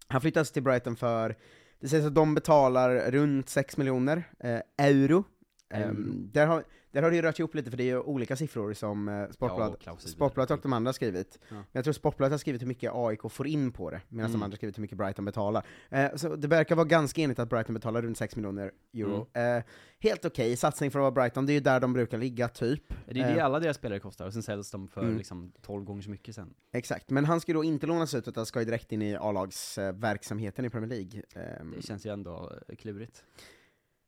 han 0.08 0.20
flyttas 0.20 0.50
till 0.52 0.62
Brighton 0.62 0.96
för, 0.96 1.36
det 1.80 1.88
sägs 1.88 2.06
att 2.06 2.14
de 2.14 2.34
betalar 2.34 3.10
runt 3.10 3.48
6 3.48 3.76
miljoner 3.76 4.30
eh, 4.38 4.60
euro. 4.76 5.24
Ehm, 5.70 6.28
där, 6.32 6.46
har, 6.46 6.64
där 6.92 7.02
har 7.02 7.10
det 7.10 7.16
ju 7.16 7.22
rört 7.22 7.40
upp 7.40 7.54
lite, 7.54 7.70
för 7.70 7.76
det 7.76 7.82
är 7.82 7.86
ju 7.94 8.00
olika 8.00 8.36
siffror 8.36 8.72
som 8.72 9.08
eh, 9.08 9.14
Ja, 9.14 9.32
Sportbladet, 9.32 9.74
och 9.74 9.80
klausuler. 9.80 10.12
Sportbladet 10.12 10.50
och 10.50 10.58
de 10.62 10.72
andra 10.72 10.88
har 10.88 10.92
skrivit. 10.92 11.38
Ja. 11.48 11.54
Men 11.54 11.64
jag 11.72 11.84
tror 11.84 11.92
Sportbladet 11.94 12.32
har 12.32 12.38
skrivit 12.38 12.62
hur 12.62 12.66
mycket 12.66 12.90
AIK 12.94 13.20
får 13.30 13.46
in 13.46 13.72
på 13.72 13.90
det, 13.90 14.00
medan 14.08 14.30
de 14.30 14.34
Mm. 14.34 14.42
andra 14.42 14.52
har 14.54 14.56
skrivit 14.56 14.78
hur 14.78 14.82
mycket 14.82 14.98
Brighton 14.98 15.24
betalar. 15.24 15.66
Eh, 15.90 16.14
så 16.16 16.36
det 16.36 16.48
verkar 16.48 16.76
vara 16.76 16.86
ganska 16.86 17.20
enigt 17.22 17.38
att 17.38 17.48
Brighton 17.48 17.74
betalar 17.74 18.02
runt 18.02 18.18
6 18.18 18.36
miljoner 18.36 18.72
euro. 18.94 19.26
Mm. 19.32 19.56
Eh, 19.58 19.64
helt 20.00 20.24
okej 20.24 20.56
satsning 20.56 20.90
för 20.90 20.98
att 20.98 21.02
vara 21.02 21.10
Brighton, 21.10 21.46
det 21.46 21.52
är 21.52 21.54
ju 21.54 21.60
där 21.60 21.80
de 21.80 21.92
brukar 21.92 22.18
ligga, 22.18 22.48
typ. 22.48 22.82
Det 23.06 23.20
är 23.20 23.24
det 23.34 23.38
Eh, 23.38 23.44
alla 23.44 23.60
deras 23.60 23.76
spelare 23.76 23.98
kostar, 24.00 24.26
och 24.26 24.32
sen 24.32 24.42
säljs 24.42 24.70
de 24.70 24.88
för 24.88 25.00
Mm. 25.02 25.16
liksom 25.16 25.52
12 25.62 25.84
gånger 25.84 26.02
så 26.02 26.10
mycket 26.10 26.34
sen. 26.34 26.54
Exakt, 26.72 27.10
men 27.10 27.24
han 27.24 27.40
ska 27.40 27.52
ju 27.52 27.54
då 27.54 27.64
inte 27.64 27.86
lånas 27.86 28.14
ut, 28.14 28.28
utan 28.28 28.46
ska 28.46 28.58
ju 28.58 28.64
direkt 28.64 28.92
in 28.92 29.02
i 29.02 29.16
A-lagsverksamheten 29.16 30.64
i 30.64 30.70
Premier 30.70 30.88
League. 30.88 31.22
Ehm, 31.34 31.72
Det 31.76 31.82
känns 31.82 32.06
ju 32.06 32.12
ändå 32.12 32.52
eh, 32.68 32.76
klurigt. 32.76 33.24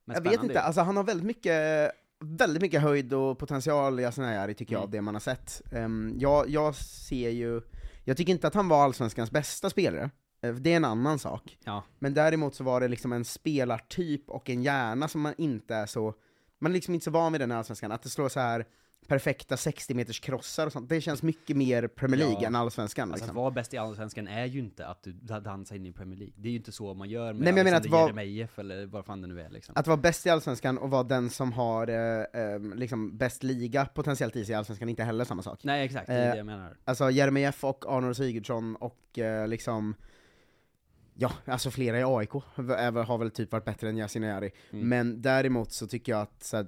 Men 0.04 0.14
jag 0.14 0.22
vet 0.30 0.42
inte, 0.42 0.60
alltså 0.62 0.80
han 0.80 0.96
har 0.96 1.04
väldigt 1.04 1.26
mycket, 1.26 1.90
väldigt 2.20 2.62
mycket 2.62 2.80
höjd 2.82 3.12
och 3.12 3.38
potential 3.38 4.00
i 4.00 4.04
Asenajari 4.04 4.54
tycker 4.54 4.72
jag, 4.72 4.80
Mm. 4.80 4.90
det 4.90 5.00
man 5.00 5.14
har 5.14 5.20
sett. 5.20 5.62
Um, 5.72 6.14
jag, 6.18 6.48
jag 6.48 6.74
ser 6.74 7.30
ju, 7.30 7.60
jag 8.04 8.16
tycker 8.16 8.32
inte 8.32 8.46
att 8.46 8.54
han 8.54 8.68
var 8.68 8.84
Allsvenskans 8.84 9.30
bästa 9.30 9.70
spelare, 9.70 10.10
Eh, 10.44 10.54
det 10.54 10.72
är 10.72 10.76
en 10.76 10.84
annan 10.84 11.18
sak. 11.18 11.58
Ja. 11.64 11.84
Men 11.98 12.14
däremot 12.14 12.54
så 12.54 12.64
var 12.64 12.80
det 12.80 12.88
liksom 12.88 13.12
en 13.12 13.24
spelartyp 13.24 14.30
och 14.30 14.50
en 14.50 14.62
hjärna 14.62 15.08
som 15.08 15.20
man 15.20 15.34
inte 15.38 15.74
är 15.74 15.86
så, 15.86 16.14
man 16.58 16.72
är 16.72 16.74
liksom 16.74 16.94
inte 16.94 17.04
så 17.04 17.10
van 17.10 17.32
vid 17.32 17.40
den 17.40 17.52
i 17.52 17.54
Allsvenskan, 17.54 17.92
att 17.92 18.02
det 18.02 18.08
slår 18.08 18.28
så 18.28 18.40
här 18.40 18.66
perfekta 19.06 19.56
60 19.56 19.94
meters 19.94 20.20
krossar 20.20 20.66
och 20.66 20.72
sånt, 20.72 20.88
det 20.88 21.00
känns 21.00 21.22
mycket 21.22 21.56
mer 21.56 21.86
Premier 21.88 22.18
League 22.18 22.38
Ja. 22.40 22.46
än 22.46 22.54
Allsvenskan 22.54 23.08
Alltså 23.12 23.24
liksom. 23.24 23.36
att 23.38 23.42
vara 23.42 23.50
bäst 23.50 23.74
i 23.74 23.78
Allsvenskan 23.78 24.28
är 24.28 24.46
ju 24.46 24.58
inte 24.58 24.86
att 24.86 25.02
du 25.02 25.12
da- 25.12 25.40
dansar 25.40 25.76
in 25.76 25.86
i 25.86 25.92
Premier 25.92 26.18
League. 26.18 26.34
Det 26.36 26.48
är 26.48 26.50
ju 26.50 26.56
inte 26.58 26.72
så 26.72 26.94
man 26.94 27.08
gör 27.10 27.32
med 27.32 27.42
Nej, 27.42 27.52
men 27.52 27.56
jag 27.56 27.64
menar 27.64 27.76
att 27.76 27.82
Alexander 27.82 27.98
vara- 27.98 28.06
Jeremejeff 28.24 28.58
eller 28.58 28.86
vad 28.86 29.04
fan 29.04 29.22
det 29.22 29.28
nu 29.28 29.40
är 29.40 29.50
liksom. 29.50 29.72
Att 29.76 29.86
vara 29.86 29.96
bäst 29.96 30.26
i 30.26 30.30
Allsvenskan 30.30 30.78
och 30.78 30.90
vara 30.90 31.02
den 31.02 31.30
som 31.30 31.52
har 31.52 31.88
eh, 31.88 32.42
eh, 32.42 32.60
liksom 32.74 33.16
bäst 33.18 33.42
liga 33.42 33.84
potentiellt 33.84 34.36
i 34.36 34.44
sig 34.44 34.52
i 34.52 34.56
Allsvenskan 34.56 34.88
är 34.88 34.90
inte 34.90 35.04
heller 35.04 35.24
samma 35.24 35.42
sak. 35.42 35.60
Nej 35.64 35.84
exakt, 35.84 36.06
det 36.06 36.12
är 36.12 36.26
Eh, 36.26 36.30
det 36.30 36.36
jag 36.36 36.46
menar. 36.46 36.76
Alltså 36.84 37.10
Jeremejeff 37.10 37.64
och 37.64 37.84
Arnold 37.88 38.16
Sigurdsson 38.16 38.76
och 38.76 39.18
eh, 39.18 39.48
liksom 39.48 39.94
Ja, 41.14 41.32
alltså 41.44 41.70
flera 41.70 41.98
i 42.00 42.02
AIK 42.06 42.30
har 42.32 43.18
väl 43.18 43.30
typ 43.30 43.52
varit 43.52 43.64
bättre 43.64 43.88
än 43.88 43.96
Yasin 43.98 44.24
Ayari. 44.24 44.50
Mm. 44.72 44.88
Men 44.88 45.22
däremot 45.22 45.72
så 45.72 45.86
tycker 45.86 46.12
jag 46.12 46.20
att 46.20 46.42
så 46.42 46.56
här, 46.56 46.66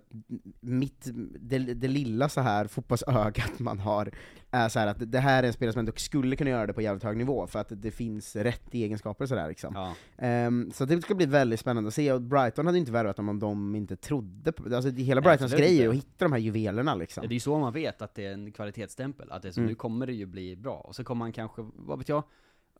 mitt, 0.60 1.08
det, 1.40 1.58
det 1.58 1.88
lilla 1.88 2.28
så 2.28 2.40
här 2.40 2.66
fotbollsögat 2.66 3.58
man 3.58 3.78
har 3.78 4.10
är 4.50 4.68
så 4.68 4.78
att 4.80 5.12
det 5.12 5.18
här 5.18 5.42
är 5.42 5.46
en 5.46 5.52
spelare 5.52 5.72
som 5.72 5.78
ändå 5.80 5.92
skulle 5.96 6.36
kunna 6.36 6.50
göra 6.50 6.66
det 6.66 6.72
på 6.72 6.82
jävligt 6.82 7.02
hög 7.04 7.16
nivå, 7.16 7.46
för 7.46 7.58
att 7.58 7.72
det 7.82 7.90
finns 7.90 8.36
rätt 8.36 8.74
egenskaper 8.74 9.26
sådär 9.26 9.48
liksom. 9.48 9.74
Ja. 9.74 9.94
Ehm, 10.18 10.70
så 10.74 10.84
det 10.84 11.02
ska 11.02 11.14
bli 11.14 11.26
väldigt 11.26 11.60
spännande 11.60 11.88
att 11.88 11.94
se, 11.94 12.12
och 12.12 12.22
Brighton 12.22 12.66
hade 12.66 12.78
inte 12.78 12.92
värvat 12.92 13.16
dem 13.16 13.28
om 13.28 13.38
de 13.38 13.74
inte 13.76 13.96
trodde 13.96 14.52
på 14.52 14.74
alltså 14.74 14.90
det- 14.90 15.02
Hela 15.02 15.20
Brightons 15.20 15.52
absolut 15.52 15.68
grej 15.70 15.82
är 15.84 15.88
att 15.88 15.94
hitta 15.94 16.24
de 16.24 16.32
här 16.32 16.38
juvelerna 16.38 16.94
liksom. 16.94 17.22
Ja, 17.22 17.28
det 17.28 17.32
är 17.32 17.36
ju 17.36 17.40
så 17.40 17.58
man 17.58 17.72
vet 17.72 18.02
att 18.02 18.14
det 18.14 18.26
är 18.26 18.32
en 18.32 18.52
kvalitetsstämpel, 18.52 19.30
att 19.32 19.42
det 19.42 19.48
är 19.48 19.52
så, 19.52 19.60
Mm. 19.60 19.68
nu 19.68 19.74
kommer 19.74 20.06
det 20.06 20.12
ju 20.12 20.26
bli 20.26 20.56
bra. 20.56 20.76
Och 20.76 20.94
så 20.94 21.04
kommer 21.04 21.18
man 21.18 21.32
kanske, 21.32 21.62
vad 21.74 21.98
vet 21.98 22.08
jag, 22.08 22.22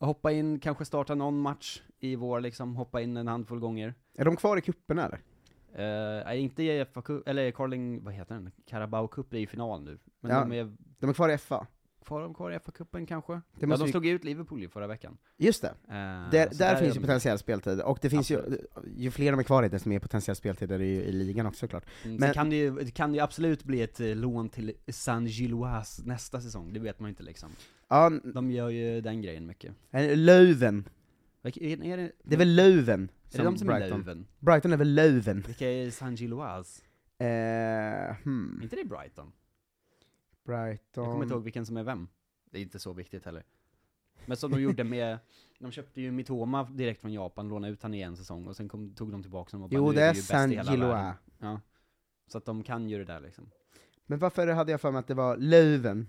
hoppa 0.06 0.32
in, 0.32 0.60
kanske 0.60 0.84
starta 0.84 1.14
någon 1.14 1.38
match 1.38 1.82
i 2.00 2.16
vår 2.16 2.40
liksom, 2.40 2.76
hoppa 2.76 3.00
in 3.00 3.16
en 3.16 3.28
handfull 3.28 3.58
gånger. 3.58 3.94
Är 4.18 4.24
de 4.24 4.36
kvar 4.36 4.56
i 4.56 4.60
cupen 4.60 4.98
eller? 4.98 5.20
Uh, 5.78 6.40
inte 6.42 6.62
i 6.62 6.84
FA 6.92 7.02
Cup, 7.02 7.28
eller 7.28 7.50
Carling, 7.50 8.04
vad 8.04 8.14
heter 8.14 8.34
den? 8.34 8.50
Carabao 8.66 9.08
Cup 9.08 9.32
är 9.32 9.38
i 9.38 9.46
final 9.46 9.82
nu. 9.82 9.98
Men 10.20 10.30
Ja. 10.32 10.40
de 10.40 10.52
är 10.52 10.72
De 10.98 11.10
är 11.10 11.14
kvar 11.14 11.28
i 11.28 11.38
FA? 11.38 11.66
kvar, 12.04 12.20
de 12.20 12.34
kvar 12.34 12.50
i 12.52 12.54
FA-cupen 12.58 13.06
kanske? 13.06 13.32
Det 13.32 13.66
ja, 13.66 13.76
de 13.76 13.88
slog 13.88 14.06
ut 14.06 14.24
Liverpool 14.24 14.62
ju 14.62 14.68
förra 14.68 14.86
veckan. 14.86 15.16
Just 15.36 15.62
det, 15.62 15.68
Eh, 15.68 15.94
där, 16.30 16.48
så 16.50 16.58
där 16.58 16.74
är 16.74 16.80
finns 16.80 16.96
ju 16.96 17.00
potentiell 17.00 17.38
speltid, 17.38 17.80
och 17.80 17.98
det 18.02 18.10
finns 18.10 18.30
ju, 18.30 18.38
Absolut. 18.38 18.66
ju 18.96 19.10
fler 19.10 19.30
de 19.32 19.38
är 19.40 19.42
kvar 19.44 19.62
i 19.64 19.68
desto 19.68 19.88
mer 19.88 19.98
potentiell 19.98 20.36
speltid 20.36 20.72
är 20.72 20.78
det 20.78 20.84
ju 20.84 21.02
i 21.02 21.12
ligan 21.12 21.46
också 21.46 21.58
såklart. 21.58 21.84
Mm, 22.04 22.16
Men- 22.16 22.26
Sen 22.28 22.34
kan 22.34 22.50
det, 22.50 22.56
ju, 22.56 22.70
det 22.74 22.90
kan 22.90 23.14
ju 23.14 23.20
absolut 23.20 23.64
bli 23.64 23.82
ett 23.82 24.00
eh, 24.00 24.06
lån 24.16 24.48
till 24.48 24.72
San 24.88 25.26
Gilloise 25.26 26.02
nästa 26.06 26.40
säsong, 26.40 26.72
det 26.72 26.80
vet 26.80 27.00
man 27.00 27.08
ju 27.08 27.10
inte 27.10 27.22
liksom. 27.22 27.50
Ja, 27.94 28.10
De 28.24 28.50
gör 28.50 28.68
ju 28.68 29.00
den 29.00 29.22
grejen 29.22 29.46
mycket. 29.46 29.74
n- 29.90 30.24
Löven. 30.24 30.88
Vilka- 31.42 31.60
Är, 31.60 31.84
är 31.84 31.96
det, 31.96 32.12
Det 32.22 32.34
är 32.34 32.38
väl 32.38 32.54
Löven 32.54 33.10
är 33.32 33.38
det 33.38 33.44
de 33.44 33.58
som 33.58 33.68
är 33.68 33.78
Brighton. 33.78 33.98
Löven? 33.98 34.26
Brighton 34.38 34.72
är 34.72 34.76
väl 34.76 34.94
Löven? 34.94 35.40
Vilka 35.46 35.70
är 35.70 35.90
Saint 35.90 36.20
Gilloise? 36.20 36.82
Eh, 37.18 38.16
hmm. 38.24 38.56
Är 38.58 38.62
inte 38.62 38.76
det 38.76 38.84
Brighton? 38.84 39.32
Brighton... 40.46 41.04
Jag 41.04 41.12
kommer 41.12 41.22
inte 41.22 41.34
ihåg 41.34 41.44
vilken 41.44 41.66
som 41.66 41.76
är 41.76 41.82
vem. 41.82 42.08
Det 42.50 42.58
är 42.58 42.62
inte 42.62 42.78
så 42.78 42.92
viktigt 42.92 43.24
heller. 43.24 43.42
Men 44.26 44.36
som 44.36 44.50
de 44.50 44.60
gjorde 44.62 44.84
med, 44.94 45.18
de 45.58 45.70
köpte 45.70 46.00
ju 46.00 46.10
Mitoma 46.10 46.64
direkt 46.64 47.00
från 47.00 47.12
Japan, 47.12 47.48
lånade 47.48 47.72
ut 47.72 47.82
han 47.82 47.94
i 47.94 48.00
en 48.00 48.16
säsong, 48.16 48.46
och 48.46 48.56
sen 48.56 48.68
kom, 48.68 48.94
tog 48.94 49.10
de 49.12 49.22
tillbaka 49.22 49.56
honom 49.56 49.64
och 49.64 49.70
bara, 49.70 49.76
Jo, 49.76 49.92
det 49.92 50.02
är 50.02 50.48
hela 50.48 50.72
Gilloise. 50.72 50.86
världen. 50.94 51.14
Ja. 51.38 51.60
Så 52.26 52.38
att 52.38 52.44
de 52.44 52.62
kan 52.62 52.88
ju 52.88 52.98
det 52.98 53.04
där 53.04 53.20
liksom. 53.20 53.50
Men 54.06 54.18
varför 54.18 54.46
hade 54.46 54.70
jag 54.72 54.80
för 54.80 54.90
mig 54.90 54.98
att 54.98 55.06
det 55.06 55.14
var 55.14 55.36
Löven? 55.36 56.08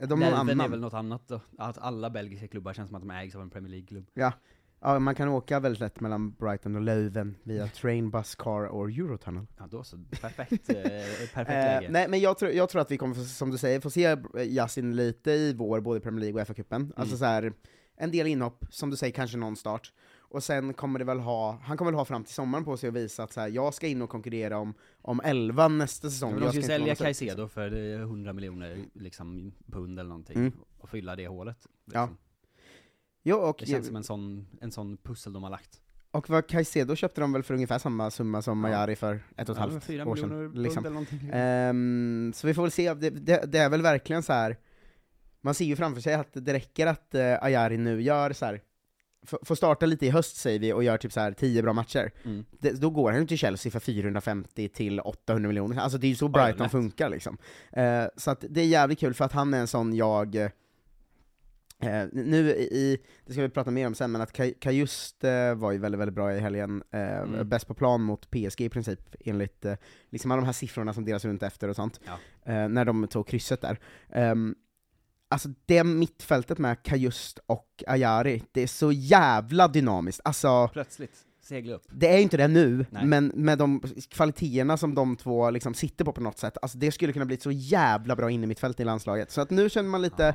Är 0.00 0.06
de 0.06 0.20
någon 0.20 0.34
annan? 0.34 0.60
är 0.60 0.68
väl 0.68 0.80
något 0.80 0.94
annat 0.94 1.22
då? 1.28 1.40
Att 1.58 1.78
alla 1.78 2.10
belgiska 2.10 2.48
klubbar 2.48 2.72
känns 2.72 2.88
som 2.88 2.96
att 2.96 3.02
de 3.02 3.10
ägs 3.10 3.34
av 3.34 3.42
en 3.42 3.50
Premier 3.50 3.70
League-klubb. 3.70 4.06
Ja, 4.14 4.98
man 4.98 5.14
kan 5.14 5.28
åka 5.28 5.60
väldigt 5.60 5.80
lätt 5.80 6.00
mellan 6.00 6.30
Brighton 6.32 6.76
och 6.76 6.82
Löven 6.82 7.36
via 7.42 7.66
train, 7.68 8.10
bus, 8.10 8.34
car 8.34 8.66
och 8.66 8.90
Eurotunnel. 8.90 9.46
Ja 9.58 9.66
då 9.70 9.82
så, 9.84 9.96
perfekt, 10.20 10.68
eh, 10.70 10.74
perfekt 11.34 11.50
Eh, 11.50 11.54
läge. 11.54 11.86
nej, 11.90 12.08
men 12.08 12.20
jag 12.20 12.38
tror, 12.38 12.50
jag 12.52 12.68
tror 12.68 12.82
att 12.82 12.90
vi 12.90 12.96
kommer, 12.98 13.14
få, 13.14 13.24
som 13.24 13.50
du 13.50 13.58
säger, 13.58 13.80
få 13.80 13.90
se 13.90 14.16
Yasin 14.44 14.96
lite 14.96 15.30
i 15.30 15.54
vår, 15.54 15.80
både 15.80 15.98
i 15.98 16.00
Premier 16.00 16.20
League 16.20 16.42
och 16.42 16.48
FA-cupen. 16.48 16.92
Alltså 16.96 17.02
Mm. 17.14 17.18
så 17.18 17.24
här, 17.24 17.52
en 17.96 18.10
del 18.10 18.26
inhopp, 18.26 18.64
som 18.70 18.90
du 18.90 18.96
säger, 18.96 19.12
kanske 19.12 19.36
någon 19.36 19.56
start. 19.56 19.92
Och 20.30 20.42
sen 20.44 20.74
kommer 20.74 20.98
det 20.98 21.04
väl 21.04 21.20
ha, 21.20 21.58
han 21.62 21.76
kommer 21.76 21.90
väl 21.90 21.98
ha 21.98 22.04
fram 22.04 22.24
till 22.24 22.34
sommaren 22.34 22.64
på 22.64 22.76
sig 22.76 22.88
att 22.88 22.94
visa 22.94 23.22
att 23.22 23.32
så 23.32 23.40
här, 23.40 23.48
jag 23.48 23.74
ska 23.74 23.86
in 23.86 24.02
och 24.02 24.10
konkurrera 24.10 24.58
om, 24.58 24.74
om 25.02 25.20
11 25.24 25.68
nästa 25.68 26.10
säsong. 26.10 26.32
Men 26.32 26.40
de 26.40 26.48
ska 26.48 26.56
ju 26.56 26.62
sälja. 26.62 26.94
Caicedo 26.94 27.48
för 27.48 27.94
eh, 27.94 28.00
100 28.00 28.32
miljoner 28.32 28.78
liksom, 28.94 29.52
pund 29.66 29.98
eller 29.98 30.08
någonting, 30.08 30.36
Mm. 30.36 30.52
och 30.78 30.88
fylla 30.88 31.16
det 31.16 31.28
hålet. 31.28 31.66
Ja. 31.92 32.02
Liksom. 32.02 32.18
Jo, 33.22 33.36
och, 33.36 33.56
Det 33.60 33.66
känns 33.66 33.86
som 33.86 33.96
en 33.96 34.04
sån, 34.04 34.46
en 34.60 34.70
sån 34.72 34.96
pussel 34.96 35.32
de 35.32 35.42
har 35.42 35.50
lagt. 35.50 35.80
och 36.10 36.30
vad 36.30 36.46
Caicedo 36.48 36.96
köpte 36.96 37.20
de 37.20 37.32
väl 37.32 37.42
för 37.42 37.54
ungefär 37.54 37.78
samma 37.78 38.10
summa 38.10 38.42
som 38.42 38.50
Ja. 38.58 38.62
Majari 38.62 38.96
för 38.96 39.14
ett 39.14 39.20
och 39.36 39.40
ett 39.40 39.48
Ja, 39.48 39.54
halvt 39.60 39.90
år 40.08 40.16
sedan. 40.16 40.52
Liksom. 40.62 41.06
Ehm, 41.32 42.32
så 42.34 42.46
vi 42.46 42.54
får 42.54 42.62
väl 42.62 42.70
se, 42.70 42.94
det, 42.94 43.10
det, 43.10 43.52
det 43.52 43.58
är 43.58 43.68
väl 43.70 43.82
verkligen 43.82 44.22
så 44.22 44.32
här. 44.32 44.56
man 45.40 45.54
ser 45.54 45.64
ju 45.64 45.76
framför 45.76 46.00
sig 46.00 46.14
att 46.14 46.28
det 46.32 46.52
räcker 46.52 46.86
att 46.86 47.14
uh, 47.14 47.20
Ayari 47.44 47.76
nu 47.76 48.02
gör 48.02 48.32
så 48.32 48.46
här. 48.46 48.60
Får 49.42 49.54
starta 49.54 49.86
lite 49.86 50.06
i 50.06 50.10
höst 50.10 50.36
säger 50.36 50.58
vi, 50.58 50.72
och 50.72 50.84
gör 50.84 50.96
typ 50.96 51.12
så 51.12 51.20
här 51.20 51.32
10 51.32 51.62
bra 51.62 51.72
matcher. 51.72 52.10
Mm. 52.24 52.44
Det, 52.50 52.80
då 52.80 52.90
går 52.90 53.12
han 53.12 53.26
till 53.26 53.38
Chelsea 53.38 53.72
för 53.72 53.80
450 53.80 54.68
till 54.68 55.00
800 55.00 55.48
miljoner, 55.48 55.76
alltså 55.80 55.98
det 55.98 56.06
är 56.06 56.08
ju 56.08 56.14
så 56.14 56.28
Brighton 56.28 56.62
lätt. 56.62 56.70
funkar 56.70 57.08
liksom. 57.08 57.38
Eh, 57.72 58.04
så 58.16 58.30
att 58.30 58.44
det 58.50 58.60
är 58.60 58.64
jävligt 58.66 58.98
kul, 59.00 59.14
för 59.14 59.24
att 59.24 59.32
han 59.32 59.54
är 59.54 59.58
en 59.58 59.66
sån 59.66 59.94
jag, 59.96 60.36
eh, 60.36 62.06
nu 62.12 62.50
i, 62.50 62.98
det 63.26 63.32
ska 63.32 63.42
vi 63.42 63.48
prata 63.48 63.70
mer 63.70 63.86
om 63.86 63.94
sen, 63.94 64.12
men 64.12 64.20
att 64.20 64.32
Kaj- 64.32 64.54
Kajust 64.60 65.24
eh, 65.24 65.54
var 65.54 65.72
ju 65.72 65.78
väldigt, 65.78 66.00
väldigt 66.00 66.14
bra 66.14 66.34
i 66.34 66.38
helgen, 66.40 66.82
eh, 66.90 67.18
Mm. 67.18 67.48
bäst 67.48 67.66
på 67.66 67.74
plan 67.74 68.02
mot 68.02 68.30
PSG 68.30 68.60
i 68.60 68.68
princip, 68.68 69.00
enligt 69.20 69.64
eh, 69.64 69.74
liksom 70.10 70.30
alla 70.30 70.40
de 70.40 70.46
här 70.46 70.52
siffrorna 70.52 70.92
som 70.94 71.04
delas 71.04 71.24
runt 71.24 71.42
efter 71.42 71.68
och 71.68 71.76
sånt, 71.76 72.00
Ja. 72.06 72.52
eh, 72.52 72.68
när 72.68 72.84
de 72.84 73.06
tog 73.08 73.26
krysset 73.28 73.60
där. 73.60 73.78
Alltså 75.30 75.48
det 75.66 75.84
mittfältet 75.84 76.58
med 76.58 76.82
Kajust 76.82 77.38
och 77.46 77.84
Ayari, 77.86 78.42
det 78.52 78.62
är 78.62 78.66
så 78.66 78.92
jävla 78.92 79.68
dynamiskt, 79.68 80.20
alltså 80.24 80.68
Plötsligt, 80.72 81.16
segla 81.40 81.74
upp. 81.74 81.82
det 81.90 82.08
är 82.08 82.16
ju 82.16 82.22
inte 82.22 82.36
det 82.36 82.48
nu, 82.48 82.86
Nej. 82.90 83.04
men 83.06 83.26
med 83.34 83.58
de 83.58 83.82
kvaliteterna 84.10 84.76
som 84.76 84.94
de 84.94 85.16
två 85.16 85.50
liksom 85.50 85.74
sitter 85.74 86.04
på 86.04 86.12
på 86.12 86.20
något 86.20 86.38
sätt, 86.38 86.56
alltså 86.62 86.78
det 86.78 86.92
skulle 86.92 87.12
kunna 87.12 87.24
bli 87.24 87.34
ett 87.34 87.42
så 87.42 87.50
jävla 87.50 88.16
bra 88.16 88.30
in 88.30 88.44
i 88.44 88.46
mittfält 88.46 88.80
i 88.80 88.84
landslaget. 88.84 89.30
Så 89.30 89.40
att 89.40 89.50
nu 89.50 89.70
känner 89.70 89.88
man 89.90 90.02
lite, 90.02 90.22
Ja. 90.24 90.34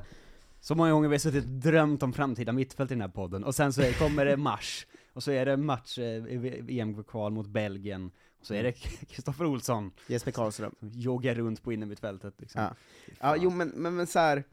Så 0.59 0.75
många 0.75 0.91
gånger 0.91 1.09
vi 1.09 1.13
har 1.13 1.19
suttit 1.19 1.43
och 1.43 1.49
drömt 1.49 2.03
om 2.03 2.13
framtida 2.13 2.51
mittfält 2.51 2.91
i 2.91 2.93
den 2.93 3.01
här 3.01 3.07
podden, 3.07 3.43
och 3.43 3.55
sen 3.55 3.73
så 3.73 3.81
kommer 3.99 4.25
det 4.25 4.37
mars, 4.37 4.87
och 5.13 5.23
så 5.23 5.31
är 5.31 5.45
det 5.45 5.57
match 5.57 5.97
eh, 5.97 6.05
i 6.05 6.79
EM-kval 6.79 7.31
mot 7.33 7.47
Belgien, 7.47 8.11
så 8.43 8.53
är 8.53 8.63
det 8.63 8.71
Kristoffer 9.09 9.45
Olsson 9.45 9.91
Jesper 10.07 10.31
Karlström. 10.31 10.75
som 10.79 10.89
joggar 10.89 11.35
runt 11.35 11.63
på 11.63 11.73
innermittfältet 11.73 12.33
liksom. 12.41 12.61
Ja. 12.61 12.75
Ja, 13.19 13.35
jo 13.39 13.49
men, 13.49 13.67
men, 13.69 13.95
men 13.95 14.07
så 14.07 14.19
här. 14.19 14.43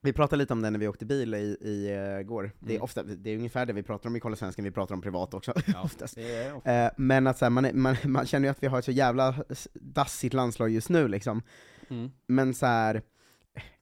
vi 0.00 0.12
pratade 0.12 0.36
lite 0.38 0.52
om 0.52 0.62
det 0.62 0.70
när 0.70 0.78
vi 0.78 0.88
åkte 0.88 1.04
bil 1.06 1.34
i, 1.34 1.56
i 1.60 1.96
uh, 2.18 2.22
går. 2.22 2.52
Det 2.58 2.72
är 2.72 2.76
Mm. 2.76 2.82
ofta, 2.82 3.02
det 3.02 3.30
är 3.30 3.36
ungefär 3.36 3.66
det 3.66 3.72
vi 3.72 3.82
pratar 3.82 4.08
om 4.10 4.16
i 4.16 4.20
Kolla 4.20 4.36
Svensken, 4.36 4.64
vi 4.64 4.70
pratar 4.70 4.94
om 4.94 5.00
privat 5.02 5.34
också. 5.34 5.52
Ja, 5.66 5.82
oftast. 5.82 6.14
det 6.14 6.34
är 6.36 6.54
ofta. 6.56 6.72
Eh, 6.72 6.90
men 6.96 7.26
att 7.26 7.38
så 7.38 7.44
här, 7.44 7.50
man, 7.50 7.64
är- 7.64 7.72
man, 7.72 7.96
man 8.04 8.26
känner 8.26 8.48
ju 8.48 8.50
att 8.50 8.62
vi 8.62 8.66
har 8.66 8.78
ett 8.78 8.84
så 8.84 8.92
jävla 8.92 9.34
dassigt 9.74 10.34
landslag 10.34 10.70
just 10.70 10.88
nu 10.88 11.08
liksom. 11.08 11.42
Mm. 11.90 12.10
Men 12.26 12.54
så 12.54 12.66
här, 12.66 13.02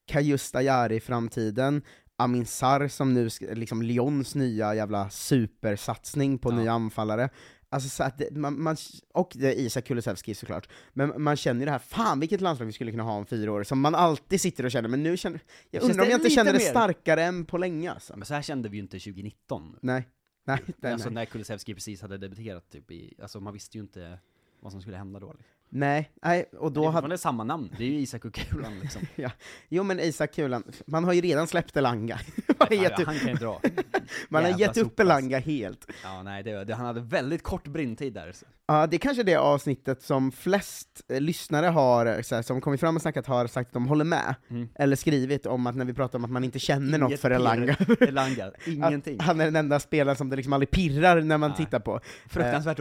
Kajust 0.07 0.55
Ayari 0.57 0.97
i 0.97 1.01
framtiden, 1.01 1.83
Amin 2.17 2.47
Sarr 2.47 2.89
som 2.89 3.15
nu, 3.15 3.29
liksom 3.41 3.83
Lyons 3.83 4.35
nya 4.35 4.75
jävla 4.75 5.11
supersatsning 5.11 6.39
på 6.39 6.51
Ja. 6.53 6.57
nya 6.57 6.73
anfallare. 6.73 7.29
Alltså 7.73 7.89
så 7.89 8.03
att 8.03 8.19
det, 8.19 8.37
man, 8.37 8.63
man, 8.63 8.77
och 9.15 9.33
det 9.35 9.49
är 9.49 9.59
Isak 9.59 9.85
Kulusevski 9.85 10.35
såklart, 10.35 10.69
men 10.93 11.23
man 11.23 11.37
känner 11.37 11.61
ju 11.61 11.65
det 11.65 11.71
här, 11.71 11.79
fan 11.79 12.21
vilket 12.21 12.41
landslag 12.41 12.67
vi 12.67 12.73
skulle 12.73 12.91
kunna 12.91 13.03
ha 13.03 13.13
om 13.13 13.27
fyra 13.27 13.53
år, 13.53 13.65
som 13.65 13.81
man 13.81 13.95
alltid 13.95 14.41
sitter 14.41 14.65
och 14.65 14.71
känner, 14.71 14.89
men 14.89 15.03
nu 15.03 15.17
känner, 15.17 15.41
jag 15.71 15.83
undrar 15.83 16.03
om 16.03 16.07
det 16.07 16.11
jag 16.11 16.19
inte 16.19 16.31
känner 16.31 16.53
det 16.53 16.59
mer? 16.59 16.71
starkare 16.71 17.25
än 17.25 17.45
på 17.45 17.59
länge 17.59 17.91
alltså. 17.91 18.17
Men 18.17 18.27
så 18.27 18.35
här 18.35 18.43
kände 18.43 18.69
vi 18.69 18.77
ju 18.77 18.83
inte 18.83 18.99
2019. 18.99 19.77
Nej, 19.83 20.09
nej, 20.45 20.59
nej, 20.77 20.93
alltså 20.93 21.09
nej. 21.09 21.15
när 21.15 21.25
Kulusevski 21.25 21.75
precis 21.75 22.03
hade 22.03 22.19
debuterat 22.19 22.71
typ 22.71 22.91
i, 22.91 23.15
alltså 23.23 23.41
man 23.41 23.53
visste 23.53 23.79
ju 23.79 23.83
inte 23.83 24.19
vad 24.61 24.73
som 24.73 24.81
skulle 24.81 24.97
hända 24.97 25.21
då. 25.21 25.33
Liksom. 25.33 25.60
Nej, 25.71 26.11
nej, 26.23 26.45
och 26.59 26.73
Då 26.73 26.81
det 26.83 26.87
är 26.87 26.91
hade, 26.91 27.19
samma 27.19 27.45
namn, 27.45 27.71
det 27.79 27.85
är 27.85 27.89
ju 27.89 27.99
Isak 27.99 28.25
och 28.25 28.35
Kulan 28.35 28.79
liksom. 28.83 29.03
jo 29.69 29.83
men 29.83 30.01
Isak 30.01 30.35
Kulan, 30.35 30.63
man 30.87 31.05
har 31.05 31.13
ju 31.13 31.21
redan 31.21 31.47
släppt 31.47 31.77
Elanga, 31.77 32.21
Ja, 32.59 32.67
ja, 32.71 32.91
han 33.07 33.19
kan 33.19 33.29
ju 33.29 33.35
dra. 33.35 33.61
man 34.29 34.45
har 34.45 34.59
gett 34.59 34.77
upp. 34.77 35.01
Elanga 35.01 35.39
helt. 35.39 35.87
Ja, 36.03 36.23
nej, 36.23 36.43
det, 36.43 36.65
det, 36.65 36.75
han 36.75 36.87
hade 36.87 37.01
väldigt 37.01 37.43
kort 37.43 37.67
brintid 37.69 38.13
där. 38.13 38.33
Så. 38.33 38.47
Ja, 38.67 38.87
det 38.87 38.97
är 38.97 38.99
kanske 38.99 39.23
det 39.23 39.37
avsnittet 39.37 40.03
som 40.03 40.33
flest 40.33 41.03
eh, 41.09 41.21
lyssnare 41.21 41.67
har, 41.67 42.23
så 42.23 42.35
här, 42.35 42.43
som 42.43 42.61
kommit 42.61 42.81
fram 42.81 42.97
och 42.97 43.03
snackat, 43.03 43.27
har 43.27 43.47
sagt 43.47 43.69
att 43.69 43.73
de 43.73 43.87
håller 43.89 44.05
med, 44.05 44.35
Mm. 44.51 44.69
eller 44.75 44.97
skrivit 44.97 45.47
om 45.47 45.67
att 45.67 45.77
när 45.77 45.85
vi 45.85 45.95
pratar 45.95 46.19
om 46.19 46.25
att 46.25 46.31
man 46.31 46.45
inte 46.45 46.59
känner 46.59 46.99
något 46.99 47.09
Inget 47.11 47.21
för 47.21 47.31
Elanga. 47.31 47.77
Elanga, 48.01 48.51
ingenting. 48.67 49.17
att 49.21 49.27
han 49.27 49.41
är 49.41 49.45
den 49.45 49.57
enda 49.57 49.81
spelaren 49.81 50.17
som 50.17 50.31
det 50.31 50.37
liksom 50.37 50.53
aldrig 50.53 50.71
pirrar 50.71 51.21
när 51.21 51.39
man 51.39 51.51
Nej. 51.51 51.57
tittar 51.57 51.81
på. 51.81 52.01
Fruktansvärt 52.29 52.79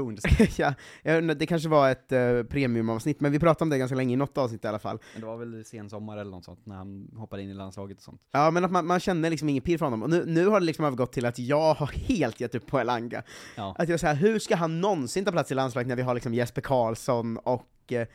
ja, 0.58 0.74
jag 1.04 1.18
undrar, 1.18 1.36
det 1.36 1.46
kanske 1.46 1.70
var 1.70 1.90
ett 1.90 2.12
uh, 2.12 2.44
premiumavsnitt, 2.80 3.22
men 3.22 3.32
vi 3.32 3.40
pratade 3.40 3.64
om 3.64 3.70
det 3.70 3.78
ganska 3.78 3.96
länge 3.96 4.14
i 4.14 4.16
något 4.16 4.38
avsnitt 4.38 4.66
i 4.66 4.68
alla 4.68 4.80
fall. 4.80 5.00
Men 5.14 5.22
det 5.22 5.28
var 5.28 5.38
väl 5.38 5.66
sen 5.66 5.90
sommar 5.90 6.18
eller 6.18 6.32
något 6.32 6.46
sånt, 6.46 6.66
när 6.66 6.76
han 6.76 7.10
hoppade 7.16 7.42
in 7.42 7.50
i 7.50 7.54
landslaget 7.54 7.98
och 7.98 8.04
sånt. 8.04 8.22
Ja, 8.32 8.52
men 8.52 8.66
att 8.66 8.72
man, 8.72 8.88
man 8.88 9.00
känner 9.00 9.30
liksom 9.30 9.50
ingen 9.50 9.64
pirr 9.64 9.78
från 9.78 9.86
honom, 9.86 10.04
och 10.04 10.10
nu, 10.10 10.26
nu 10.26 10.48
har 10.48 10.60
det 10.60 10.66
liksom 10.66 10.86
övergått 10.86 11.12
till 11.12 11.26
att 11.26 11.40
jag 11.40 11.74
har 11.74 11.88
helt 11.88 12.40
gett 12.40 12.56
upp 12.56 12.68
på 12.68 12.80
Elanga. 12.80 13.24
Ja. 13.58 13.76
Att 13.78 13.90
jag 13.90 14.00
säger, 14.00 14.16
hur 14.16 14.40
ska 14.40 14.56
han 14.56 14.82
någonsin 14.82 15.26
ta 15.26 15.32
plats 15.32 15.52
i 15.52 15.56
landslaget 15.56 15.88
när 15.88 15.96
vi 15.96 16.02
har 16.02 16.14
liksom 16.14 16.34
Jesper 16.34 16.62
Karlsson 16.62 17.38
och 17.38 17.94
eh, 17.94 18.08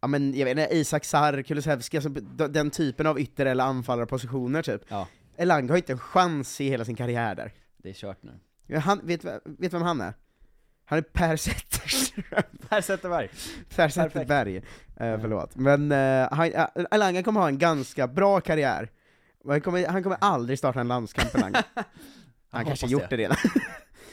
Ja 0.00 0.08
men 0.08 0.34
jag 0.34 0.44
vet 0.44 0.58
inte, 0.58 0.76
Isak 0.76 1.04
Sarr, 1.04 1.42
Kulusevski, 1.42 1.96
alltså 1.96 2.10
den 2.48 2.70
typen 2.70 3.06
av 3.06 3.20
ytter 3.20 3.46
eller 3.46 3.64
anfallarpositioner 3.64 4.62
typ. 4.62 4.82
ja, 4.88 5.08
Elanga 5.36 5.72
har 5.72 5.76
inte 5.76 5.92
en 5.92 5.98
chans 5.98 6.60
i 6.60 6.68
hela 6.68 6.84
sin 6.84 6.96
karriär 6.96 7.34
där. 7.34 7.52
det 7.76 7.88
är 7.90 7.94
kört 7.94 8.18
nu. 8.22 8.76
Han, 8.78 9.00
vet, 9.06 9.24
vet 9.24 9.42
du 9.44 9.68
vem 9.68 9.82
han 9.82 10.00
är? 10.00 10.14
Han 10.84 10.98
är 10.98 11.02
Per 11.02 11.36
Zetterström. 11.36 12.42
Per 12.68 12.80
Zetterberg. 12.80 13.28
Per 13.76 13.88
Zetterberg. 13.88 14.56
Eh, 14.96 15.20
förlåt. 15.20 15.56
Men 15.56 15.92
uh, 15.92 16.28
han, 16.32 16.50
Elanga 16.90 17.22
kommer 17.22 17.40
ha 17.40 17.48
en 17.48 17.58
ganska 17.58 18.06
bra 18.06 18.40
karriär. 18.40 18.90
Han 19.46 19.60
kommer, 19.60 19.86
han 19.86 20.02
kommer 20.02 20.18
aldrig 20.20 20.58
starta 20.58 20.80
en 20.80 20.88
landskamp, 20.88 21.34
Elanga. 21.34 21.64
Han 22.50 22.60
Jag 22.60 22.66
kanske 22.66 22.86
gjort 22.86 23.10
det 23.10 23.16
redan. 23.16 23.36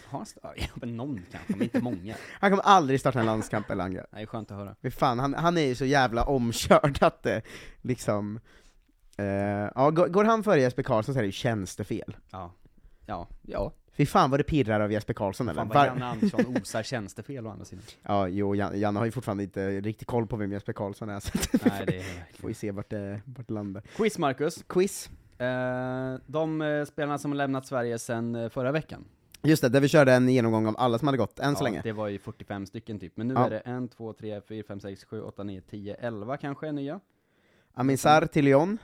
Har 0.09 0.25
han 0.43 0.53
men 0.75 0.97
någon 0.97 1.25
kanske, 1.31 1.51
men 1.51 1.61
inte 1.61 1.81
många. 1.81 2.15
Han 2.39 2.49
kommer 2.49 2.63
aldrig 2.63 2.99
starta 2.99 3.19
en 3.19 3.25
landskamp, 3.25 3.69
Elanga. 3.69 4.05
Är 4.11 4.25
skönt 4.25 4.51
att 4.51 4.57
höra. 4.57 4.75
Fy 4.81 4.91
fan, 4.91 5.19
han, 5.19 5.33
han 5.33 5.57
är 5.57 5.61
ju 5.61 5.75
så 5.75 5.85
jävla 5.85 6.23
omkörd 6.23 6.97
att 7.01 7.23
det 7.23 7.41
liksom... 7.81 8.39
eh, 9.17 9.25
ja, 9.75 9.89
går, 9.89 10.07
går 10.07 10.23
han 10.23 10.43
före 10.43 10.61
Jesper 10.61 10.83
Karlsson 10.83 11.13
så 11.13 11.19
är 11.19 11.21
det 11.21 11.27
ju 11.27 11.31
tjänstefel. 11.31 12.17
Ja. 12.31 12.53
Ja, 13.05 13.27
ja. 13.41 13.73
Fy 13.99 14.05
fan 14.05 14.29
vad 14.31 14.39
det 14.39 14.43
pirrar 14.43 14.79
av 14.79 14.91
Jesper 14.91 15.13
Karlsson 15.13 15.49
eller? 15.49 15.61
Fan 15.61 15.67
vad 15.67 15.85
Janne 15.87 16.05
Andersson 16.05 16.57
osar 16.61 16.83
tjänstefel 16.83 17.47
å 17.47 17.49
andra 17.49 17.65
sidan. 17.65 17.83
Ja, 18.03 18.27
jo, 18.27 18.55
Jan- 18.55 18.79
Janne 18.79 18.99
har 18.99 19.05
ju 19.05 19.11
fortfarande 19.11 19.43
inte 19.43 19.81
riktigt 19.81 20.07
koll 20.07 20.27
på 20.27 20.35
vem 20.37 20.51
Jesper 20.51 20.73
Karlsson 20.73 21.09
är, 21.09 21.19
så 21.19 21.31
Nej, 21.65 21.83
det 21.87 21.97
är 21.97 22.33
får 22.41 22.47
vi 22.47 22.53
se 22.53 22.71
vart 22.71 22.89
det, 22.89 23.21
vart 23.25 23.47
det 23.47 23.53
landar. 23.53 23.83
Quiz 23.95 24.17
Marcus. 24.17 24.63
Quiz. 24.67 25.09
Eh, 25.37 26.15
de 26.25 26.61
eh, 26.61 26.85
spelarna 26.85 27.17
som 27.17 27.31
har 27.31 27.35
lämnat 27.37 27.67
Sverige 27.67 27.99
sedan 27.99 28.35
eh, 28.35 28.49
förra 28.49 28.71
veckan. 28.71 29.05
Just 29.43 29.61
det, 29.61 29.69
där 29.69 29.81
vi 29.81 29.87
körde 29.87 30.13
en 30.13 30.29
genomgång 30.29 30.67
av 30.67 30.75
alla 30.77 30.97
som 30.99 31.07
hade 31.07 31.17
gått 31.17 31.39
än 31.39 31.55
så 31.55 31.61
Ja, 31.61 31.63
länge. 31.63 31.81
Det 31.83 31.91
var 31.91 32.07
ju 32.07 32.19
45 32.19 32.65
stycken 32.65 32.99
typ, 32.99 33.17
men 33.17 33.27
nu 33.27 33.33
Ja. 33.33 33.45
är 33.45 33.49
det 33.49 33.59
1, 33.59 33.91
2, 33.97 34.13
3, 34.13 34.41
4, 34.41 34.63
5, 34.67 34.79
6, 34.79 35.03
7, 35.03 35.21
8, 35.21 35.43
9, 35.43 35.61
10, 35.61 35.93
11 35.95 36.37
kanske 36.37 36.67
är 36.67 36.71
nya. 36.71 36.99
Amin 37.73 37.97
Sarr 37.97 38.25
till 38.25 38.45
Lyon. 38.45 38.77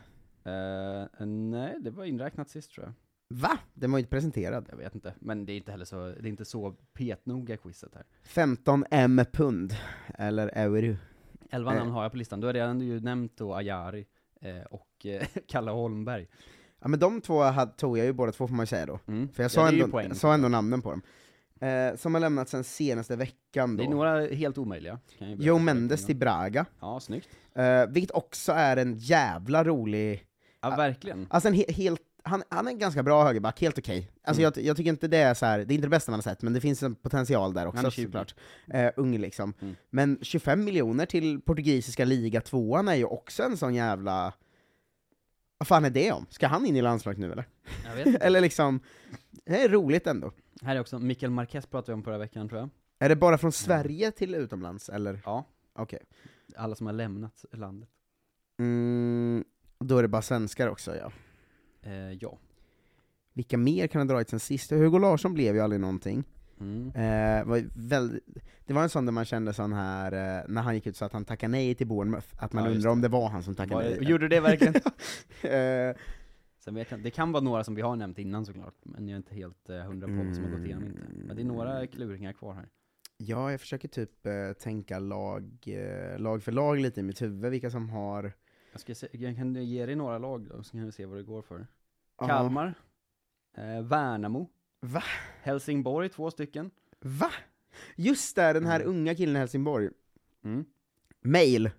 Eh, 0.44 1.26
nej, 1.26 1.76
det 1.82 1.90
var 1.90 2.04
inräknat 2.06 2.50
sist 2.50 2.72
tror 2.72 2.86
jag. 2.86 2.94
Va? 3.30 3.58
Den 3.74 3.92
var 3.92 3.98
ju 4.00 4.02
inte 4.02 4.10
presenterad. 4.10 4.66
Jag 4.70 4.78
vet 4.78 4.96
inte, 4.96 5.14
men 5.20 5.46
det 5.46 5.54
är 5.54 5.58
inte 5.58 5.72
heller 5.72 5.86
så, 5.86 5.96
det 6.06 6.28
är 6.28 6.30
inte 6.30 6.46
så 6.46 6.72
petnoga 6.94 7.58
quizet 7.58 7.96
här. 7.96 8.04
15 8.24 8.86
M 8.92 9.22
pund, 9.34 9.76
eller 10.18 10.48
euro. 10.48 10.96
11 11.52 11.72
Eh. 11.72 11.78
namn 11.78 11.92
har 11.92 12.04
jag 12.04 12.12
på 12.12 12.18
listan, 12.18 12.40
då 12.42 12.48
är 12.48 12.54
det 12.54 12.84
ju 12.86 13.00
nämnt 13.00 13.38
då 13.38 13.54
Ajari 13.56 14.06
eh, 14.42 14.62
och 14.70 15.06
eh, 15.06 15.28
Kalle 15.48 15.72
Holmberg. 15.72 16.28
Ja 16.80 16.88
men 16.88 17.00
de 17.00 17.22
två 17.22 17.44
tog 17.78 17.98
jag 17.98 18.06
ju 18.06 18.14
båda 18.14 18.32
två 18.32 18.48
får 18.48 18.56
man 18.56 18.68
säga 18.68 18.86
då. 18.86 19.00
Mm. 19.08 19.30
För 19.30 19.44
jag 19.44 19.46
Ja, 19.46 19.50
sa, 19.50 19.72
ju 19.72 19.82
ändå, 19.82 19.92
poäng. 19.92 20.08
jag 20.08 20.18
sa 20.18 20.34
ändå 20.34 20.48
namnen 20.48 20.82
på 20.82 20.92
dem. 20.92 21.02
Eh, 21.60 21.96
som 21.96 22.14
har 22.14 22.22
lämnat 22.22 22.50
sen 22.50 22.64
senaste 22.64 23.16
veckan 23.16 23.78
Det 23.78 23.84
är 23.84 23.86
då. 23.86 23.92
några 23.92 24.26
helt 24.28 24.58
omöjliga. 24.58 25.00
Joe 25.38 25.60
Mendes 25.60 26.06
till 26.06 26.16
Braga. 26.16 26.66
Ja, 26.80 27.00
snyggt. 27.00 27.30
Eh, 27.56 27.86
vilket 27.90 28.12
också 28.12 28.52
är 28.52 28.78
en 28.78 28.94
jävla 28.98 29.64
rolig, 29.64 30.26
Ja, 30.62 30.70
verkligen. 30.70 31.28
alltså 31.30 31.48
en 31.50 31.54
he 31.56 31.66
helt, 31.72 32.02
han, 32.26 32.44
han 32.50 32.68
är 32.68 32.72
en 32.72 32.80
ganska 32.80 33.04
bra 33.04 33.24
högerback, 33.24 33.62
helt 33.62 33.78
okej. 33.78 34.12
Alltså 34.24 34.42
Mm. 34.42 34.54
jag, 34.56 34.66
jag 34.66 34.78
tycker 34.78 34.90
inte 34.90 35.08
det 35.08 35.18
är 35.18 35.34
så 35.34 35.46
här, 35.46 35.58
det 35.58 35.74
är 35.74 35.76
inte 35.76 35.86
det 35.88 35.90
bästa 35.92 36.12
man 36.12 36.18
har 36.18 36.22
sett, 36.24 36.42
men 36.42 36.54
det 36.54 36.62
finns 36.62 36.84
en 36.84 36.96
potential 36.96 37.54
där 37.54 37.68
också 37.68 37.86
är 37.86 37.90
20. 37.90 38.04
såklart. 38.06 38.36
Eh, 38.68 38.92
ung 38.96 39.18
liksom. 39.18 39.54
Mm. 39.62 39.76
Men 39.90 40.18
25 40.22 40.64
miljoner 40.64 41.06
till 41.06 41.42
portugisiska 41.42 42.06
liga 42.06 42.42
tvåan 42.42 42.88
är 42.88 42.96
ju 42.96 43.06
också 43.06 43.44
en 43.44 43.58
sån 43.58 43.76
jävla... 43.76 44.34
Vad 45.58 45.68
fan 45.68 45.86
är 45.86 45.90
det 45.90 46.12
om? 46.12 46.26
Ska 46.30 46.48
han 46.48 46.66
in 46.66 46.76
i 46.76 46.82
landslaget 46.82 47.20
nu 47.20 47.32
eller? 47.32 47.46
Eller 48.22 48.42
liksom, 48.42 48.80
det 49.46 49.62
är 49.64 49.70
roligt 49.70 50.08
ändå. 50.08 50.32
Här 50.62 50.76
är 50.76 50.80
också, 50.80 51.00
Mikael 51.00 51.32
Marquez 51.32 51.66
pratade 51.66 51.92
vi 51.92 51.94
om 51.94 52.04
förra 52.04 52.18
veckan 52.18 52.50
tror 52.50 52.60
jag. 52.62 52.70
Är 53.00 53.10
det 53.10 53.16
bara 53.16 53.38
från 53.38 53.52
Sverige 53.52 54.12
till 54.12 54.36
utomlands, 54.36 54.90
eller? 54.90 55.22
Ja. 55.26 55.46
Okej. 55.76 56.00
Alla 56.56 56.76
som 56.76 56.86
har 56.86 56.94
lämnat 56.94 57.46
landet. 57.52 57.90
Mm, 58.60 59.44
då 59.80 59.98
är 59.98 60.02
det 60.02 60.08
bara 60.08 60.22
svenskar 60.22 60.68
också, 60.68 60.96
ja. 60.96 61.12
Eh, 61.86 62.12
ja. 62.22 62.38
Vilka 63.34 63.58
mer 63.58 63.88
kan 63.88 64.02
ha 64.02 64.06
dragit 64.06 64.30
sen 64.30 64.40
sist? 64.40 64.72
Hugo 64.72 64.98
Larsson 65.00 65.34
blev 65.34 65.56
ju 65.56 65.62
aldrig 65.62 65.82
någonting. 65.82 66.24
Mm. 66.60 66.88
Eh, 66.88 67.46
var 67.46 67.64
väldigt, 67.76 68.24
det 68.66 68.74
var 68.74 68.84
en 68.84 68.90
sån 68.90 69.06
där 69.06 69.12
man 69.14 69.26
kände 69.26 69.54
sån 69.54 69.74
här, 69.74 70.12
eh, 70.40 70.44
när 70.48 70.62
han 70.62 70.76
gick 70.76 70.88
ut 70.88 70.98
så 70.98 71.06
att 71.06 71.14
han 71.14 71.26
tackade 71.26 71.52
nej 71.52 71.76
till 71.76 71.88
Bournemouth, 71.88 72.28
att 72.38 72.54
man 72.54 72.64
Ja, 72.66 72.72
undrar 72.72 72.92
om 72.92 73.02
det 73.02 73.08
var 73.08 73.30
han 73.30 73.44
som 73.44 73.56
tackade 73.56 73.90
nej. 73.90 74.10
Gjorde 74.10 74.24
du 74.24 74.28
det 74.30 74.40
verkligen? 74.40 74.74
Eh, 75.42 75.96
Sen 76.60 76.76
vet 76.76 76.92
jag, 76.92 77.00
det 77.04 77.12
kan 77.12 77.32
vara 77.32 77.44
några 77.44 77.64
som 77.64 77.76
vi 77.76 77.82
har 77.82 77.96
nämnt 77.96 78.20
innan 78.20 78.46
såklart, 78.46 78.74
men 78.84 79.08
jag 79.08 79.14
är 79.14 79.18
inte 79.18 79.36
helt 79.36 79.70
eh, 79.70 79.78
hundra 79.78 80.08
på 80.08 80.14
vad 80.14 80.36
som 80.36 80.44
har 80.44 80.52
gått 80.52 80.66
igenom 80.66 80.86
inte. 80.88 81.02
Men 81.28 81.36
det 81.36 81.42
är 81.42 81.46
några 81.46 81.88
kluringar 81.88 82.34
kvar 82.34 82.54
här. 82.54 82.70
ja, 83.18 83.52
jag 83.52 83.60
försöker 83.62 83.88
typ 83.88 84.26
eh, 84.26 84.54
tänka 84.60 85.00
lag, 85.00 85.44
eh, 85.66 86.20
lag 86.20 86.44
för 86.44 86.52
lag 86.52 86.80
lite 86.80 87.00
i 87.00 87.04
mitt 87.04 87.22
huvud, 87.22 87.52
vilka 87.52 87.70
som 87.70 87.90
har... 87.90 88.32
Jag, 88.72 88.82
ska 88.82 88.96
se, 88.96 89.08
jag 89.12 89.36
kan 89.36 89.56
ge 89.56 89.86
dig 89.86 89.96
några 89.96 90.18
lag 90.18 90.48
då, 90.50 90.64
så 90.64 90.72
kan 90.72 90.86
vi 90.86 90.92
se 90.92 91.06
vad 91.06 91.18
det 91.18 91.24
går 91.24 91.42
för. 91.42 91.68
Kalmar, 92.18 92.74
eh, 93.58 93.82
Värnamo, 93.82 94.48
Va? 94.80 95.04
Helsingborg, 95.42 96.10
två 96.10 96.32
stycken. 96.32 96.72
Va? 97.02 97.32
Just 97.96 98.36
det, 98.36 98.54
den 98.54 98.66
här 98.66 98.80
Mm. 98.80 98.90
unga 98.92 99.16
killen 99.16 99.36
i 99.36 99.40
Helsingborg. 99.40 99.90
Mm. 100.44 100.66
Mail. 101.22 101.70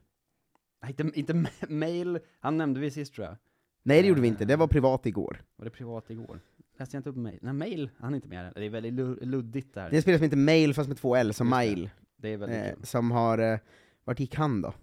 Nej, 0.83 0.91
inte, 0.99 1.19
inte 1.19 1.33
ma- 1.33 1.71
mail, 1.71 2.19
han 2.41 2.57
nämnde 2.57 2.81
vi 2.81 2.91
sist 2.91 3.15
tror 3.15 3.27
jag. 3.27 3.37
Nej 3.83 4.03
det 4.03 4.09
gjorde 4.09 4.21
vi 4.21 4.29
inte, 4.29 4.45
det 4.45 4.57
var 4.57 4.67
privat 4.69 5.07
igår. 5.07 5.43
Var 5.57 5.65
det 5.65 5.71
privat 5.71 6.11
igår? 6.11 6.41
Läste 6.79 6.97
jag 6.97 6.99
inte 7.01 7.11
upp 7.11 7.17
mail? 7.17 7.39
Nej, 7.43 7.53
mail, 7.53 7.91
han 7.99 8.13
är 8.13 8.17
inte 8.17 8.29
med 8.29 8.39
här. 8.39 8.53
Det 8.55 8.65
är 8.65 8.71
väldigt 8.71 8.93
lu- 8.95 9.25
luddigt 9.25 9.75
det 9.75 9.81
här. 9.81 9.91
Det 9.91 9.95
är 9.95 9.97
en 9.97 10.03
spelare 10.03 10.19
som 10.19 10.25
heter 10.25 10.37
Mail 10.37 10.75
fast 10.75 10.89
med 10.89 10.97
två 10.99 11.17
L, 11.17 11.35
som 11.35 11.47
Just. 11.47 11.51
Mail. 11.51 11.91
Det 12.17 12.29
är 12.29 12.37
väldigt 12.37 12.59
Eh, 12.65 12.75
kul. 12.75 12.87
som 12.87 13.11
har, 13.11 13.39
eh, 13.39 13.59
vart 14.05 14.21
gick 14.21 14.35
han 14.35 14.63
då? 14.63 14.75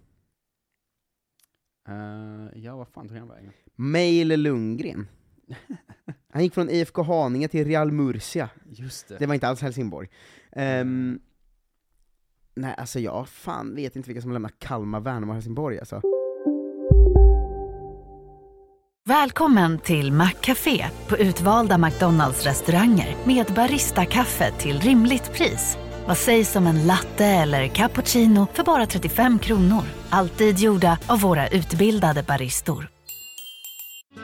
Eh, 1.88 2.48
ja, 2.64 2.76
vad 2.76 2.88
fan 2.88 3.08
tog 3.08 3.16
han 3.18 3.28
vägen? 3.28 3.52
Mail 3.74 4.28
Lundgren. 4.42 5.08
Han 6.32 6.42
gick 6.42 6.54
från 6.54 6.70
IFK 6.70 7.02
Haninge 7.02 7.48
till 7.48 7.64
Real 7.64 7.92
Murcia. 7.92 8.48
Just 8.70 9.08
det. 9.08 9.18
Det 9.18 9.26
var 9.26 9.34
inte 9.34 9.48
alls 9.48 9.62
Helsingborg. 9.62 10.08
Ehm, 10.52 11.18
nej, 12.54 12.74
alltså 12.78 13.00
jag 13.00 13.28
fan 13.28 13.74
vet 13.74 13.96
inte 13.96 14.08
vilka 14.08 14.22
som 14.22 14.32
lämnar 14.32 14.50
Kalmar, 14.58 15.00
Värnamo 15.00 15.32
och 15.32 15.34
Helsingborg 15.34 15.78
alltså. 15.78 16.02
Välkommen 19.06 19.78
till 19.78 20.12
Maccafé 20.12 20.86
på 21.08 21.16
utvalda 21.16 21.78
McDonalds 21.78 22.44
restauranger 22.44 23.16
med 23.24 23.46
Baristakaffe 23.46 24.52
till 24.58 24.80
rimligt 24.80 25.32
pris. 25.32 25.78
Vad 26.06 26.18
sägs 26.18 26.56
om 26.56 26.66
en 26.66 26.86
latte 26.86 27.24
eller 27.24 27.68
cappuccino 27.68 28.46
för 28.52 28.64
bara 28.64 28.86
35 28.86 29.38
kronor? 29.38 29.82
Alltid 30.10 30.58
gjorda 30.58 30.98
av 31.06 31.20
våra 31.20 31.48
utbildade 31.48 32.22
baristor. 32.22 32.93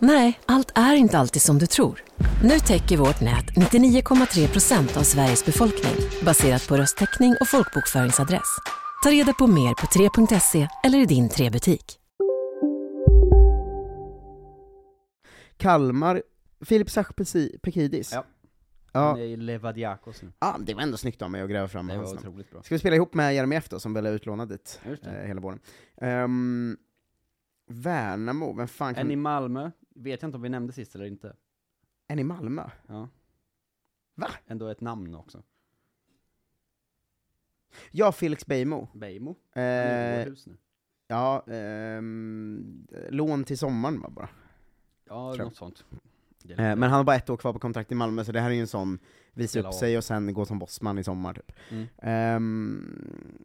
Nej, 0.00 0.40
allt 0.46 0.72
är 0.74 0.94
inte 0.94 1.18
alltid 1.18 1.42
som 1.42 1.58
du 1.58 1.66
tror. 1.66 2.02
Nu 2.42 2.58
täcker 2.58 2.96
vårt 2.96 3.20
nät 3.20 3.44
99,3 3.46 4.48
procent 4.52 4.96
av 4.96 5.02
Sveriges 5.02 5.44
befolkning 5.46 5.94
baserat 6.24 6.68
på 6.68 6.76
röstteckning 6.76 7.34
och 7.40 7.48
folkbokföringsadress. 7.48 8.56
Ta 9.04 9.10
reda 9.10 9.32
på 9.32 9.46
mer 9.46 9.74
på 9.74 9.86
3.se 9.86 10.68
eller 10.84 10.98
i 10.98 11.04
din 11.06 11.28
3-butik. 11.28 11.98
Kalmar, 15.56 16.22
Filip 16.64 16.90
Sachpekidis. 16.90 18.12
Ja. 18.12 18.24
Ja. 18.92 19.00
Han 19.08 19.18
är 19.18 19.22
i 19.24 19.36
Levadiakos 19.36 20.22
nu. 20.22 20.32
ja, 20.40 20.56
det 20.60 20.74
var 20.74 20.82
ändå 20.82 20.96
snyggt 20.96 21.22
av 21.22 21.30
mig 21.30 21.42
att 21.42 21.50
gräva 21.50 21.68
fram 21.68 21.86
Det 21.86 21.94
hans 21.94 22.08
var 22.08 22.14
namn. 22.14 22.28
otroligt 22.28 22.50
bra. 22.50 22.62
Ska 22.62 22.74
vi 22.74 22.78
spela 22.78 22.96
ihop 22.96 23.14
med 23.14 23.34
Jeremejeff 23.34 23.68
då, 23.68 23.80
som 23.80 23.94
väl 23.94 24.06
är 24.06 24.12
utlånad 24.12 24.48
dit 24.48 24.80
Just 24.88 25.02
det. 25.04 25.10
eh, 25.10 25.26
hela 25.26 25.40
våren. 25.40 25.60
Um, 26.00 26.76
Värnamo, 27.70 28.52
vem 28.56 28.68
fan 28.68 28.94
kan... 28.94 29.06
En 29.06 29.10
i 29.10 29.16
Malmö, 29.16 29.70
vet 29.98 30.22
jag 30.22 30.28
inte 30.28 30.36
om 30.36 30.42
vi 30.42 30.48
nämnde 30.48 30.72
sist 30.72 30.94
eller 30.94 31.04
inte. 31.04 31.36
en 32.06 32.18
i 32.18 32.24
Malmö? 32.24 32.70
Ja. 32.86 33.08
Va? 34.14 34.30
Ändå 34.46 34.68
ett 34.68 34.80
namn 34.80 35.14
också. 35.14 35.42
Ja, 37.90 38.12
Felix 38.12 38.46
Beijmo. 38.46 38.88
Beijmo. 38.94 39.30
Eh, 39.52 40.26
nu. 40.46 40.56
ja, 41.06 41.44
ehm, 41.46 42.86
lån 43.10 43.44
till 43.44 43.58
sommaren 43.58 44.00
va, 44.00 44.10
bara. 44.10 44.28
Ja, 45.08 45.34
något 45.34 45.56
sånt. 45.56 45.84
Eh, 46.48 46.56
men 46.56 46.82
han 46.82 46.92
har 46.92 47.04
bara 47.04 47.16
ett 47.16 47.30
år 47.30 47.36
kvar 47.36 47.52
på 47.52 47.58
kontrakt 47.58 47.92
i 47.92 47.94
Malmö, 47.94 48.24
så 48.24 48.32
det 48.32 48.40
här 48.40 48.50
är 48.50 48.54
ju 48.54 48.60
en 48.60 48.66
sån, 48.66 48.98
visa 49.32 49.60
upp 49.60 49.74
sig 49.74 49.96
och 49.96 50.04
sen 50.04 50.34
gå 50.34 50.44
som 50.44 50.58
bossman 50.58 50.98
i 50.98 51.04
sommar 51.04 51.34
typ. 51.34 51.52
Mm. 51.70 51.86
Ehm, 51.98 53.38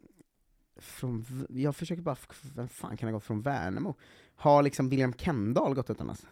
från, 0.76 1.24
jag 1.48 1.76
försöker 1.76 2.02
bara, 2.02 2.16
vem 2.54 2.68
fan 2.68 2.96
kan 2.96 3.08
ha 3.08 3.12
gått 3.12 3.24
från 3.24 3.42
Värnamo? 3.42 3.94
Har 4.34 4.62
liksom 4.62 4.88
William 4.88 5.12
Kendall 5.12 5.74
gått 5.74 5.90
utomlands? 5.90 6.26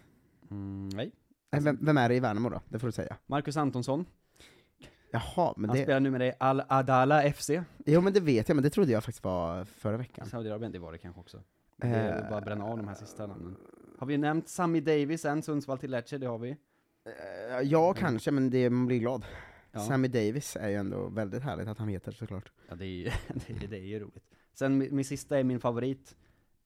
Mm, 0.50 0.88
nej. 0.88 1.12
Eh, 1.56 1.62
Vem, 1.62 1.78
vem 1.80 1.96
är 1.96 2.08
det 2.08 2.14
i 2.14 2.20
Värnamo 2.20 2.48
då? 2.50 2.60
Det 2.68 2.78
får 2.78 2.88
du 2.88 2.92
säga. 2.92 3.16
Marcus 3.26 3.56
Antonsson, 3.56 4.04
Jaha, 5.10 5.54
men 5.56 5.70
han 5.70 5.76
det, 5.78 5.82
spelar 5.84 6.00
nu 6.00 6.10
med 6.10 6.20
dig 6.20 6.32
Al 6.40 6.62
Adala 6.68 7.32
FC. 7.32 7.50
jo 7.86 8.00
men 8.00 8.12
det 8.12 8.20
vet 8.20 8.48
jag, 8.48 8.56
men 8.56 8.62
det 8.64 8.70
trodde 8.70 8.92
jag 8.92 9.04
faktiskt 9.04 9.24
var 9.24 9.64
förra 9.64 9.96
veckan. 9.96 10.26
Saudiarabien, 10.26 10.72
det 10.72 10.78
var 10.78 10.92
det 10.92 10.98
kanske 10.98 11.20
också. 11.20 11.42
Det 11.76 11.86
är 11.86 12.22
Eh, 12.22 12.28
bara 12.28 12.38
att 12.38 12.44
bränna 12.44 12.64
av 12.64 12.76
de 12.76 12.88
här 12.88 12.94
sista 12.94 13.26
namnen. 13.26 13.56
Har 13.98 14.06
vi 14.06 14.18
nämnt 14.18 14.48
Sammy 14.48 14.80
Davis 14.80 15.24
än, 15.24 15.42
Sundsvall 15.42 15.78
till 15.78 15.90
Lecce, 15.90 16.18
det 16.18 16.26
har 16.26 16.38
vi. 16.38 16.50
Eh, 16.50 17.60
ja, 17.62 17.92
kanske, 17.94 18.30
men 18.30 18.50
det, 18.50 18.70
man 18.70 18.86
blir 18.86 18.98
glad. 18.98 19.24
Ja. 19.72 19.80
Sammy 19.80 20.08
Davis 20.08 20.56
är 20.56 20.68
ju 20.68 20.74
ändå 20.74 21.08
väldigt 21.08 21.42
härligt 21.42 21.68
att 21.68 21.78
han 21.78 21.88
heter 21.88 22.12
såklart. 22.12 22.52
Ja, 22.68 22.74
det 22.74 22.84
är 22.84 22.88
ju, 22.88 23.04
det, 23.28 23.64
är- 23.64 23.68
det 23.68 23.76
är 23.78 23.82
ju 23.86 23.98
roligt. 24.00 24.24
Sen 24.54 24.78
min, 24.78 24.96
min 24.96 25.04
sista 25.04 25.38
är 25.38 25.44
min 25.44 25.60
favorit, 25.60 26.16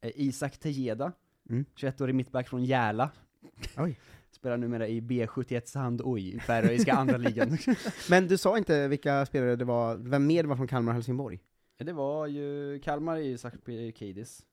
Isak 0.03 0.59
Tejeda, 0.59 1.13
Mm. 1.49 1.65
21-årig 1.77 2.15
mittback 2.15 2.49
från 2.49 2.65
Järla. 2.65 3.11
Oj. 3.77 3.99
Spelar 4.31 4.57
numera 4.57 4.89
i 4.89 5.01
B71 5.01 5.67
Sand 5.67 6.03
Oj, 6.05 6.41
färöiska 6.41 6.93
andra 6.93 7.17
ligan. 7.17 7.59
Men 8.11 8.29
du 8.29 8.39
sa 8.39 8.59
inte 8.59 8.89
vilka 8.89 9.27
spelare 9.27 9.57
det 9.57 9.65
var, 9.65 9.97
vem 9.97 10.27
mer 10.27 10.43
det 10.43 10.49
var 10.49 10.57
från 10.57 10.67
Kalmar 10.69 10.93
och 10.93 10.95
Helsingborg? 10.95 11.41
det 11.79 11.93
var 11.93 12.27
ju 12.27 12.79
Kalmar 12.79 13.17
i 13.17 13.33
Isak 13.33 13.55
Kidis. 13.95 14.47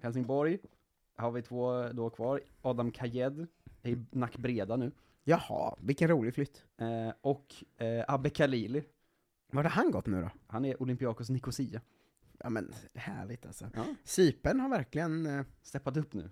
Helsingborg 0.00 0.58
har 1.16 1.30
vi 1.30 1.42
två 1.42 1.88
då 1.88 2.10
kvar, 2.10 2.40
Adam 2.62 2.90
Kajed, 2.90 3.46
är 3.82 3.90
i 3.90 4.04
Nackbreda 4.10 4.76
nu. 4.76 4.92
Jaha, 5.24 5.76
vilken 5.80 6.08
rolig 6.08 6.34
flytt. 6.34 6.64
Eh, 6.76 7.12
och 7.20 7.54
eh, 7.76 8.04
Abbe 8.08 8.30
Khalili, 8.30 8.84
Var 9.52 9.62
har 9.62 9.70
han 9.70 9.90
gått 9.90 10.06
nu 10.06 10.20
då? 10.20 10.30
han 10.46 10.64
är 10.64 10.82
Olympiakos 10.82 11.30
Nicosia. 11.30 11.80
Ja 12.38 12.50
men, 12.50 12.72
härligt 12.94 13.46
alltså. 13.46 13.70
Ja. 13.74 13.84
Cypern 14.04 14.60
har 14.60 14.68
verkligen, 14.68 15.26
eh, 15.26 15.44
Steppat 15.62 15.96
upp 15.96 16.14
nu. 16.14 16.30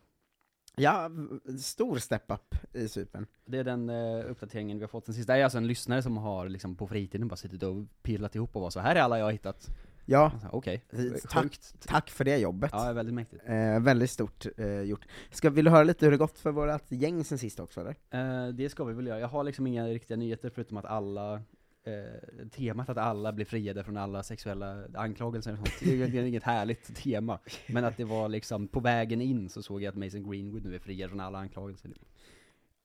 Ja, 0.76 1.10
stor 1.58 1.98
step-up 1.98 2.54
i 2.72 2.88
Cypern. 2.88 3.26
Det 3.44 3.58
är 3.58 3.64
den 3.64 3.90
eh, 3.90 4.30
uppdateringen 4.30 4.78
vi 4.78 4.82
har 4.82 4.88
fått 4.88 5.04
sen 5.04 5.14
sist. 5.14 5.26
Det 5.26 5.34
är 5.34 5.44
alltså 5.44 5.58
en 5.58 5.66
lyssnare 5.66 6.02
som 6.02 6.16
har 6.16 6.48
liksom 6.48 6.76
på 6.76 6.86
fritiden 6.86 7.28
bara 7.28 7.36
suttit 7.36 7.62
och 7.62 7.84
pillat 8.02 8.34
ihop 8.34 8.56
och 8.56 8.62
var 8.62 8.70
så 8.70 8.80
här 8.80 8.96
är 8.96 9.00
alla 9.00 9.18
jag 9.18 9.24
har 9.24 9.32
hittat. 9.32 9.68
Ja, 10.04 10.32
Okej, 10.52 10.84
tack, 11.28 11.42
sjukt. 11.42 11.74
tack 11.86 12.10
för 12.10 12.24
det 12.24 12.38
jobbet. 12.38 12.70
Ja, 12.74 12.92
väldigt 12.92 13.14
mäktigt. 13.14 13.42
Eh, 13.46 13.80
väldigt 13.80 14.10
stort 14.10 14.46
eh, 14.56 14.80
gjort. 14.80 15.06
Ska, 15.30 15.50
vill 15.50 15.64
du 15.64 15.70
höra 15.70 15.84
lite 15.84 16.06
hur 16.06 16.10
det 16.10 16.18
gått 16.18 16.38
för 16.38 16.50
vårt 16.50 16.90
gäng 16.92 17.24
sen 17.24 17.38
sist 17.38 17.60
också 17.60 17.80
eller? 17.80 17.96
Eh, 18.10 18.48
det 18.48 18.68
ska 18.68 18.84
vi 18.84 18.94
väl 18.94 19.06
göra. 19.06 19.20
Jag 19.20 19.28
har 19.28 19.44
liksom 19.44 19.66
inga 19.66 19.86
riktiga 19.86 20.16
nyheter 20.16 20.50
förutom 20.50 20.76
att 20.76 20.84
alla 20.84 21.42
eh, 21.84 22.48
temat 22.48 22.88
att 22.88 22.98
alla 22.98 23.32
blir 23.32 23.44
friade 23.44 23.84
från 23.84 23.96
alla 23.96 24.22
sexuella 24.22 24.84
anklagelser 24.94 25.52
och 25.52 25.58
sånt. 25.58 25.80
Det 25.80 26.18
är 26.18 26.24
inget 26.24 26.42
härligt 26.42 26.96
tema. 26.96 27.38
Men 27.66 27.84
att 27.84 27.96
det 27.96 28.04
var 28.04 28.28
liksom, 28.28 28.68
på 28.68 28.80
vägen 28.80 29.20
in 29.20 29.48
så 29.48 29.62
såg 29.62 29.82
jag 29.82 29.88
att 29.88 29.96
Mason 29.96 30.30
Greenwood 30.30 30.64
nu 30.64 30.74
är 30.74 30.78
friad 30.78 31.10
från 31.10 31.20
alla 31.20 31.38
anklagelser. 31.38 31.90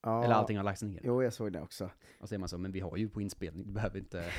Ja, 0.02 0.24
Eller 0.24 0.36
allting 0.36 0.58
har 0.58 0.64
lagts 0.64 0.82
ner. 0.82 1.02
Jo, 1.04 1.24
jag 1.24 1.34
såg 1.34 1.54
det 1.54 1.62
också. 1.62 1.90
Och 2.20 2.30
så 2.30 2.36
är 2.36 2.40
man 2.40 2.50
så, 2.50 2.58
men 2.58 2.72
vi 2.72 2.80
har 2.80 2.98
ju 2.98 3.10
på 3.10 3.22
inspelning, 3.22 3.66
du 3.66 3.72
behöver 3.72 4.00
inte... 4.00 4.26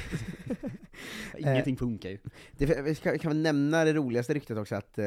Ingenting 1.39 1.77
funkar 1.77 2.09
ju. 2.11 2.19
Det, 2.53 2.83
vi 2.83 2.95
kan, 2.95 3.19
kan 3.19 3.29
väl 3.29 3.43
nämna 3.43 3.85
det 3.85 3.93
roligaste 3.93 4.35
ryktet 4.35 4.59
också, 4.59 4.75
att 4.75 4.99
eh, 4.99 5.07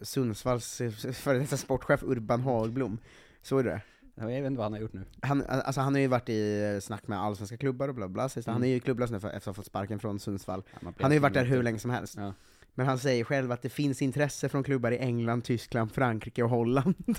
Sundsvalls 0.00 0.82
före 1.12 1.38
detta 1.38 1.56
sportchef 1.56 2.02
Urban 2.02 2.40
Hagblom, 2.40 2.98
såg 3.42 3.64
du 3.64 3.70
det? 3.70 3.80
Jag 4.20 4.26
vet 4.26 4.46
inte 4.46 4.58
vad 4.58 4.64
han 4.64 4.72
har 4.72 4.80
gjort 4.80 4.92
nu. 4.92 5.04
Han, 5.22 5.42
alltså 5.46 5.80
han 5.80 5.94
har 5.94 6.00
ju 6.00 6.06
varit 6.06 6.28
i 6.28 6.78
snack 6.82 7.08
med 7.08 7.18
allsvenska 7.20 7.56
klubbar 7.56 7.88
och 7.88 7.94
bla 7.94 8.08
bla, 8.08 8.22
Mm. 8.36 8.42
han 8.46 8.64
är 8.64 8.68
ju 8.68 8.80
klubblös 8.80 9.10
nu 9.10 9.16
efter 9.16 9.28
att 9.36 9.44
ha 9.44 9.52
fått 9.52 9.66
sparken 9.66 9.98
från 9.98 10.20
Sundsvall. 10.20 10.62
Ja, 10.72 10.78
Han 10.82 10.94
har 11.10 11.12
ju 11.12 11.18
varit 11.18 11.34
där 11.34 11.44
hur 11.44 11.62
länge 11.62 11.78
som 11.78 11.90
helst. 11.90 12.14
Ja. 12.16 12.34
Men 12.74 12.86
han 12.86 12.98
säger 12.98 13.24
själv 13.24 13.52
att 13.52 13.62
det 13.62 13.68
finns 13.68 14.02
intresse 14.02 14.48
från 14.48 14.62
klubbar 14.64 14.92
i 14.92 14.98
England, 14.98 15.42
Tyskland, 15.44 15.92
Frankrike 15.92 16.42
och 16.42 16.50
Holland. 16.50 16.94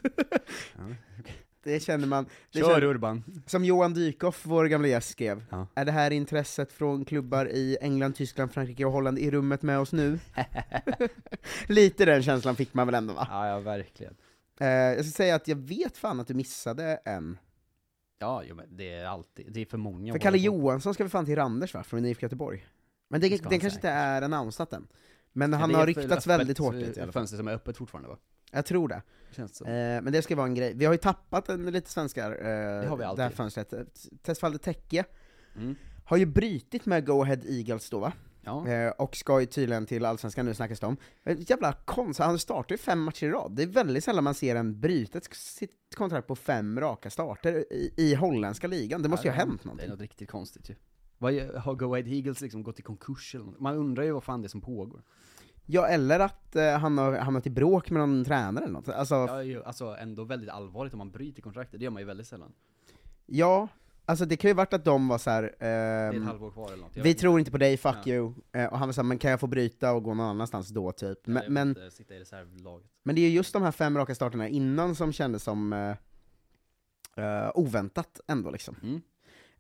Ja, 0.78 0.84
Det 1.64 1.80
känner 1.80 2.08
man. 2.08 2.26
Det 2.52 2.60
Kör 2.60 2.68
känner, 2.74 2.84
Urban! 2.84 3.24
som 3.46 3.66
Johan 3.66 3.94
Dykhoff, 3.94 4.46
vår 4.46 4.66
gamla 4.66 4.88
gäst, 4.88 5.10
skrev. 5.10 5.44
Ja. 5.50 5.68
Är 5.76 5.86
det 5.86 5.92
här 5.92 6.12
intresset 6.12 6.72
från 6.72 7.06
klubbar 7.06 7.46
i 7.50 7.78
England, 7.82 8.14
Tyskland, 8.14 8.52
Frankrike 8.52 8.86
och 8.86 8.92
Holland 8.92 9.20
i 9.20 9.32
rummet 9.32 9.62
med 9.62 9.80
oss 9.80 9.92
nu? 9.94 10.20
Lite 11.68 12.06
den 12.06 12.24
känslan 12.24 12.56
fick 12.56 12.74
man 12.74 12.88
väl 12.88 12.96
ändå 12.96 13.14
va? 13.14 13.28
Ja, 13.32 13.48
ja 13.48 13.60
verkligen. 13.60 14.14
Eh, 14.60 14.68
jag 14.68 15.06
ska 15.06 15.12
säga 15.12 15.36
att 15.36 15.48
jag 15.48 15.56
vet 15.56 15.98
fan 15.98 16.20
att 16.20 16.28
du 16.28 16.34
missade 16.34 17.00
en. 17.06 17.38
Ja, 18.20 18.44
jo, 18.46 18.56
men 18.56 18.78
det 18.78 18.94
är 18.94 19.06
alltid, 19.06 19.54
det 19.54 19.60
är 19.62 19.66
för 19.66 19.78
många 19.78 20.14
För 20.14 20.20
Kalle. 20.20 20.38
Johansson 20.38 20.94
ska 20.94 21.04
vi 21.04 21.10
fan 21.10 21.26
till 21.26 21.36
Randers 21.36 21.74
va, 21.74 21.84
från 21.84 22.06
IFK 22.06 22.24
Göteborg? 22.26 22.66
Men 23.10 23.22
det, 23.22 23.30
Det 23.30 23.36
den 23.38 23.40
kanske 23.50 23.56
inte 23.68 23.74
säkert. 23.82 23.86
är 23.86 24.22
annonsat 24.22 24.74
än. 24.74 24.88
Men 25.34 25.52
Ja, 25.52 25.58
han 25.58 25.70
det 25.70 25.76
har 25.76 25.86
ryktats 25.88 26.28
väldigt 26.28 26.58
hårt 26.58 26.74
dit 26.74 26.98
i 26.98 27.02
alla 27.02 27.12
fall. 27.12 27.22
fönster 27.22 27.38
som 27.38 27.48
är 27.48 27.52
öppet 27.54 27.78
fortfarande 27.78 28.10
va? 28.10 28.18
Jag 28.52 28.66
tror 28.66 28.88
det. 28.88 29.02
Så. 29.52 29.66
Eh, 29.66 30.02
men 30.02 30.14
det 30.14 30.22
ska 30.22 30.36
vara 30.36 30.48
en 30.48 30.56
grej. 30.56 30.74
Vi 30.76 30.86
har 30.86 30.94
ju 30.94 30.98
tappat 30.98 31.50
en 31.50 31.66
lite 31.72 31.90
svenskar, 31.90 32.32
eh, 32.32 32.82
Det 32.82 32.88
har 32.88 32.98
vi 32.98 33.04
det 33.16 33.24
här 33.24 33.30
fönstret. 33.30 33.74
Tesfalde 34.22 34.58
Tekke 34.58 35.06
Mm. 35.56 35.76
har 36.06 36.18
ju 36.18 36.26
brytit 36.26 36.86
med 36.86 37.06
Go 37.06 37.22
Ahead 37.22 37.40
Eagles 37.50 37.90
då 37.90 38.00
va? 38.00 38.14
Ja. 38.42 38.68
Eh, 38.68 38.90
och 38.92 39.16
ska 39.16 39.40
ju 39.40 39.46
tydligen 39.46 39.86
till 39.86 40.06
Allsvenskan 40.06 40.46
nu 40.46 40.54
snackas 40.54 40.80
det 40.80 40.88
om. 40.88 40.98
Jävla 41.38 41.74
konstigt, 41.74 42.26
han 42.26 42.40
startar 42.40 42.74
ju 42.74 42.78
fem 42.78 43.02
matcher 43.04 43.26
i 43.28 43.30
rad. 43.30 43.52
Det 43.56 43.64
är 43.64 43.68
väldigt 43.68 44.04
sällan 44.04 44.24
man 44.24 44.34
ser 44.34 44.56
en 44.56 44.80
brytet 44.80 45.34
sitt 45.34 45.72
kontrakt 45.96 46.28
på 46.28 46.36
fem 46.36 46.80
raka 46.80 47.10
starter 47.10 47.74
i, 47.74 47.94
i 47.98 48.16
holländska 48.16 48.68
ligan. 48.68 49.02
Det 49.02 49.10
måste 49.10 49.28
ju 49.28 49.32
ha 49.32 49.38
hänt 49.38 49.60
Det 49.62 49.66
är 49.66 49.68
någonting. 49.68 49.90
något 49.90 50.00
riktigt 50.02 50.30
konstigt 50.32 50.70
ju. 50.70 50.76
Har 51.58 51.76
Go 51.76 51.94
Ahead 51.94 52.08
Eagles 52.08 52.42
liksom 52.42 52.64
gått 52.64 52.80
i 52.80 52.82
konkurs 52.82 53.36
eller 53.36 53.46
något? 53.46 53.60
Man 53.60 53.76
undrar 53.76 54.04
ju 54.04 54.12
vad 54.12 54.24
fan 54.24 54.42
det 54.42 54.46
är 54.46 54.50
som 54.50 54.62
pågår. 54.62 55.04
Ja, 55.66 55.88
eller 55.88 56.20
att 56.20 56.56
eh, 56.56 56.78
han 56.78 56.98
har 56.98 57.14
hamnat 57.18 57.48
i 57.48 57.50
bråk 57.50 57.90
med 57.90 58.00
någon 58.00 58.26
tränare 58.26 58.64
eller 58.64 58.74
något. 58.74 58.90
Alltså, 58.90 59.16
Ja, 59.16 59.44
ju, 59.44 59.64
alltså 59.64 59.86
ändå 60.00 60.24
väldigt 60.24 60.50
allvarligt 60.50 60.94
om 60.94 60.98
man 60.98 61.12
bryter 61.12 61.42
kontraktet, 61.42 61.80
det 61.80 61.84
gör 61.84 61.92
man 61.92 62.02
ju 62.02 62.06
väldigt 62.06 62.28
sällan. 62.28 62.54
ja, 63.26 63.68
alltså 64.10 64.26
det 64.26 64.38
kan 64.38 64.50
ju 64.50 64.54
varit 64.54 64.74
att 64.74 64.86
de 64.86 65.08
var 65.08 65.18
så 65.18 65.30
här. 65.30 65.42
Det 65.60 65.66
är 65.66 66.10
ehm, 66.10 66.22
ett 66.22 66.28
halvår 66.28 66.52
kvar 66.52 66.68
eller 66.68 66.78
något. 66.84 66.96
jag 66.96 67.04
vi 67.04 67.10
inte. 67.10 67.22
tror 67.22 67.40
inte 67.40 67.52
på 67.52 67.58
dig, 67.58 67.78
fuck 67.78 67.96
Ja. 68.06 68.14
you. 68.14 68.34
Eh, 68.52 68.66
och 68.66 68.78
han 68.80 68.88
var 68.88 68.94
såhär, 68.94 69.08
men 69.08 69.18
kan 69.18 69.32
jag 69.32 69.40
få 69.40 69.48
bryta 69.48 69.92
och 69.94 70.04
gå 70.04 70.14
någon 70.14 70.26
annanstans 70.26 70.70
då 70.70 70.92
typ? 70.92 71.20
Ja, 71.26 71.32
Men, 71.34 71.44
jag 71.44 71.52
men, 71.52 71.76
men 73.04 73.16
det 73.16 73.22
är 73.22 73.30
ju 73.30 73.36
just 73.36 73.54
de 73.54 73.64
här 73.64 73.72
fem 73.72 73.98
raka 73.98 74.16
starterna 74.16 74.48
innan 74.48 74.96
som 74.96 75.14
kändes 75.14 75.44
som 75.44 75.74
eh, 75.74 75.96
eh, 77.26 77.52
oväntat 77.56 78.20
ändå 78.28 78.52
liksom. 78.52 78.76
Mm. 78.84 79.02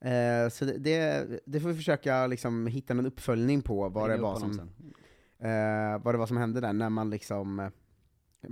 Eh, 0.01 0.49
så 0.49 0.65
det, 0.65 0.77
det, 0.77 1.39
det 1.45 1.59
får 1.59 1.69
vi 1.69 1.75
försöka 1.75 2.27
liksom 2.27 2.67
hitta 2.67 2.93
någon 2.93 3.05
uppföljning 3.05 3.61
på 3.61 3.89
vad 3.89 4.09
det, 4.09 4.17
var 4.17 4.39
som, 4.39 4.59
eh, 5.39 6.03
vad 6.03 6.13
det 6.13 6.17
var 6.17 6.27
som 6.27 6.37
hände 6.37 6.61
där, 6.61 6.73
när 6.73 6.89
man 6.89 7.09
liksom 7.09 7.71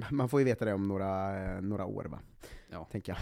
man 0.10 0.30
får 0.30 0.40
ju 0.40 0.46
veta 0.46 0.66
det 0.66 0.74
om 0.74 0.88
några, 0.88 1.32
några 1.62 1.86
år 1.86 2.06
va? 2.06 2.20
Ja. 2.72 2.88
Tänker 2.92 3.18
jag. 3.18 3.20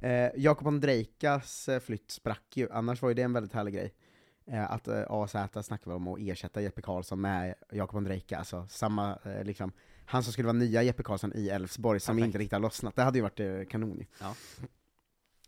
eh, 0.26 0.30
Jakob 0.36 0.66
Ondrejkas 0.66 1.68
eh, 1.68 1.80
flytt 1.80 2.10
sprack 2.10 2.56
ju, 2.56 2.68
annars 2.70 3.02
var 3.02 3.08
ju 3.08 3.14
det 3.14 3.22
en 3.22 3.32
väldigt 3.32 3.52
härlig 3.52 3.74
grej. 3.74 3.94
Eh, 4.46 4.70
att 4.70 4.88
eh, 4.88 5.04
AZ 5.08 5.36
snackade 5.62 5.96
om 5.96 6.08
att 6.08 6.18
ersätta 6.20 6.60
Jeppe 6.60 6.82
Karlsson 6.82 7.20
med 7.20 7.54
Jakob 7.72 7.96
Ondrejka, 7.96 8.38
alltså 8.38 8.66
samma, 8.70 9.18
eh, 9.24 9.44
liksom, 9.44 9.72
han 10.04 10.22
som 10.22 10.32
skulle 10.32 10.46
vara 10.46 10.58
nya 10.58 10.82
Jeppe 10.82 11.02
Karlsson 11.02 11.32
i 11.34 11.48
Elfsborg, 11.48 12.00
som 12.00 12.16
Perfekt. 12.16 12.26
inte 12.26 12.38
riktigt 12.38 12.52
har 12.52 12.60
lossnat. 12.60 12.96
Det 12.96 13.02
hade 13.02 13.18
ju 13.18 13.22
varit 13.22 13.40
eh, 13.40 13.64
kanon 13.70 13.98
ju. 13.98 14.06
Ja. 14.20 14.34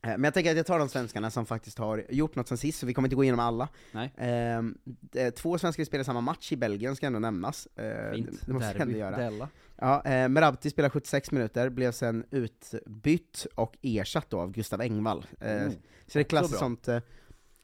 Eh, 0.03 0.09
Men 0.11 0.25
jag 0.25 0.35
tänker 0.35 0.51
att 0.51 0.57
jag 0.57 0.67
tar 0.67 0.79
de 0.79 0.89
svenskarna 0.89 1.31
som 1.31 1.47
faktiskt 1.47 1.79
har 1.79 2.05
gjort 2.09 2.35
något 2.35 2.49
sen 2.49 2.59
sist, 2.59 2.79
så 2.79 2.87
vi 2.87 2.95
kommer 2.95 3.07
inte 3.09 3.17
gå 3.17 3.23
igenom 3.25 3.41
alla. 3.41 3.69
Ehm, 4.17 4.79
det- 4.85 5.31
två 5.31 5.59
svenskar 5.59 5.85
spelar 5.85 6.05
samma 6.05 6.21
match 6.21 6.53
i 6.53 6.57
Belgien, 6.57 6.97
ska 6.97 7.07
ändå 7.07 7.19
nämnas. 7.19 7.69
Eh, 7.77 8.13
Fint. 8.13 8.47
Det, 8.47 8.53
måste 8.53 8.73
Derby, 8.79 8.99
göra. 8.99 9.17
Della. 9.17 9.49
Ja, 9.77 10.05
eh, 10.05 10.29
Merabti 10.29 10.71
spelar 10.71 10.91
76 10.91 11.31
minuter, 11.31 11.69
blev 11.71 11.93
sen 11.93 12.25
utbytt 12.31 13.47
och 13.55 13.77
ersatt 13.83 14.31
då 14.31 14.41
av 14.41 14.53
Gustav 14.53 14.81
Engvall. 14.81 15.27
Eh, 15.41 15.53
Mm. 15.63 15.73
så 16.07 16.19
det 16.19 16.21
är 16.21 16.25
klassiskt 16.25 16.59
sånt, 16.59 16.89
eh, 16.89 16.99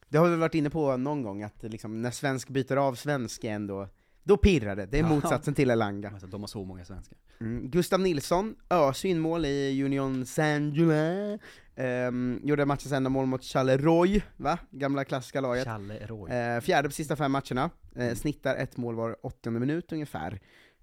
det 0.09 0.17
har 0.17 0.29
vi 0.29 0.35
varit 0.35 0.55
inne 0.55 0.69
på 0.69 0.97
någon 0.97 1.23
gång, 1.23 1.43
att 1.43 1.63
liksom, 1.63 2.01
när 2.01 2.11
svensk 2.11 2.49
byter 2.49 2.75
av 2.77 2.95
svensk 2.95 3.43
är 3.43 3.51
ändå, 3.51 3.87
då 4.27 4.37
pirrar 4.37 4.75
det. 4.75 4.85
Det 4.85 4.99
är 4.99 5.03
motsatsen 5.03 5.53
till 5.53 5.69
Elanga. 5.69 6.09
Alltså, 6.09 6.27
de 6.27 6.41
har 6.41 6.47
så 6.47 6.63
många 6.65 6.85
svenskar. 6.85 7.17
Mm. 7.39 7.69
Gustav 7.69 7.99
Nilsson, 7.99 8.55
ösynmål 8.69 9.45
i 9.45 9.83
Union 9.83 10.25
Saint-Gilles, 10.25 11.39
um, 11.75 12.39
gjorde 12.43 12.65
matchens 12.65 12.91
enda 12.91 13.09
mål 13.09 13.25
mot 13.25 13.43
Charleroi, 13.43 14.23
va? 14.37 14.59
Gamla 14.71 15.05
klassiska 15.05 15.41
laget. 15.41 15.63
Challe 15.63 16.07
Roy. 16.07 16.31
Eh, 16.31 16.59
fjärde 16.61 16.87
på 16.89 16.93
sista 16.93 17.15
fem 17.15 17.31
matcherna, 17.31 17.69
eh, 17.95 18.13
snittar 18.13 18.55
ett 18.55 18.77
mål 18.77 18.95
var 18.95 19.15
80 19.25 19.49
minut 19.49 19.91
ungefär. 19.91 20.39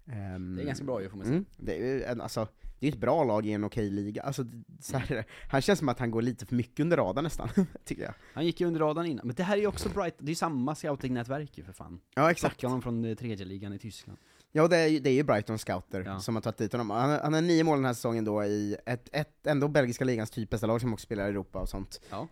Ehm, 0.06 0.56
Det 0.56 0.62
är 0.62 0.66
ganska 0.66 0.84
bra 0.84 1.02
ju 1.02 1.08
får 1.08 1.16
man 1.16 1.26
säga. 1.26 1.36
mm, 1.36 1.46
det 1.58 2.04
är 2.04 2.20
alltså, 2.20 2.48
det 2.82 2.88
är 2.88 2.92
ett 2.92 2.98
bra 2.98 3.24
lag 3.24 3.46
i 3.46 3.52
en 3.52 3.64
okej 3.64 3.90
liga, 3.90 4.22
alltså, 4.22 4.44
så 4.80 4.98
här 4.98 5.24
han 5.50 5.60
känns 5.62 5.78
som 5.78 5.88
att 5.88 5.98
han 5.98 6.10
går 6.10 6.22
lite 6.22 6.46
för 6.46 6.54
mycket 6.54 6.80
under 6.80 6.96
radarn 6.96 7.24
nästan, 7.24 7.48
tycker 7.84 8.02
jag. 8.02 8.14
Han 8.34 8.46
gick 8.46 8.60
ju 8.60 8.66
under 8.66 8.80
radarn 8.80 9.06
innan, 9.06 9.26
men 9.26 9.36
det 9.36 9.42
här 9.42 9.56
är 9.56 9.60
ju 9.60 9.66
också 9.66 9.88
Bright, 9.88 10.14
det 10.18 10.24
är 10.24 10.28
ju 10.28 10.34
samma 10.34 10.74
scoutingnätverk 10.74 11.58
ju 11.58 11.64
för 11.64 11.72
fan. 11.72 12.00
Ja 12.14 12.30
exakt. 12.30 12.58
Plockade 12.58 12.70
honom 12.70 12.82
från 12.82 13.04
eh, 13.04 13.14
tredje 13.14 13.46
ligan 13.46 13.72
i 13.72 13.78
Tyskland. 13.78 14.18
Ja, 14.52 14.68
det 14.68 14.76
är, 14.76 14.86
ju- 14.86 14.98
det 15.00 15.10
är 15.10 15.14
ju 15.14 15.22
Brighton 15.22 15.58
scouter 15.58 16.02
Ja. 16.06 16.20
som 16.20 16.34
har 16.36 16.42
tagit 16.42 16.58
dit 16.58 16.72
honom. 16.72 16.90
Han, 16.90 17.10
han 17.10 17.32
har 17.34 17.40
nio 17.40 17.64
mål 17.64 17.78
den 17.78 17.84
här 17.84 17.94
säsongen 17.94 18.24
då 18.24 18.44
i 18.44 18.76
ett, 18.86 19.08
ett 19.12 19.46
ändå 19.46 19.68
belgiska 19.68 20.04
ligans 20.04 20.30
typ 20.30 20.50
bästa 20.50 20.66
lag 20.66 20.80
som 20.80 20.92
också 20.92 21.04
spelar 21.04 21.26
i 21.26 21.28
Europa 21.28 21.58
och 21.60 21.68
sånt. 21.68 22.00
Ja. 22.10 22.28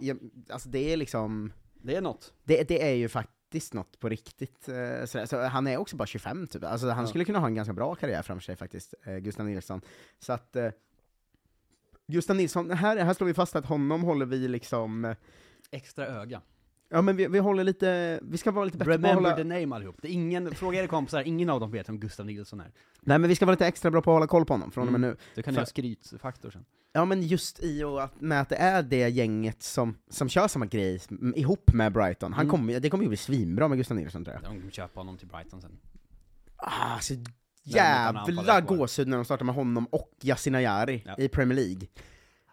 Ja, 0.00 0.14
alltså 0.50 0.68
det 0.68 0.92
är 0.92 0.96
liksom, 0.96 1.52
Det 1.82 1.96
är 1.96 2.00
något. 2.00 2.32
det, 2.44 2.68
det 2.68 2.82
är 2.90 2.94
ju 2.94 3.08
faktiskt 3.54 3.74
något 3.74 4.00
på 4.00 4.08
riktigt. 4.08 4.68
eh, 4.68 5.04
sådär. 5.06 5.26
Så 5.26 5.40
han 5.42 5.66
är 5.66 5.76
också 5.76 5.96
bara 5.96 6.06
25 6.06 6.46
typ, 6.46 6.64
alltså 6.64 6.88
han 6.90 7.04
Ja. 7.04 7.08
skulle 7.08 7.24
kunna 7.24 7.38
ha 7.38 7.46
en 7.46 7.54
ganska 7.54 7.72
bra 7.72 7.94
karriär 7.94 8.22
framför 8.22 8.42
sig 8.44 8.56
faktiskt, 8.56 8.94
eh, 9.04 9.16
Gustav 9.18 9.46
Nilsson. 9.46 9.80
Så 10.18 10.32
att, 10.32 10.56
eh, 10.56 10.70
Gustav 12.06 12.36
Nilsson, 12.36 12.70
här, 12.70 12.96
här 12.96 13.14
slår 13.14 13.26
vi 13.26 13.34
fast 13.34 13.56
att 13.56 13.66
honom 13.66 14.02
håller 14.02 14.26
vi 14.26 14.48
liksom, 14.48 15.04
eh, 15.04 15.16
Extra 15.70 16.06
öga. 16.06 16.40
Ja 16.88 17.02
men 17.02 17.16
vi, 17.16 17.26
vi 17.26 17.38
håller 17.38 17.64
lite, 17.64 18.20
vi 18.22 18.38
ska 18.38 18.50
vara 18.50 18.64
lite 18.64 18.78
bättre 18.78 18.90
på 18.90 18.94
att 18.94 19.00
Remember 19.04 19.30
hålla, 19.30 19.36
the 19.36 19.44
name 19.44 19.76
allihop. 19.76 19.96
Det 20.02 20.08
är 20.08 20.12
ingen, 20.12 20.54
fråga 20.54 20.78
era 20.80 20.86
kompisar, 20.86 21.22
ingen 21.22 21.50
av 21.50 21.60
dem 21.60 21.70
vet 21.70 21.88
vem 21.88 22.00
Gustav 22.00 22.26
Nilsson 22.26 22.60
är. 22.60 22.72
nej 23.00 23.18
men 23.18 23.28
vi 23.28 23.36
ska 23.36 23.46
vara 23.46 23.54
lite 23.54 23.66
extra 23.66 23.90
bra 23.90 24.02
på 24.02 24.10
att 24.10 24.14
hålla 24.14 24.26
koll 24.26 24.44
på 24.44 24.52
honom 24.54 24.70
från 24.70 24.86
och 24.86 24.92
med 24.92 24.98
Mm. 24.98 25.10
nu. 25.10 25.16
Du 25.34 25.42
kan 25.42 25.54
För- 25.54 25.58
göra 25.60 25.66
skrytfaktor 25.66 26.50
sen. 26.50 26.64
Ja 26.92 27.04
men 27.04 27.22
just 27.22 27.62
i 27.62 27.84
och 27.84 28.02
att, 28.04 28.20
med 28.20 28.40
att 28.40 28.48
det 28.48 28.56
är 28.56 28.82
det 28.82 29.08
gänget 29.08 29.62
som, 29.62 29.96
som 30.10 30.28
kör 30.28 30.48
samma 30.48 30.66
grej 30.66 31.00
ihop 31.36 31.72
med 31.72 31.92
Brighton, 31.92 32.32
han 32.32 32.40
Mm. 32.46 32.50
kommer, 32.50 32.80
det 32.80 32.90
kommer 32.90 33.04
ju 33.04 33.08
bli 33.08 33.16
svinbra 33.16 33.68
med 33.68 33.78
Gustav 33.78 33.96
Nilsson 33.96 34.24
tror 34.24 34.34
jag. 34.34 34.42
De 34.52 34.60
kommer 34.60 34.70
köpa 34.72 35.00
honom 35.00 35.16
till 35.18 35.28
Brighton 35.28 35.60
sen. 35.60 35.78
Ah, 36.56 36.98
så 37.00 37.14
jävla 37.62 38.60
gåshud 38.60 39.08
när 39.08 39.16
de 39.16 39.24
startar 39.24 39.44
med 39.44 39.54
honom 39.54 39.86
och 39.86 40.10
Yasin 40.22 40.54
Ayari 40.54 41.02
Ja. 41.06 41.14
i 41.18 41.28
Premier 41.28 41.56
League. 41.56 41.86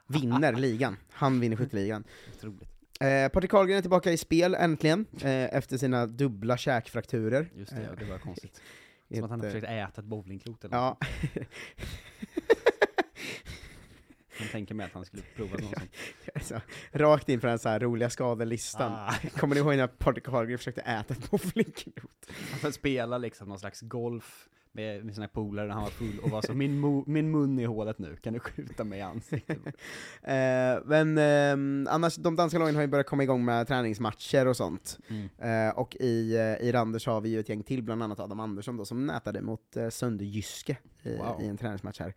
Vinner 0.07 0.53
ligan, 0.53 0.97
han 1.11 1.39
vinner 1.39 1.55
skytteligan. 1.57 2.03
Otroligt. 2.37 2.69
Eh, 3.01 3.29
Patrik 3.29 3.51
Carlgren 3.51 3.77
är 3.77 3.81
tillbaka 3.81 4.11
i 4.11 4.17
spel 4.17 4.55
äntligen, 4.55 5.05
eh, 5.21 5.55
efter 5.55 5.77
sina 5.77 6.05
dubbla 6.05 6.57
käkfrakturer. 6.57 7.49
Just 7.55 7.71
det, 7.71 7.77
Eh, 7.81 7.87
ja, 7.89 7.95
det 7.99 8.05
var 8.05 8.17
konstigt. 8.17 8.61
ett, 9.09 9.15
Som 9.15 9.23
att 9.23 9.29
han 9.29 9.39
har 9.39 9.47
eh, 9.47 9.51
försökt 9.53 9.71
äta 9.71 10.01
ett 10.01 10.07
bowlingklot 10.07 10.63
eller. 10.63 10.75
Ja, 10.77 10.97
Jag 14.39 14.51
tänker 14.51 14.75
mig 14.75 14.85
att 14.85 14.91
han 14.93 15.05
skulle 15.05 15.23
prova 15.35 15.51
något 15.51 15.61
sånt. 15.79 15.91
alltså, 16.35 16.61
rakt 16.91 17.29
in 17.29 17.39
på 17.39 17.47
den 17.47 17.59
så 17.59 17.69
här 17.69 17.79
roliga 17.79 18.09
skadelistan. 18.09 18.91
Ah. 18.93 19.13
Kommer 19.37 19.55
ni 19.55 19.61
ihåg 19.61 19.75
när 19.77 19.87
Patrik 19.87 20.23
Carlgren 20.25 20.57
försökte 20.57 20.81
äta 20.81 21.13
ett 21.13 21.31
bowlingklot? 21.31 22.31
Han 22.61 22.73
spela 22.73 23.17
liksom 23.17 23.47
någon 23.49 23.59
slags 23.59 23.81
golf, 23.81 24.49
med, 24.73 25.05
med 25.05 25.15
sina 25.15 25.27
polare 25.27 25.67
när 25.67 25.73
han 25.73 25.83
var 25.83 25.89
full 25.89 26.19
och 26.23 26.29
var 26.29 26.41
så 26.41 26.53
min, 26.53 26.85
mo- 26.85 27.03
min 27.07 27.31
mun 27.31 27.59
är 27.59 27.63
i 27.63 27.65
hålet 27.65 27.99
nu, 27.99 28.15
kan 28.15 28.33
du 28.33 28.39
skjuta 28.39 28.83
mig 28.83 28.99
i 28.99 29.01
ansiktet? 29.01 29.57
Eh, 30.23 30.79
men 30.85 31.17
ehm, 31.17 31.87
annars, 31.89 32.15
de 32.15 32.35
danska 32.35 32.59
lagen 32.59 32.75
har 32.75 32.81
ju 32.81 32.87
börjat 32.87 33.07
komma 33.07 33.23
igång 33.23 33.45
med 33.45 33.67
träningsmatcher 33.67 34.47
och 34.47 34.57
sånt. 34.57 34.99
Mm. 35.09 35.67
Eh, 35.69 35.73
och 35.77 35.95
i, 35.99 36.35
eh, 36.35 36.67
i 36.67 36.71
Randers 36.71 37.05
har 37.07 37.21
vi 37.21 37.29
ju 37.29 37.39
ett 37.39 37.49
gäng 37.49 37.63
till, 37.63 37.83
bland 37.83 38.03
annat 38.03 38.19
Adam 38.19 38.39
Andersson 38.39 38.77
då, 38.77 38.85
som 38.85 39.05
nätade 39.07 39.41
mot 39.41 39.77
eh, 39.77 39.89
Sönderjyske 39.89 40.77
i, 41.03 41.17
Wow. 41.17 41.41
i 41.41 41.47
en 41.47 41.57
träningsmatch 41.57 41.99
här. 41.99 42.13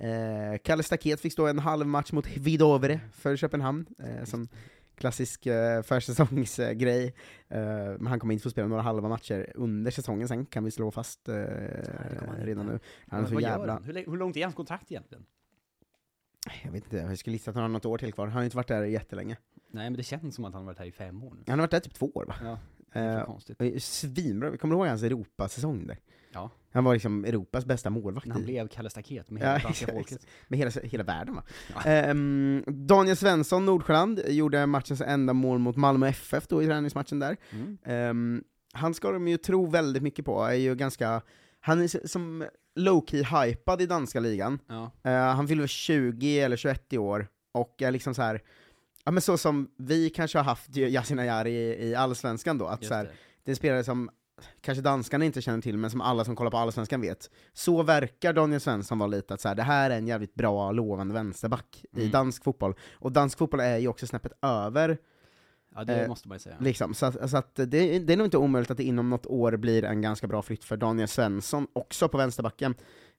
Eh, 0.00 0.58
Kalle 0.64 0.82
Staket 0.82 1.20
fick 1.20 1.32
stå 1.32 1.46
en 1.46 1.58
halv 1.58 1.86
match 1.86 2.12
mot 2.12 2.36
Vidovre 2.36 3.00
för 3.12 3.36
Köpenhamn, 3.36 3.86
eh, 3.98 4.24
som 4.24 4.48
klassisk 4.98 5.46
eh, 5.46 5.82
försäsongsgrej. 5.82 7.14
Eh, 7.48 7.58
men 7.98 8.06
han 8.06 8.20
kommer 8.20 8.32
inte 8.32 8.42
få 8.42 8.50
spela 8.50 8.68
några 8.68 8.82
halva 8.82 9.08
matcher 9.08 9.52
under 9.54 9.90
säsongen 9.90 10.28
sen, 10.28 10.46
kan 10.46 10.64
vi 10.64 10.70
slå 10.70 10.90
fast 10.90 11.28
eh, 11.28 11.34
redan 12.38 12.66
nu. 12.66 12.78
Han 13.06 13.24
är 13.24 13.28
så 13.28 13.40
jävla... 13.40 13.78
Hur, 13.78 13.94
hur 13.94 14.16
långt 14.16 14.36
är 14.36 14.42
hans 14.42 14.54
kontrakt 14.54 14.92
egentligen? 14.92 15.24
Jag 16.64 16.72
vet 16.72 16.84
inte, 16.84 16.96
jag 16.96 17.18
skulle 17.18 17.36
gissa 17.36 17.50
att 17.50 17.54
han 17.54 17.62
har 17.62 17.68
något 17.68 17.84
år 17.84 17.98
till 17.98 18.12
kvar. 18.12 18.26
Han 18.26 18.36
har 18.36 18.44
inte 18.44 18.56
varit 18.56 18.68
där 18.68 18.84
jättelänge. 18.84 19.36
Nej 19.70 19.90
men 19.90 19.96
det 19.96 20.02
känns 20.02 20.34
som 20.34 20.44
att 20.44 20.52
han 20.52 20.62
har 20.62 20.66
varit 20.66 20.78
här 20.78 20.86
i 20.86 20.92
fem 20.92 21.24
år 21.24 21.34
nu. 21.34 21.42
Han 21.46 21.58
har 21.58 21.64
varit 21.64 21.70
där 21.70 21.80
typ 21.80 21.94
två 21.94 22.10
år 22.14 22.24
va? 22.24 22.34
Ja, 22.42 22.58
det 22.92 22.98
är 22.98 23.12
Eh, 23.12 23.18
för 23.18 23.26
konstigt. 23.26 23.82
Svinbra, 23.82 24.50
vi 24.50 24.58
kommer 24.58 24.74
ihåg 24.74 24.86
hans 24.86 25.02
Europasäsong 25.02 25.86
där? 25.86 25.98
Ja. 26.32 26.50
Han 26.72 26.84
var 26.84 26.92
liksom 26.94 27.24
Europas 27.24 27.64
bästa 27.64 27.90
målvakt 27.90 28.26
När 28.26 28.34
han 28.34 28.44
blev 28.44 28.68
Kalle 28.68 28.90
Staket 28.90 29.30
med 29.30 29.42
Ja, 29.42 29.46
hela 29.46 29.58
danska 29.62 29.84
exakt. 29.86 29.92
folket. 29.98 30.26
med 30.48 30.58
hela, 30.58 30.70
hela 30.82 31.04
världen 31.04 31.34
va? 31.34 31.42
Ja. 31.74 31.90
Ehm, 31.90 32.64
Daniel 32.66 33.16
Svensson, 33.16 33.66
Nordsjöland, 33.66 34.20
gjorde 34.28 34.66
matchens 34.66 35.00
enda 35.00 35.32
mål 35.32 35.58
mot 35.58 35.76
Malmö 35.76 36.08
FF 36.08 36.46
då 36.48 36.62
i 36.62 36.66
träningsmatchen 36.66 37.18
där. 37.18 37.36
Mm. 37.50 37.78
Ehm, 37.84 38.44
han 38.72 38.94
ska 38.94 39.10
de 39.10 39.28
ju 39.28 39.36
tro 39.36 39.66
väldigt 39.70 40.02
mycket 40.02 40.24
på, 40.24 40.44
är 40.44 40.52
ju 40.54 40.74
ganska, 40.74 41.22
han 41.60 41.80
är 41.82 42.06
som 42.08 42.44
low-key 42.76 43.22
hypad 43.46 43.80
i 43.82 43.86
danska 43.86 44.20
ligan. 44.20 44.58
Ja. 44.66 44.90
Eh, 45.04 45.12
han 45.12 45.48
fyller 45.48 45.62
väl 45.62 45.68
20 45.68 46.40
eller 46.40 46.56
21 46.56 46.92
i 46.92 46.98
år, 46.98 47.28
och 47.52 47.82
är 47.82 47.90
liksom 47.90 48.14
så 48.14 48.22
här. 48.22 48.42
Ja 49.04 49.10
men 49.12 49.22
så 49.22 49.38
som 49.38 49.70
vi 49.76 50.10
kanske 50.10 50.38
har 50.38 50.44
haft 50.44 50.76
Yasin 50.76 51.18
Ayari 51.18 51.50
i, 51.50 51.88
i 51.88 51.94
Allsvenskan 51.94 52.58
då, 52.58 52.66
att 52.66 52.80
Just 52.82 52.88
så 52.88 52.94
här, 52.94 53.04
det. 53.04 53.10
det 53.44 53.50
är 53.50 53.52
en 53.52 53.56
spelare 53.56 53.84
som 53.84 54.10
kanske 54.60 54.82
danskarna 54.82 55.24
inte 55.24 55.42
känner 55.42 55.60
till, 55.62 55.78
men 55.78 55.90
som 55.90 56.00
alla 56.00 56.24
som 56.24 56.36
kollar 56.36 56.50
på 56.50 56.56
Allsvenskan 56.56 57.00
vet. 57.00 57.30
Så 57.52 57.82
verkar 57.82 58.32
Daniel 58.32 58.60
Svensson 58.60 58.98
vara 58.98 59.06
lite 59.06 59.34
att 59.34 59.40
så 59.40 59.48
här, 59.48 59.54
det 59.54 59.62
här 59.62 59.90
är 59.90 59.98
en 59.98 60.06
jävligt 60.06 60.34
bra, 60.34 60.72
lovande 60.72 61.14
vänsterback 61.14 61.84
i 61.92 62.00
Mm. 62.00 62.10
dansk 62.10 62.44
fotboll. 62.44 62.74
Och 62.92 63.12
dansk 63.12 63.38
fotboll 63.38 63.60
är 63.60 63.78
ju 63.78 63.88
också 63.88 64.06
snäppet 64.06 64.32
över, 64.42 64.98
Ja 65.74 65.84
det 65.84 66.02
Eh, 66.02 66.08
måste 66.08 66.28
man 66.28 66.34
ju 66.34 66.40
säga. 66.40 66.56
liksom. 66.60 66.94
Så, 66.94 67.06
att, 67.06 67.30
så 67.30 67.36
att 67.36 67.54
det, 67.54 67.66
det 67.98 68.12
är 68.12 68.16
nog 68.16 68.26
inte 68.26 68.38
omöjligt 68.38 68.70
att 68.70 68.76
det 68.76 68.84
inom 68.84 69.10
något 69.10 69.26
år 69.26 69.56
blir 69.56 69.84
en 69.84 70.00
ganska 70.02 70.26
bra 70.26 70.42
flytt 70.42 70.64
för 70.64 70.76
Daniel 70.76 71.08
Svensson, 71.08 71.66
också 71.72 72.08
på 72.08 72.18
vänsterbacken. 72.18 72.74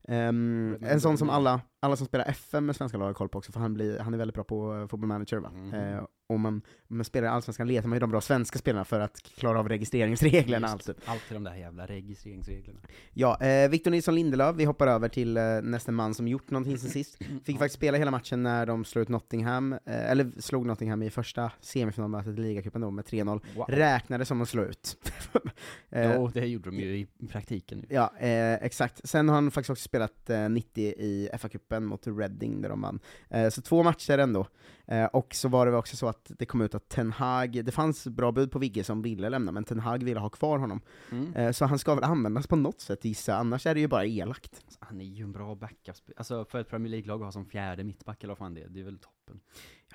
Ehm, 0.08 0.78
en 0.82 1.02
sån 1.02 1.18
som 1.18 1.30
alla, 1.30 1.62
alla 1.80 1.96
som 1.96 2.08
spelar 2.08 2.26
FM 2.26 2.66
med 2.66 2.76
svenska 2.76 2.98
lag 2.98 3.06
har 3.06 3.14
koll 3.14 3.30
på 3.30 3.38
också, 3.38 3.52
för 3.52 3.60
han, 3.60 3.74
blir, 3.74 4.00
han 4.00 4.14
är 4.14 4.18
väldigt 4.18 4.36
bra 4.36 4.44
på 4.44 4.74
uh, 4.74 4.88
football 4.88 5.08
manager 5.08 5.38
va? 5.38 5.50
Mhm. 5.50 5.74
Eh, 5.74 6.04
om 6.30 6.42
man, 6.42 6.62
om 6.90 6.98
man 6.98 7.06
spelar 7.06 7.28
i 7.28 7.32
Allsvenskan 7.32 7.68
letar 7.68 7.88
man 7.88 7.96
ju 7.96 8.00
de 8.00 8.10
bra 8.12 8.22
svenska 8.22 8.60
spelarna 8.60 8.86
för 8.86 9.00
att 9.00 9.22
klara 9.24 9.60
av 9.60 9.70
registreringsreglerna 9.70 10.68
Just, 10.68 10.90
alltid. 10.90 10.96
Alltid 11.06 11.36
de 11.38 11.44
där 11.44 11.56
jävla 11.56 11.86
registreringsreglerna. 11.86 12.80
Ja, 13.14 13.42
eh, 13.42 13.70
Victor 13.70 13.92
Nilsson 13.92 14.16
Lindelöf, 14.16 14.56
vi 14.56 14.66
hoppar 14.66 14.88
över 14.88 15.10
till 15.10 15.38
eh, 15.38 15.44
nästa 15.64 15.92
man 15.92 16.14
som 16.14 16.28
gjort 16.28 16.50
någonting 16.50 16.78
sen 16.78 16.90
sist. 16.90 17.18
Fick 17.44 17.58
faktiskt 17.58 17.76
spela 17.76 17.98
hela 17.98 18.12
matchen 18.12 18.44
när 18.44 18.66
de 18.66 18.86
slog 18.86 19.02
ut 19.02 19.10
Nottingham, 19.10 19.74
eh, 19.74 19.80
eller 20.12 20.32
slog 20.42 20.66
Nottingham 20.66 21.04
i 21.04 21.10
första 21.10 21.52
semifinalmötet 21.62 22.38
i 22.38 22.42
ligacupen 22.42 22.82
då 22.82 22.92
med 22.92 23.06
3-0. 23.06 23.42
Wow. 23.56 23.66
Räknades 23.70 24.28
som 24.28 24.42
att 24.42 24.50
slå 24.50 24.64
ut. 24.64 24.98
Eh, 25.92 26.16
Jo, 26.16 26.28
det 26.34 26.46
gjorde 26.46 26.70
de 26.70 26.78
ju 26.80 26.98
i 26.98 27.08
praktiken 27.30 27.78
nu. 27.78 27.86
Ja, 27.90 28.14
eh, 28.18 28.54
exakt. 28.54 29.10
Sen 29.10 29.30
har 29.30 29.36
han 29.36 29.52
faktiskt 29.52 29.70
också 29.70 29.84
spelat 29.84 30.30
eh, 30.30 30.50
90 30.50 30.84
i 30.84 31.30
FA-cupen 31.34 31.80
mot 31.80 32.08
Reading 32.08 32.62
där 32.62 32.70
de 32.70 32.82
vann. 32.82 33.00
Eh, 33.30 33.50
så 33.50 33.62
två 33.62 33.84
matcher 33.84 34.18
ändå. 34.18 34.48
Eh, 34.90 35.06
och 35.06 35.36
så 35.36 35.50
var 35.50 35.66
det 35.66 35.78
också 35.78 35.98
så 35.98 36.08
att 36.08 36.32
det 36.38 36.46
kom 36.46 36.62
ut 36.62 36.76
att 36.76 36.90
Ten 36.90 37.12
Hag, 37.12 37.66
det 37.66 37.72
fanns 37.72 38.08
bra 38.08 38.32
bud 38.32 38.52
på 38.52 38.60
Vigge 38.60 38.84
som 38.84 39.02
ville 39.02 39.30
lämna, 39.30 39.52
men 39.52 39.64
Ten 39.64 39.80
Hag 39.80 40.04
ville 40.04 40.20
ha 40.20 40.30
kvar 40.30 40.58
honom. 40.58 40.82
Mm. 41.12 41.34
Eh, 41.34 41.52
så 41.52 41.66
han 41.66 41.80
ska 41.80 41.96
väl 41.96 42.04
användas 42.04 42.48
på 42.48 42.56
något 42.56 42.82
sätt 42.82 43.06
gissa, 43.06 43.36
annars 43.36 43.66
är 43.66 43.74
det 43.74 43.80
ju 43.80 43.88
bara 43.88 44.06
elakt. 44.06 44.62
Alltså, 44.66 44.80
Han 44.80 45.02
är 45.02 45.06
ju 45.06 45.24
en 45.24 45.32
bra 45.32 45.56
backup, 45.56 45.96
alltså 46.18 46.46
för 46.46 46.60
ett 46.60 46.70
Premier 46.70 46.92
League-lag 46.92 47.22
att 47.22 47.26
ha 47.26 47.32
som 47.32 47.46
fjärde 47.46 47.84
mittback 47.84 48.24
eller 48.24 48.32
vad 48.32 48.38
fan 48.38 48.54
det 48.54 48.62
är, 48.62 48.68
det 48.70 48.80
är 48.80 48.84
väl 48.84 48.98
toppen. 48.98 49.40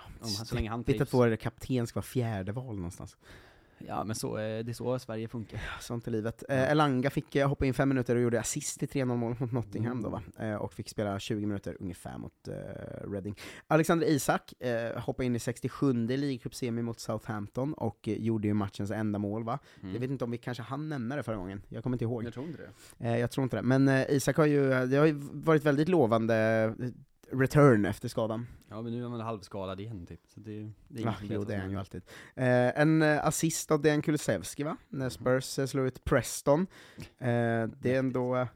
Om 0.01 0.13
han, 0.21 0.47
så 0.47 0.55
länge 0.55 0.71
han 0.71 0.83
Vet 0.83 0.89
att 0.89 0.97
trivs. 0.97 1.15
vår 1.15 1.37
kapten 1.37 1.87
ska 1.87 1.97
vara 1.97 2.07
fjärde 2.07 2.53
val 2.53 2.77
någonstans. 2.77 3.17
Ja 3.79 4.05
men 4.05 4.17
så, 4.17 4.39
eh, 4.39 4.65
det 4.65 4.73
är 4.73 4.73
så 4.73 4.99
Sverige 4.99 5.29
funkar. 5.29 5.61
Sånt 5.81 6.07
är 6.07 6.11
livet. 6.11 6.45
Eh, 6.49 6.71
Elanga 6.71 7.11
fick 7.11 7.37
eh, 7.37 7.49
hoppa 7.49 7.67
in 7.67 7.75
fem 7.75 7.89
minuter 7.89 8.17
och 8.17 8.23
gjorde 8.23 8.41
assist 8.41 8.83
i 8.83 8.87
3-0 8.87 9.17
målet 9.17 9.41
mot 9.41 9.53
Nottingham 9.53 10.03
då 10.03 10.09
va? 10.09 10.23
Eh, 10.39 10.55
och 10.55 10.73
fick 10.73 10.89
spela 10.89 11.19
20 11.19 11.47
minuter 11.47 11.77
ungefär 11.81 12.19
mot 12.19 12.49
eh, 12.49 13.11
Reading. 13.11 13.39
Alexander 13.67 14.07
Isak 14.07 14.63
eh, 14.63 15.01
hoppade 15.01 15.27
in 15.27 15.37
i 15.37 15.39
67 15.39 15.91
i 15.91 16.17
ligacupsemi 16.17 16.83
mot 16.83 17.01
Southampton 17.01 17.75
och 17.75 18.09
eh, 18.09 18.15
gjorde 18.15 18.49
ju 18.49 18.55
matchens 18.55 18.91
enda 18.91 19.19
mål 19.19 19.45
va? 19.45 19.59
Jag 19.81 20.01
vet 20.01 20.11
inte 20.11 20.25
om 20.25 20.31
vi 20.31 20.39
kanske 20.39 20.63
hann 20.63 20.89
nämna 20.89 21.17
det 21.17 21.23
förra 21.23 21.37
gången, 21.37 21.63
jag 21.69 21.83
kommer 21.83 21.95
inte 21.95 22.05
ihåg. 22.05 22.21
Mm. 22.21 22.25
Jag 22.25 22.35
tror 22.35 22.47
inte 22.47 22.63
det. 22.99 23.19
Jag 23.19 23.31
tror 23.31 23.45
inte 23.45 23.57
det. 23.57 23.63
Men 23.63 23.89
Isak 23.89 24.37
har 24.37 24.47
ju, 24.47 24.87
det 24.87 24.97
har 24.97 25.07
ju 25.07 25.13
varit 25.33 25.65
väldigt 25.65 25.89
lovande 25.89 26.75
return 27.33 27.85
efter 27.85 28.09
skadan. 28.09 28.47
Ja 28.69 28.83
men 28.83 28.93
nu 28.93 29.05
är 29.05 29.09
väl 29.09 29.21
halvskadad 29.21 29.81
igen 29.81 30.07
typ, 30.07 30.21
så 30.27 30.41
det, 30.41 30.71
det 30.89 31.03
är 31.03 31.07
Ja, 31.07 31.15
jo, 31.23 31.45
det 31.45 31.55
är 31.55 31.59
han 31.61 31.71
ju 31.71 31.79
alltid. 31.79 32.03
Eh, 32.35 32.81
en 32.81 33.03
eh, 33.03 33.27
assist 33.27 33.71
av 33.71 33.83
Dejan 33.83 34.03
Kulusevski 34.03 34.63
va? 34.63 34.77
När 34.89 35.09
Spurs 35.09 35.59
eh, 35.59 35.67
slår 35.67 35.87
ut 35.87 36.05
Preston. 36.05 36.67
Eh, 37.19 37.67
det 37.79 37.95
är 37.95 37.99
ändå... 37.99 38.37
eh, 38.37 38.47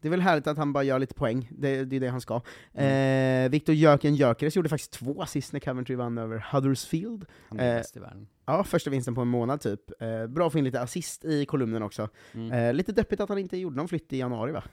det 0.00 0.08
är 0.08 0.10
väl 0.10 0.20
härligt 0.20 0.46
att 0.46 0.56
han 0.58 0.72
bara 0.72 0.84
gör 0.84 0.98
lite 0.98 1.14
poäng, 1.14 1.48
det, 1.58 1.84
det 1.84 1.96
är 1.96 2.00
det 2.00 2.08
han 2.08 2.20
ska. 2.20 2.34
Eh, 2.72 3.48
Viktor 3.50 3.74
Jöken 3.74 4.14
Gyökeres 4.14 4.56
gjorde 4.56 4.68
faktiskt 4.68 4.92
två 4.92 5.22
assist 5.22 5.52
när 5.52 5.60
Coventry 5.60 5.94
vann 5.94 6.18
över 6.18 6.46
Huddersfield. 6.52 7.24
Han 7.48 7.60
är 7.60 7.70
Eh, 7.74 7.78
bäst 7.78 7.96
i 7.96 8.00
världen. 8.00 8.28
Ja, 8.46 8.64
första 8.64 8.90
vinsten 8.90 9.14
på 9.14 9.20
en 9.20 9.28
månad 9.28 9.60
typ. 9.60 10.02
Eh, 10.02 10.26
bra 10.26 10.46
att 10.46 10.52
få 10.52 10.58
in 10.58 10.64
lite 10.64 10.80
assist 10.80 11.24
i 11.24 11.46
kolumnen 11.46 11.82
också. 11.82 12.08
Mm. 12.32 12.76
Lite 12.76 12.92
deppigt 12.92 13.20
att 13.20 13.28
han 13.28 13.38
inte 13.38 13.56
gjorde 13.56 13.76
någon 13.76 13.88
flytt 13.88 14.12
i 14.12 14.18
januari 14.18 14.52
va? 14.52 14.64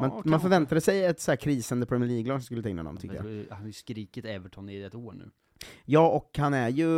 Man, 0.00 0.10
Ja, 0.10 0.22
man 0.24 0.40
förväntade 0.40 0.80
sig 0.80 1.04
ett 1.04 1.20
så 1.20 1.30
här 1.30 1.36
krisande 1.36 1.86
Premier 1.86 2.08
League-lag 2.10 2.40
som 2.40 2.44
skulle 2.46 2.62
ta 2.62 2.68
in 2.68 2.78
honom, 2.78 2.96
tycker 2.96 3.16
jag. 3.16 3.46
Han 3.50 3.58
har 3.60 3.66
ju 3.66 3.72
skrikit 3.72 4.24
Everton 4.24 4.68
i 4.68 4.82
ett 4.82 4.94
år 4.94 5.12
nu. 5.12 5.30
Ja, 5.84 6.08
och 6.08 6.30
han 6.38 6.54
är 6.54 6.68
ju 6.68 6.88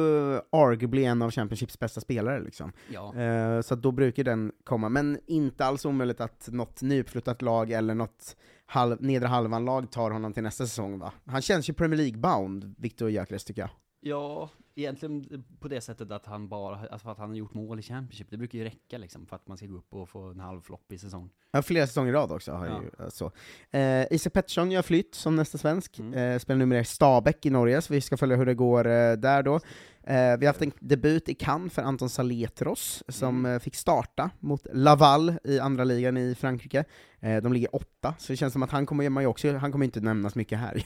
arguably 0.52 1.04
en 1.04 1.22
av 1.22 1.30
Championships 1.30 1.78
bästa 1.78 2.00
spelare 2.00 2.40
liksom. 2.40 2.72
Ja. 2.92 3.14
Eh, 3.14 3.60
så 3.60 3.74
då 3.74 3.92
brukar 3.92 4.24
den 4.24 4.52
komma, 4.64 4.88
men 4.88 5.18
inte 5.26 5.64
alls 5.64 5.84
omöjligt 5.84 6.20
att 6.20 6.48
något 6.52 6.82
nyuppflyttat 6.82 7.42
lag 7.42 7.70
eller 7.70 7.94
något 7.94 8.36
halv, 8.66 9.02
nedre 9.02 9.28
halvan-lag 9.28 9.90
tar 9.90 10.10
honom 10.10 10.32
till 10.32 10.42
nästa 10.42 10.66
säsong 10.66 10.98
va? 10.98 11.12
Han 11.26 11.42
känns 11.42 11.68
ju 11.68 11.72
Premier 11.74 12.00
League-bound, 12.00 12.74
Victor 12.78 13.10
Gyökeres 13.10 13.44
tycker 13.44 13.62
jag. 13.62 13.70
Ja, 14.08 14.50
egentligen 14.74 15.44
på 15.60 15.68
det 15.68 15.80
sättet 15.80 16.10
att 16.10 16.26
han 16.26 16.48
bara, 16.48 16.88
alltså 16.90 17.08
att 17.08 17.18
han 17.18 17.28
har 17.28 17.36
gjort 17.36 17.54
mål 17.54 17.78
i 17.78 17.82
Championship, 17.82 18.26
det 18.30 18.36
brukar 18.36 18.58
ju 18.58 18.64
räcka 18.64 18.98
liksom 18.98 19.26
för 19.26 19.36
att 19.36 19.48
man 19.48 19.56
ska 19.56 19.66
gå 19.66 19.76
upp 19.76 19.94
och 19.94 20.08
få 20.08 20.20
en 20.22 20.40
halv 20.40 20.60
flopp 20.60 20.92
i 20.92 20.98
säsong. 20.98 21.30
Ja, 21.50 21.62
flera 21.62 21.86
säsonger 21.86 22.10
i 22.10 22.12
rad 22.12 22.32
också 22.32 22.52
har 22.52 22.66
Ja. 22.66 22.82
ju, 22.82 23.04
eh, 23.04 23.08
så. 23.08 23.32
Eh, 23.70 24.06
Isak 24.12 24.32
Pettersson 24.32 24.70
gör 24.70 24.82
flytt 24.82 25.14
som 25.14 25.36
nästa 25.36 25.58
svensk, 25.58 25.98
Mm. 25.98 26.14
eh, 26.14 26.38
spelar 26.38 26.58
numera 26.58 26.80
i 26.80 26.84
Stabäck 26.84 27.46
i 27.46 27.50
Norge, 27.50 27.82
så 27.82 27.92
vi 27.92 28.00
ska 28.00 28.16
följa 28.16 28.36
hur 28.36 28.46
det 28.46 28.54
går 28.54 28.86
eh, 28.86 29.12
där 29.12 29.42
då. 29.42 29.60
Eh, 30.08 30.36
vi 30.38 30.46
har 30.46 30.52
haft 30.52 30.62
en 30.62 30.72
debut 30.80 31.28
i 31.28 31.34
Cannes 31.34 31.72
för 31.72 31.82
Anton 31.82 32.10
Saletros, 32.10 33.02
som 33.08 33.38
Mm. 33.38 33.52
eh, 33.54 33.58
fick 33.60 33.74
starta 33.74 34.30
mot 34.40 34.66
Laval 34.72 35.34
i 35.44 35.58
andra 35.58 35.84
ligan 35.84 36.16
i 36.16 36.34
Frankrike. 36.34 36.84
Eh, 37.20 37.42
de 37.42 37.52
ligger 37.52 37.74
åtta, 37.76 38.14
så 38.18 38.32
det 38.32 38.36
känns 38.36 38.52
som 38.52 38.62
att 38.62 38.70
han 38.70 38.86
kommer 38.86 39.08
man 39.10 39.26
också, 39.26 39.56
han 39.56 39.72
kommer 39.72 39.84
inte 39.84 40.00
nämnas 40.00 40.34
mycket 40.34 40.58
här. 40.58 40.74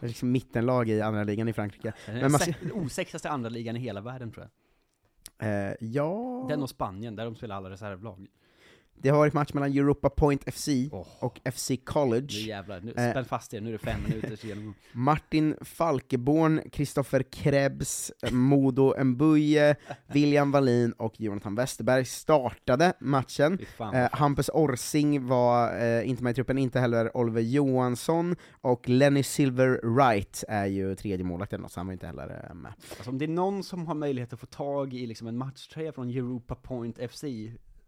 det 0.00 0.04
är 0.06 0.08
liksom 0.08 0.32
mittenlag 0.32 0.88
i 0.88 1.00
andra 1.00 1.24
ligan 1.24 1.48
i 1.48 1.52
Frankrike. 1.52 1.92
Den 2.06 2.14
Men 2.14 2.32
man 2.32 2.40
se- 2.40 2.54
osexigaste 2.72 3.30
andra 3.30 3.48
ligan 3.50 3.76
i 3.76 3.80
hela 3.80 4.00
världen 4.00 4.30
tror 4.32 4.48
jag. 5.38 5.68
Eh, 5.68 5.74
ja... 5.80 6.46
Den 6.48 6.62
och 6.62 6.70
Spanien, 6.70 7.16
där 7.16 7.24
de 7.24 7.34
spelar 7.36 7.56
alla 7.56 7.70
reservlag. 7.70 8.26
Det 9.02 9.08
har 9.08 9.18
varit 9.18 9.32
match 9.32 9.52
mellan 9.54 9.72
Europa 9.72 10.10
Point 10.10 10.54
FC 10.54 10.68
Åh. 10.92 11.06
och 11.18 11.40
FC 11.54 11.70
College. 11.84 12.26
Nu 12.30 12.48
jävlar, 12.48 12.80
nu, 12.80 12.92
Eh. 12.96 13.10
spänn 13.10 13.24
fast 13.24 13.54
er, 13.54 13.60
nu 13.60 13.68
är 13.68 13.72
det 13.72 13.78
fem 13.78 14.00
minuters 14.08 14.44
genomgång. 14.44 14.74
Martin 14.92 15.56
Falkeborn, 15.60 16.60
Kristoffer 16.72 17.22
Krebs, 17.22 18.12
Modo 18.30 19.04
Mbuye, 19.04 19.76
William 20.06 20.50
Wallin 20.50 20.92
och 20.92 21.20
Jonathan 21.20 21.54
Westerberg 21.54 22.04
startade 22.04 22.92
matchen. 23.00 23.58
Eh, 23.78 24.08
Hampus 24.12 24.48
Orsing 24.54 25.26
var 25.26 25.80
eh, 25.82 26.08
inte 26.08 26.22
med 26.22 26.30
i 26.30 26.34
truppen, 26.34 26.58
inte 26.58 26.80
heller 26.80 27.16
Oliver 27.16 27.40
Johansson, 27.40 28.36
och 28.60 28.88
Lenny 28.88 29.22
Silver 29.22 29.80
Wright 29.82 30.44
är 30.48 30.66
ju 30.66 30.94
tredje 30.94 31.24
målvakt 31.24 31.52
eller 31.52 31.62
något, 31.62 31.72
så 31.72 31.80
han 31.80 31.86
var 31.86 31.92
inte 31.92 32.06
heller 32.06 32.46
eh, 32.48 32.54
med. 32.54 32.72
Alltså 32.96 33.10
om 33.10 33.18
det 33.18 33.24
är 33.24 33.28
någon 33.28 33.62
som 33.62 33.86
har 33.86 33.94
möjlighet 33.94 34.32
att 34.32 34.40
få 34.40 34.46
tag 34.46 34.94
i 34.94 35.06
liksom 35.06 35.26
en 35.26 35.36
matchtröja 35.38 35.92
från 35.92 36.08
Europa 36.10 36.54
Point 36.54 36.98
FC, 37.10 37.24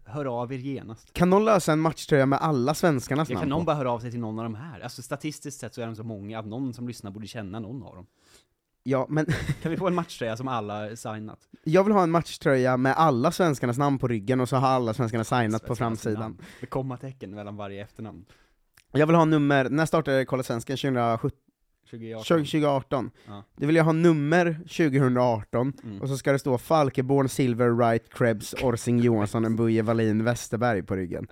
hör 0.05 0.25
av 0.25 0.53
er 0.53 0.59
genast. 0.59 1.13
Kan 1.13 1.31
någon 1.31 1.45
lösa 1.45 1.73
en 1.73 1.81
matchtröja 1.81 2.27
med 2.27 2.39
alla 2.39 2.75
svenskarnas 2.75 3.29
Jag 3.29 3.35
namn 3.35 3.43
kan 3.43 3.49
någon 3.49 3.61
på? 3.61 3.67
bara 3.67 3.77
höra 3.77 3.93
av 3.93 4.01
sig 4.01 4.11
till 4.11 4.21
någon 4.21 4.39
av 4.39 4.45
de 4.45 4.55
här? 4.55 4.81
Alltså 4.81 5.03
statistiskt 5.03 5.61
sett 5.61 5.75
så 5.75 5.81
är 5.83 5.87
de 5.87 5.97
så 5.97 6.05
många 6.05 6.39
att 6.39 6.47
någon 6.47 6.75
som 6.75 6.89
lyssnar 6.89 7.11
borde 7.11 7.27
känna 7.27 7.61
någon 7.61 7.83
av 7.83 7.95
dem. 7.95 8.07
Ja, 8.83 9.07
men 9.09 9.27
Kan 9.63 9.71
vi 9.71 9.77
få 9.77 9.87
en 9.87 9.95
matchtröja 9.95 10.37
som 10.37 10.49
alla 10.49 10.97
signat? 10.97 11.39
jag 11.65 11.85
vill 11.85 11.93
ha 11.93 12.03
en 12.03 12.11
matchtröja 12.11 12.77
med 12.77 12.95
alla 12.97 13.33
svenskarnas 13.33 13.79
namn 13.79 13.99
på 13.99 14.09
ryggen 14.09 14.41
och 14.41 14.49
så 14.49 14.57
har 14.57 14.69
alla 14.69 14.95
svenskarna 14.95 15.25
signat 15.25 15.63
på 15.67 15.75
Svenskarnas 15.77 15.79
framsidan. 16.03 16.21
namn. 16.21 16.39
Med 16.61 16.71
kommatecken 16.71 17.31
mellan 17.31 17.57
varje 17.57 17.83
efternamn. 17.83 18.25
Jag 18.93 19.07
vill 19.07 19.17
ha 19.17 19.25
nummer, 19.25 19.69
när 19.69 19.87
startade 19.87 20.25
Kolla 20.25 20.43
Svensken? 20.43 20.77
2017? 20.77 21.39
2018. 21.91 22.25
2018. 22.25 23.11
Ja. 23.27 23.45
Det 23.57 23.67
vill 23.67 23.77
jag 23.77 23.85
ha 23.85 23.93
nummer 23.93 24.59
2018, 24.69 25.73
Mm. 25.85 26.01
och 26.03 26.09
så 26.09 26.17
ska 26.17 26.33
det 26.33 26.39
stå 26.39 26.59
Falkeborn, 26.59 27.29
Silver, 27.29 27.69
Wright, 27.69 28.15
Krebs, 28.15 28.55
Orsing, 28.63 28.99
Johansson, 29.01 29.57
Buje, 29.57 29.83
Wallin, 29.83 30.25
Westerberg 30.25 30.83
på 30.83 30.97
ryggen. 30.97 31.27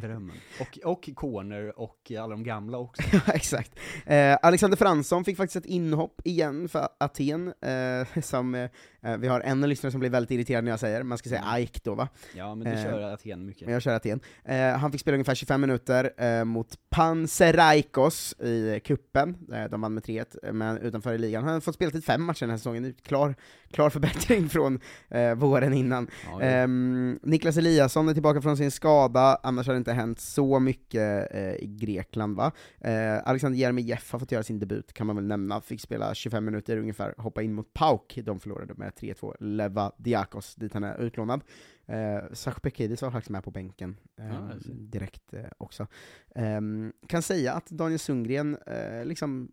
Drömmen. 0.00 0.36
Och, 0.60 0.78
och 0.84 1.10
Corner 1.14 1.78
och 1.78 2.12
alla 2.18 2.28
de 2.28 2.44
gamla 2.44 2.78
också. 2.78 3.02
Ja, 3.12 3.32
exakt. 3.34 3.78
Eh, 4.06 4.38
Alexander 4.42 4.76
Fransson 4.76 5.24
fick 5.24 5.36
faktiskt 5.36 5.56
ett 5.56 5.70
inhopp 5.70 6.20
igen 6.24 6.68
för 6.68 6.88
Aten, 7.00 7.52
eh, 7.60 8.20
som, 8.22 8.54
eh, 8.54 9.16
vi 9.18 9.28
har 9.28 9.40
en 9.40 9.60
lyssnare 9.60 9.90
som 9.90 10.00
blir 10.00 10.10
väldigt 10.10 10.30
irriterad 10.30 10.64
när 10.64 10.70
jag 10.70 10.80
säger, 10.80 11.02
man 11.02 11.18
ska 11.18 11.28
säga 11.28 11.44
AIK 11.46 11.84
då 11.84 11.94
va? 11.94 12.08
Ja, 12.34 12.54
men 12.54 12.64
du 12.64 12.70
Eh, 12.80 12.84
kör 12.84 13.00
Aten 13.02 13.46
mycket. 13.46 13.62
Men 13.66 13.72
jag 13.72 13.82
kör 13.82 13.94
Aten. 13.94 14.20
Eh, 14.44 14.76
han 14.76 14.92
fick 14.92 15.00
spela 15.00 15.14
ungefär 15.14 15.34
25 15.34 15.60
minuter 15.60 16.12
eh, 16.16 16.44
mot 16.44 16.78
Panseraikos 16.90 18.34
i 18.40 18.80
kuppen. 18.84 19.36
Eh, 19.52 19.64
de 19.64 19.80
vann 19.80 19.94
med 19.94 20.02
3-1, 20.04 20.52
men 20.52 20.78
utanför 20.78 21.14
i 21.14 21.18
ligan. 21.18 21.44
Han 21.44 21.52
har 21.52 21.60
fått 21.60 21.74
spela 21.74 21.90
till 21.90 22.02
fem 22.02 22.22
matcher 22.22 22.40
den 22.40 22.50
här 22.50 22.56
säsongen, 22.56 22.94
klar, 23.02 23.34
klar 23.70 23.90
förbättring 23.90 24.48
från 24.48 24.80
eh, 25.08 25.34
våren 25.34 25.72
innan. 25.72 26.08
Ja, 26.24 26.30
ja. 26.32 26.46
Ehm, 26.46 27.18
Niklas 27.22 27.56
Eliasson 27.56 28.08
är 28.08 28.12
tillbaka 28.12 28.42
från 28.42 28.56
sin 28.56 28.70
skada, 28.70 29.38
annars 29.42 29.66
har 29.66 29.74
det 29.74 29.78
inte 29.78 29.92
hänt 29.92 30.20
så 30.20 30.60
mycket 30.60 31.34
eh, 31.34 31.54
i 31.54 31.66
Grekland 31.66 32.36
va. 32.36 32.52
Eh, 32.80 33.18
Alexander 33.24 33.58
Jeremejeff 33.58 34.12
har 34.12 34.18
fått 34.18 34.32
göra 34.32 34.42
sin 34.42 34.58
debut, 34.58 34.92
kan 34.92 35.06
man 35.06 35.16
väl 35.16 35.26
nämna, 35.26 35.60
fick 35.60 35.80
spela 35.80 36.14
25 36.14 36.44
minuter 36.44 36.76
ungefär, 36.76 37.14
hoppa 37.16 37.42
in 37.42 37.54
mot 37.54 37.74
PAOK, 37.74 38.18
de 38.24 38.40
förlorade 38.40 38.74
med 38.74 38.92
3-2, 38.92 39.34
Leva 39.40 39.92
Diakos, 39.96 40.54
dit 40.54 40.74
han 40.74 40.84
är 40.84 41.00
utlånad. 41.00 41.40
Eh, 41.86 42.32
Sach 42.32 42.60
Bekidis 42.62 43.02
var 43.02 43.10
faktiskt 43.10 43.30
med 43.30 43.44
på 43.44 43.50
bänken 43.50 43.96
eh, 44.18 44.26
Ja, 44.26 44.50
direkt 44.72 45.34
eh, 45.34 45.44
också. 45.58 45.86
Ehm, 46.34 46.92
kan 47.06 47.22
säga 47.22 47.52
att 47.52 47.66
Daniel 47.66 47.98
Sundgren 47.98 48.56
eh, 48.66 49.04
liksom 49.04 49.52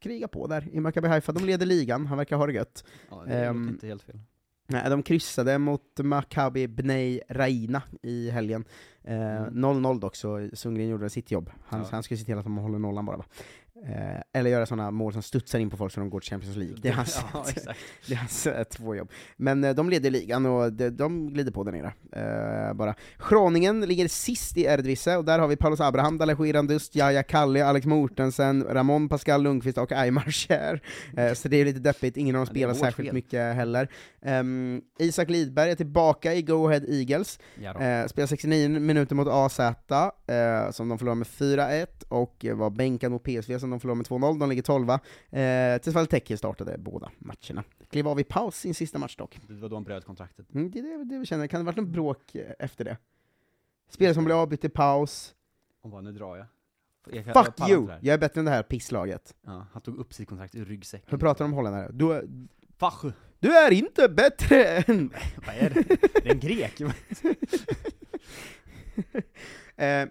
krigar 0.00 0.28
på 0.28 0.46
där 0.46 0.68
i 0.72 0.80
Maccabi 0.80 1.08
Haifa, 1.08 1.32
de 1.32 1.44
leder 1.44 1.66
ligan, 1.66 2.06
han 2.06 2.18
verkar 2.18 2.36
ha 2.36 2.46
det 2.46 2.52
gött. 2.52 2.84
ja, 3.10 3.22
det 3.26 3.48
låter 3.52 3.68
inte 3.70 3.86
helt 3.86 4.02
fel. 4.02 4.20
Nej, 4.66 4.90
de 4.90 5.02
kryssade 5.02 5.58
mot 5.58 5.98
Maccabi 6.02 6.68
Bnei 6.68 7.20
Raina 7.28 7.82
i 8.02 8.30
helgen. 8.30 8.64
Eh, 9.04 9.42
Mm. 9.42 9.54
0-0 9.54 10.00
dock, 10.00 10.16
så 10.16 10.48
Sundgren 10.52 10.88
gjorde 10.88 11.10
sitt 11.10 11.30
jobb. 11.30 11.50
Han, 11.64 11.80
Ja. 11.80 11.86
han 11.90 12.02
skulle 12.02 12.18
se 12.18 12.24
till 12.24 12.38
att 12.38 12.44
de 12.44 12.56
håller 12.56 12.78
nollan 12.78 13.04
bara. 13.06 13.16
Va? 13.16 13.24
Eh, 13.88 14.20
eller 14.32 14.50
göra 14.50 14.66
sådana 14.66 14.90
mål 14.90 15.12
som 15.12 15.22
studsar 15.22 15.58
in 15.58 15.70
på 15.70 15.76
folk 15.76 15.92
så 15.92 16.00
de 16.00 16.10
går 16.10 16.20
till 16.20 16.30
Champions 16.30 16.56
League. 16.56 16.76
Det 16.82 16.88
är 16.88 16.92
hans, 16.92 17.24
ja, 17.32 17.44
det 18.06 18.14
är 18.14 18.18
hans 18.18 18.48
två 18.70 18.94
jobb. 18.94 19.10
Men 19.36 19.64
eh, 19.64 19.74
de 19.74 19.90
leder 19.90 20.10
ligan 20.10 20.46
och 20.46 20.72
de, 20.72 20.90
de 20.90 21.32
glider 21.32 21.52
på 21.52 21.64
där 21.64 21.72
nere. 21.72 21.92
Eh, 22.12 22.74
bara. 22.74 22.94
Schroningen 23.18 23.80
ligger 23.80 24.08
sist 24.08 24.56
i 24.56 24.64
Erdvisse, 24.64 25.16
och 25.16 25.24
där 25.24 25.38
har 25.38 25.48
vi 25.48 25.56
Paulus 25.56 25.80
Abraham, 25.80 26.18
Dalej 26.18 26.36
Irandust, 26.48 26.94
Jaja 26.94 27.22
Kalle, 27.22 27.66
Alex 27.66 27.86
Mortensen, 27.86 28.64
Ramon 28.64 29.08
Pascal 29.08 29.42
Lundqvist 29.42 29.78
och 29.78 29.92
Aymar 29.92 30.30
Cher. 30.30 30.82
Eh, 31.16 31.32
så 31.32 31.48
det 31.48 31.56
är 31.56 31.64
lite 31.64 31.80
deppigt, 31.80 32.16
ingen 32.16 32.36
av 32.36 32.46
dem 32.46 32.54
spelar 32.54 32.74
särskilt 32.74 33.08
fel. 33.08 33.14
mycket 33.14 33.54
heller. 33.54 33.88
Ehm, 34.22 34.80
Isak 34.98 35.30
Lidberg 35.30 35.70
är 35.70 35.74
tillbaka 35.74 36.34
i 36.34 36.42
Go 36.42 36.68
Ahead 36.68 36.84
Eagles, 36.88 37.38
spelar 38.06 38.26
69 38.26 38.68
minuter 38.68 39.14
mot 39.14 39.28
AZ, 39.28 39.60
som 40.76 40.88
de 40.88 40.98
förlorar 40.98 41.14
med 41.14 41.26
4-1, 41.26 41.86
och 42.08 42.46
var 42.54 42.70
bänkad 42.70 43.12
mot 43.12 43.22
PSV 43.24 43.58
som 43.58 43.71
de 43.72 43.80
förlorar 43.80 43.96
med 43.96 44.06
2-0, 44.06 44.38
de 44.38 44.48
ligger 44.48 44.62
12 44.62 44.90
eh, 44.90 45.78
Tills 45.78 46.08
Teki 46.08 46.36
startade 46.36 46.78
båda 46.78 47.10
matcherna. 47.18 47.64
Klev 47.90 48.08
av 48.08 48.20
i 48.20 48.24
paus 48.24 48.56
sin 48.56 48.74
sista 48.74 48.98
match 48.98 49.16
dock. 49.16 49.40
Det 49.48 49.54
var 49.54 49.68
då 49.68 49.76
han 49.76 49.84
bröt 49.84 50.04
kontraktet. 50.04 50.54
Mm, 50.54 50.70
det 50.70 50.78
är 50.78 50.98
det, 50.98 51.04
det 51.04 51.18
vi 51.18 51.26
känner, 51.26 51.46
kan 51.46 51.60
det 51.60 51.64
ha 51.64 51.72
varit 51.72 51.76
något 51.76 51.92
bråk 51.94 52.36
efter 52.58 52.84
det? 52.84 52.96
Spelare 53.88 54.14
som 54.14 54.24
blev 54.24 54.36
avbytt 54.36 54.64
i 54.64 54.68
paus, 54.68 55.34
Och 55.82 55.90
bara, 55.90 56.00
nu 56.00 56.12
drar 56.12 56.36
jag. 56.36 56.46
jag 57.10 57.26
jag 57.26 57.44
fuck 57.44 57.56
pallar 57.56 57.74
you! 57.74 57.88
Jag 58.00 58.14
är 58.14 58.18
bättre 58.18 58.38
än 58.40 58.44
det 58.44 58.50
här 58.50 58.62
pisslaget. 58.62 59.34
Ja, 59.46 59.66
han 59.72 59.82
tog 59.82 59.96
upp 59.96 60.14
sitt 60.14 60.28
kontrakt 60.28 60.54
ur 60.54 60.64
ryggsäcken. 60.64 61.06
Hur 61.10 61.18
pratar 61.18 61.44
de 61.44 61.50
om 61.50 61.56
holländare? 61.56 61.90
Du, 61.92 62.28
Fach! 62.76 63.04
du 63.38 63.56
är 63.56 63.70
inte 63.70 64.08
bättre 64.08 64.64
än... 64.64 65.12
Vad 65.46 65.54
är 65.54 65.70
det? 65.70 65.82
Det 66.22 66.28
är 66.28 66.32
en 66.32 66.40
grek! 66.40 66.80
Eh, 69.76 70.06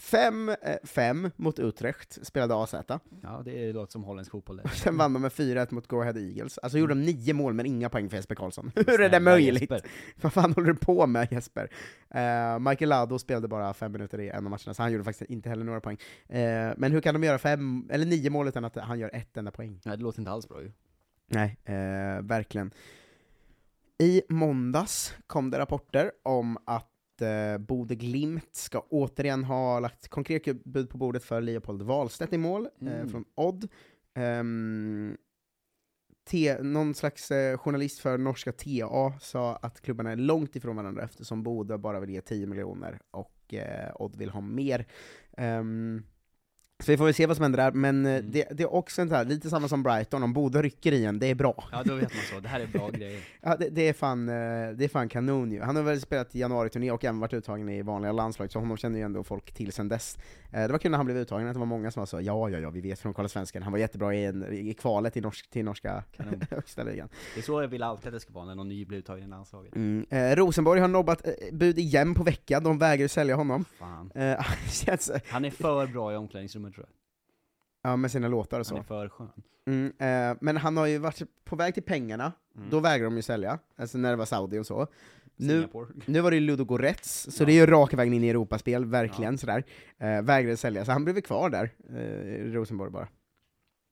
fem, 0.00 0.48
eh, 0.48 0.76
fem 0.84 1.30
mot 1.36 1.58
Utrecht 1.58 2.26
spelade 2.26 2.54
AZ, 2.54 2.74
Ja, 3.22 3.42
det 3.44 3.72
låter 3.72 3.92
som 3.92 4.04
holländsk 4.04 4.30
fotboll 4.32 4.56
det. 4.56 4.68
sen 4.68 4.96
vann 4.96 5.12
de 5.12 5.22
med 5.22 5.32
4-1 5.32 5.70
mot 5.74 5.86
Go 5.86 6.00
Ahead 6.00 6.16
Eagles. 6.18 6.58
Alltså 6.58 6.78
gjorde 6.78 6.94
de 6.94 7.00
nio 7.02 7.32
mål 7.34 7.54
men 7.54 7.66
inga 7.66 7.88
poäng 7.88 8.08
för 8.10 8.16
Jesper 8.16 8.34
Karlsson. 8.34 8.72
Hur 8.76 9.00
är 9.00 9.08
det 9.08 9.20
möjligt? 9.20 9.70
Jesper. 9.70 9.90
Vad 10.20 10.32
fan 10.32 10.52
håller 10.52 10.66
du 10.72 10.74
på 10.74 11.06
med 11.06 11.32
Jesper? 11.32 11.70
Eh, 12.10 12.58
Michael 12.58 12.88
Lado 12.88 13.18
spelade 13.18 13.48
bara 13.48 13.74
fem 13.74 13.92
minuter 13.92 14.20
i 14.20 14.28
en 14.28 14.36
av 14.36 14.42
matcherna, 14.50 14.74
så 14.74 14.82
han 14.82 14.92
gjorde 14.92 15.04
faktiskt 15.04 15.30
inte 15.30 15.48
heller 15.48 15.64
några 15.64 15.80
poäng. 15.80 15.98
Eh, 16.28 16.70
men 16.76 16.92
hur 16.92 17.00
kan 17.00 17.14
de 17.14 17.24
göra 17.24 17.38
fem, 17.38 17.88
eller 17.90 18.06
nio 18.06 18.30
mål 18.30 18.48
utan 18.48 18.64
att 18.64 18.76
han 18.76 18.98
gör 18.98 19.10
ett 19.14 19.36
enda 19.36 19.50
poäng? 19.50 19.80
Nej, 19.84 19.96
det 19.96 20.02
låter 20.02 20.18
inte 20.18 20.30
alls 20.30 20.48
bra 20.48 20.62
ju. 20.62 20.72
Nej, 21.26 21.56
eh, 21.64 22.22
verkligen. 22.22 22.70
I 23.98 24.22
måndags 24.28 25.14
kom 25.26 25.50
det 25.50 25.58
rapporter 25.58 26.12
om 26.22 26.58
att 26.64 26.86
eh, 27.22 27.58
Bode 27.58 27.94
Glimt 27.94 28.48
ska 28.54 28.80
återigen 28.80 29.44
ha 29.44 29.80
lagt 29.80 30.08
konkret 30.08 30.64
bud 30.64 30.90
på 30.90 30.98
bordet 30.98 31.24
för 31.24 31.40
Leopold 31.40 31.82
Wahlstedt 31.82 32.32
i 32.32 32.38
mål, 32.38 32.68
eh, 32.80 32.92
Mm. 32.92 33.08
från 33.08 33.24
Odd. 33.34 33.68
Ehm, 34.14 35.16
T, 36.30 36.56
någon 36.62 36.94
slags 36.94 37.30
eh, 37.30 37.58
journalist 37.58 37.98
för 37.98 38.18
norska 38.18 38.52
TA 38.52 39.12
sa 39.20 39.56
att 39.56 39.80
klubbarna 39.80 40.12
är 40.12 40.16
långt 40.16 40.56
ifrån 40.56 40.76
varandra 40.76 41.02
eftersom 41.04 41.42
Bode 41.42 41.78
bara 41.78 42.00
vill 42.00 42.10
ge 42.10 42.20
10 42.20 42.46
miljoner 42.46 43.00
och 43.10 43.54
eh, 43.54 43.92
Odd 43.94 44.16
vill 44.16 44.30
ha 44.30 44.40
mer. 44.40 44.86
Ehm, 45.36 46.02
så 46.80 46.92
vi 46.92 46.96
får 46.96 47.04
väl 47.04 47.14
se 47.14 47.26
vad 47.26 47.36
som 47.36 47.42
händer 47.42 47.56
där, 47.56 47.72
men 47.72 48.06
eh, 48.06 48.10
Mm. 48.10 48.30
det, 48.32 48.48
det 48.50 48.62
är 48.62 48.74
också 48.74 49.02
en 49.02 49.10
här, 49.10 49.24
lite 49.24 49.50
samma 49.50 49.68
som 49.68 49.82
Brighton, 49.82 50.22
om 50.22 50.32
Bode 50.32 50.62
rycker 50.62 50.92
i 50.92 51.04
en, 51.04 51.18
det 51.18 51.26
är 51.26 51.34
bra. 51.34 51.64
Ja, 51.72 51.82
då 51.84 51.94
vet 51.94 52.14
man 52.14 52.22
så. 52.34 52.40
Det 52.40 52.48
här 52.48 52.60
är 52.60 52.66
bra 52.66 52.90
grejer. 52.92 53.20
Ja, 53.40 53.56
det, 53.56 53.68
det, 53.68 53.88
är 53.88 53.92
fan, 53.92 54.28
eh, 54.28 54.34
det 54.74 54.84
är 54.84 54.88
fan 54.88 55.08
kanon 55.08 55.52
ju. 55.52 55.60
Han 55.62 55.76
har 55.76 55.82
väl 55.82 56.00
spelat 56.00 56.34
i 56.34 56.38
januari-turné 56.40 56.90
och 56.90 57.04
även 57.04 57.20
varit 57.20 57.32
uttagen 57.32 57.68
i 57.68 57.82
vanliga 57.82 58.12
landslag, 58.12 58.52
så 58.52 58.58
honom 58.58 58.76
känner 58.76 58.98
ju 58.98 59.04
ändå 59.04 59.24
folk 59.24 59.52
till 59.52 59.72
sen 59.72 59.88
dess. 59.88 60.18
Eh, 60.52 60.60
det 60.62 60.68
var 60.68 60.78
kul 60.78 60.90
när 60.90 60.98
han 60.98 61.06
blev 61.06 61.18
uttagen, 61.18 61.46
att 61.46 61.52
det 61.54 61.58
var 61.58 61.66
många 61.66 61.90
som 61.90 62.06
så 62.06 62.20
ja, 62.20 62.48
ja, 62.50 62.58
ja, 62.58 62.70
vi 62.70 62.80
vet 62.80 62.98
från 62.98 63.14
Kolla 63.14 63.28
Svensken, 63.28 63.62
han 63.62 63.72
var 63.72 63.78
jättebra 63.78 64.14
i, 64.14 64.24
en, 64.24 64.52
i 64.52 64.74
kvalet 64.74 65.16
i 65.16 65.20
norsk, 65.20 65.50
till 65.50 65.64
norska 65.64 66.04
Kanon. 66.16 66.40
högsta 66.50 66.82
ligan. 66.82 67.08
Det 67.34 67.40
är 67.40 67.44
så 67.44 67.62
jag 67.62 67.68
vill 67.68 67.82
alltid 67.82 68.06
att 68.06 68.12
det 68.12 68.20
ska 68.20 68.32
vara 68.32 68.44
när 68.44 68.54
någon 68.54 68.68
ny 68.68 68.84
blir 68.84 68.98
uttagen 68.98 69.24
i 69.24 69.28
landslaget. 69.28 69.76
Mm. 69.76 70.06
Eh, 70.10 70.36
Rosenborg 70.36 70.80
har 70.80 70.88
nobbat 70.88 71.26
eh, 71.26 71.32
bud 71.52 71.78
igen 71.78 72.14
på 72.14 72.22
vecka, 72.22 72.60
de 72.60 72.78
vägrar 72.78 73.08
sälja 73.08 73.36
honom. 73.36 73.64
Fan. 73.78 74.10
Eh, 74.14 74.44
känns, 74.70 75.10
Han 75.28 75.44
är 75.44 75.50
för 75.50 75.86
bra 75.86 76.12
i 76.12 76.16
omklädningsrummet 76.16 76.69
tror 76.72 76.86
jag. 76.86 77.90
ja, 77.90 77.96
med 77.96 78.10
sina 78.10 78.28
låtar 78.28 78.60
och 78.60 78.66
Han 78.66 78.76
är 78.78 78.82
så. 78.82 78.86
för 78.86 79.08
skön. 79.08 79.30
Mm, 79.66 79.92
eh, 79.98 80.38
men 80.40 80.56
han 80.56 80.76
har 80.76 80.86
ju 80.86 80.98
varit 80.98 81.44
på 81.44 81.56
väg 81.56 81.74
till 81.74 81.82
pengarna, 81.82 82.32
Mm. 82.56 82.70
då 82.70 82.80
vägrar 82.80 83.04
de 83.04 83.16
ju 83.16 83.22
sälja, 83.22 83.58
alltså 83.76 83.98
när 83.98 84.10
det 84.10 84.16
var 84.16 84.24
Saudi 84.24 84.58
och 84.58 84.66
så. 84.66 84.86
Nu, 85.36 85.48
Singapore. 85.48 85.88
Nu 86.06 86.20
var 86.20 86.30
det 86.30 86.36
ju 86.36 86.40
Ludo 86.40 86.64
Goretz, 86.64 87.28
så 87.30 87.42
Ja. 87.42 87.46
det 87.46 87.52
är 87.52 87.54
ju 87.54 87.66
raka 87.66 87.96
vägen 87.96 88.14
in 88.14 88.24
i 88.24 88.28
Europaspel, 88.28 88.84
verkligen 88.84 89.38
sådär. 89.38 89.64
Eh, 89.98 90.22
vägrade 90.22 90.56
sälja, 90.56 90.84
så 90.84 90.92
han 90.92 91.04
blev 91.04 91.16
ju 91.16 91.22
kvar 91.22 91.50
där, 91.50 91.70
eh, 91.88 91.96
i 92.46 92.52
Rosenborg 92.52 92.90
bara. 92.90 93.08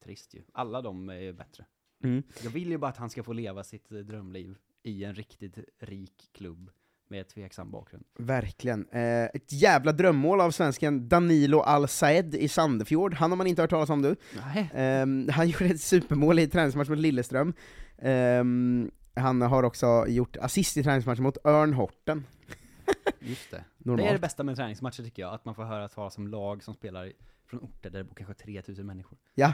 Trist 0.04 0.34
ju. 0.34 0.42
Alla 0.52 0.82
de 0.82 1.08
är 1.08 1.32
bättre. 1.32 1.64
Mm. 2.04 2.22
Jag 2.42 2.50
vill 2.50 2.68
ju 2.70 2.78
bara 2.78 2.90
att 2.90 2.96
han 2.96 3.10
ska 3.10 3.22
få 3.22 3.32
leva 3.32 3.64
sitt 3.64 3.88
drömliv 3.88 4.58
i 4.82 5.04
en 5.04 5.14
riktigt 5.14 5.58
rik 5.78 6.30
klubb 6.32 6.70
med 7.10 7.28
tveksam 7.28 7.70
bakgrund. 7.70 8.04
Verkligen. 8.18 8.88
Eh, 8.92 9.24
ett 9.24 9.52
jävla 9.52 9.92
drömmål 9.92 10.40
av 10.40 10.50
svensken 10.50 11.08
Danilo 11.08 11.60
Al-Saed 11.60 12.34
i 12.34 12.48
Sandefjord, 12.48 13.14
han 13.14 13.30
har 13.30 13.36
man 13.36 13.46
inte 13.46 13.62
hört 13.62 13.70
talas 13.70 13.90
om 13.90 14.02
du. 14.02 14.16
Nej. 14.36 14.70
Ehm, 14.74 15.28
han 15.32 15.48
gjorde 15.48 15.64
ett 15.64 15.80
supermål 15.80 16.38
i 16.38 16.46
träningsmatch 16.46 16.88
mot 16.88 16.98
Lilleström. 16.98 17.52
Ehm, 17.98 18.90
han 19.14 19.42
har 19.42 19.62
också 19.62 20.04
gjort 20.08 20.36
assist 20.36 20.76
i 20.76 20.82
träningsmatchen 20.82 21.22
mot 21.22 21.46
Örn 21.46 21.72
Horten. 21.72 22.26
Just 23.20 23.50
det. 23.50 23.64
Normalt. 23.78 24.02
Det 24.02 24.08
är 24.08 24.12
det 24.12 24.18
bästa 24.18 24.42
med 24.42 24.56
träningsmatcher 24.56 25.02
tycker 25.02 25.22
jag, 25.22 25.34
att 25.34 25.44
man 25.44 25.54
får 25.54 25.64
höra 25.64 25.88
talas 25.88 26.18
om 26.18 26.28
lag 26.28 26.62
som 26.62 26.74
spelar 26.74 27.12
från 27.46 27.60
orter 27.60 27.90
där 27.90 27.98
det 27.98 28.04
bor 28.04 28.14
kanske 28.14 28.34
3000 28.34 28.86
människor. 28.86 29.18
Ja. 29.34 29.52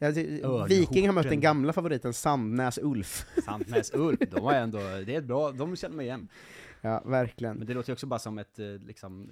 Örn 0.00 0.68
Viking 0.68 1.06
har 1.06 1.14
mött 1.14 1.28
den 1.28 1.40
gamla 1.40 1.72
favoriten 1.72 2.12
Sandnäs 2.12 2.78
Ulf. 2.82 3.26
Sandnäs 3.44 3.90
Ulf, 3.94 4.18
de 4.30 4.44
var 4.44 4.52
ändå, 4.52 4.78
det 4.78 5.14
är 5.14 5.20
bra, 5.20 5.52
de 5.52 5.76
känner 5.76 5.96
mig 5.96 6.06
igen. 6.06 6.28
Ja, 6.84 7.02
verkligen. 7.06 7.56
Men 7.56 7.66
det 7.66 7.74
låter 7.74 7.90
ju 7.90 7.92
också 7.92 8.06
bara 8.06 8.18
som 8.18 8.38
ett, 8.38 8.58
eh, 8.58 8.66
liksom, 8.66 9.30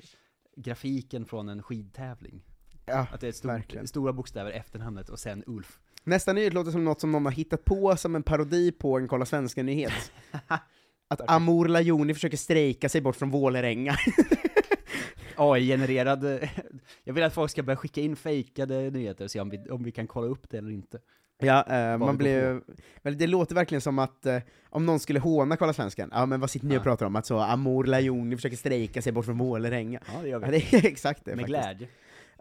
grafiken 0.56 1.24
från 1.24 1.48
en 1.48 1.62
skidtävling. 1.62 2.42
Ja, 2.86 3.06
Att 3.12 3.20
det 3.20 3.42
är 3.42 3.46
verkligen. 3.46 3.86
stort, 3.86 3.88
stora 3.94 4.12
bokstäver 4.12 4.50
efter 4.50 4.78
namnet 4.78 5.08
och 5.08 5.18
sen 5.18 5.44
Ulf. 5.46 5.80
Nästa 6.04 6.32
nyhet 6.32 6.52
låter 6.54 6.70
som 6.70 6.84
något 6.84 7.00
som 7.00 7.12
någon 7.12 7.24
har 7.24 7.32
hittat 7.32 7.64
på 7.64 7.96
som 7.96 8.16
en 8.16 8.22
parodi 8.22 8.72
på 8.72 8.98
en 8.98 9.08
Kolla 9.08 9.26
Svenska-nyhet. 9.26 10.12
Att 11.08 11.30
Amor 11.30 11.68
Lajoni 11.68 12.14
försöker 12.14 12.36
strejka 12.36 12.88
sig 12.88 13.00
bort 13.00 13.16
från 13.16 13.30
Vålerenga. 13.30 13.96
AI-genererad, 15.36 16.24
jag 17.04 17.14
vill 17.14 17.24
att 17.24 17.34
folk 17.34 17.50
ska 17.50 17.62
börja 17.62 17.76
skicka 17.76 18.00
in 18.00 18.16
fejkade 18.16 18.90
nyheter 18.90 19.24
och 19.24 19.30
se 19.30 19.40
om 19.40 19.50
vi, 19.50 19.70
om 19.70 19.82
vi 19.82 19.92
kan 19.92 20.06
kolla 20.06 20.26
upp 20.26 20.50
det 20.50 20.58
eller 20.58 20.70
inte. 20.70 21.00
Ja, 21.40 21.66
eh, 21.68 21.98
man 21.98 22.16
blev, 22.16 22.60
men 23.02 23.18
det 23.18 23.26
låter 23.26 23.54
verkligen 23.54 23.80
som 23.80 23.98
att 23.98 24.26
eh, 24.26 24.38
om 24.70 24.86
någon 24.86 25.00
skulle 25.00 25.18
håna 25.18 25.56
Kolla 25.56 25.72
Svenskan, 25.72 26.10
ja 26.12 26.26
men 26.26 26.40
vad 26.40 26.50
sitter 26.50 26.66
ni 26.66 26.78
och 26.78 26.82
pratar 26.82 27.06
om? 27.06 27.16
Att 27.16 27.26
så 27.26 27.38
Amor 27.38 27.84
Lajoni 27.84 28.36
försöker 28.36 28.56
strejka 28.56 29.02
sig 29.02 29.12
bort 29.12 29.24
från 29.24 29.36
Målerenga. 29.36 30.00
Ja, 30.14 30.22
det 30.22 30.28
gör 30.28 30.38
vi. 30.38 30.46
Ja, 30.46 30.50
det 30.50 30.76
är 30.76 30.86
exakt 30.90 31.24
det 31.24 31.36
Med 31.36 31.46
faktiskt. 31.46 31.62
glädje. 31.62 31.88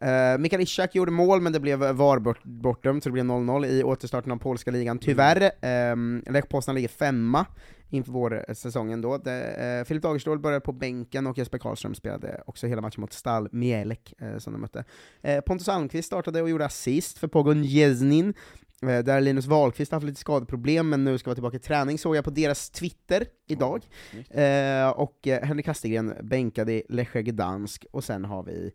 Uh, 0.03 0.37
Mikael 0.37 0.61
Ishak 0.61 0.95
gjorde 0.95 1.11
mål, 1.11 1.41
men 1.41 1.53
det 1.53 1.59
blev 1.59 1.79
VAR 1.79 2.19
bort, 2.19 2.43
bortdömt, 2.43 3.03
så 3.03 3.09
det 3.09 3.13
blev 3.13 3.25
0-0 3.25 3.65
i 3.65 3.83
återstarten 3.83 4.31
av 4.31 4.37
polska 4.37 4.71
ligan. 4.71 4.99
Tyvärr, 4.99 5.51
um, 5.91 6.23
Lech 6.29 6.49
Poznan 6.49 6.75
ligger 6.75 6.87
femma 6.87 7.45
inför 7.89 8.11
vårsäsongen 8.11 9.01
då. 9.01 9.17
Det, 9.17 9.79
uh, 9.79 9.85
Filip 9.85 10.03
Dagerstål 10.03 10.39
började 10.39 10.65
på 10.65 10.71
bänken 10.71 11.27
och 11.27 11.37
Jesper 11.37 11.57
Karlström 11.57 11.95
spelade 11.95 12.43
också 12.45 12.67
hela 12.67 12.81
matchen 12.81 13.01
mot 13.01 13.13
Stal 13.13 13.49
Mielek, 13.51 14.13
uh, 14.21 14.37
som 14.37 14.53
de 14.53 14.61
mötte. 14.61 14.83
Pontus 15.45 15.69
Almqvist 15.69 16.07
startade 16.07 16.41
och 16.41 16.49
gjorde 16.49 16.65
assist 16.65 17.17
för 17.17 17.27
Pogon 17.27 17.63
Jeznin, 17.63 18.33
där 18.81 19.21
Linus 19.21 19.45
Wahlqvist 19.45 19.91
har 19.91 19.95
haft 19.95 20.05
lite 20.05 20.19
skadeproblem, 20.19 20.89
men 20.89 21.03
nu 21.03 21.17
ska 21.17 21.29
vara 21.29 21.35
tillbaka 21.35 21.57
i 21.57 21.59
träning, 21.59 21.97
såg 21.97 22.15
jag 22.15 22.23
på 22.23 22.29
deras 22.29 22.69
Twitter 22.69 23.25
idag. 23.47 23.85
Eh, 24.29 24.89
och 24.89 25.27
eh, 25.27 25.43
Henrik 25.43 25.65
Kastegren 25.65 26.13
bänkade 26.23 26.73
i 26.73 26.83
Lechia 26.89 27.21
Gdansk, 27.21 27.85
och 27.91 28.03
sen 28.03 28.25
har 28.25 28.43
vi 28.43 28.71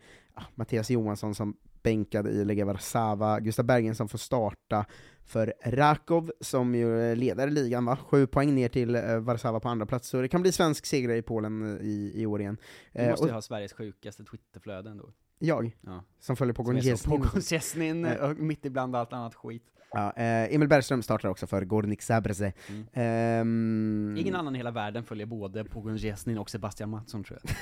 Mattias 0.54 0.90
Johansson 0.90 1.34
som 1.34 1.56
bänkade 1.82 2.30
i 2.30 2.44
Legia 2.44 2.64
Warszawa, 2.64 3.40
Gustav 3.40 3.64
Bergen 3.64 3.94
som 3.94 4.08
får 4.08 4.18
starta 4.18 4.86
för 5.26 5.54
Rakov, 5.64 6.32
som 6.40 6.74
ju 6.74 7.10
eh, 7.10 7.16
leder 7.16 7.50
ligan 7.50 7.84
va? 7.84 7.96
Sju 7.96 8.26
poäng 8.26 8.54
ner 8.54 8.68
till 8.68 8.94
eh, 8.94 9.18
Warszawa 9.18 9.60
på 9.60 9.68
andra 9.68 9.86
plats, 9.86 10.08
så 10.08 10.20
det 10.20 10.28
kan 10.28 10.42
bli 10.42 10.52
svensk 10.52 10.86
seger 10.86 11.10
i 11.10 11.22
Polen 11.22 11.76
eh, 11.76 11.86
i, 11.86 12.12
i 12.14 12.26
år 12.26 12.40
igen. 12.40 12.56
Du 12.92 13.00
Eh, 13.00 13.10
måste 13.10 13.22
och 13.22 13.28
ju 13.28 13.34
ha 13.34 13.42
Sveriges 13.42 13.72
sjukaste 13.72 14.24
Twitterflöde 14.24 14.90
ändå. 14.90 15.10
Jag, 15.38 15.76
Ja. 15.80 16.04
som 16.18 16.36
följer 16.36 16.54
på. 16.54 16.64
Pogosjesnin, 16.64 18.02
Nej. 18.02 18.18
och 18.18 18.36
mitt 18.36 18.64
ibland 18.64 18.96
allt 18.96 19.12
annat 19.12 19.34
skit. 19.34 19.62
Ja, 19.92 20.12
eh, 20.16 20.54
Emil 20.54 20.68
Bergström 20.68 21.02
startar 21.02 21.28
också 21.28 21.46
för 21.46 21.64
Gornik 21.64 22.02
Zabrze. 22.02 22.52
Mm. 22.68 22.84
Ehm, 22.92 24.16
Ingen 24.18 24.34
annan 24.34 24.54
i 24.54 24.58
hela 24.58 24.70
världen 24.70 25.04
följer 25.04 25.26
både 25.26 25.64
Pogosjesnin 25.64 26.38
och 26.38 26.50
Sebastian 26.50 26.90
Mattsson 26.90 27.24
tror 27.24 27.38
jag. 27.42 27.52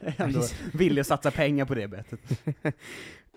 ändå 0.26 0.40
att 1.00 1.06
satsa 1.06 1.30
pengar 1.30 1.64
på 1.64 1.74
det 1.74 1.88
bettet. 1.88 2.20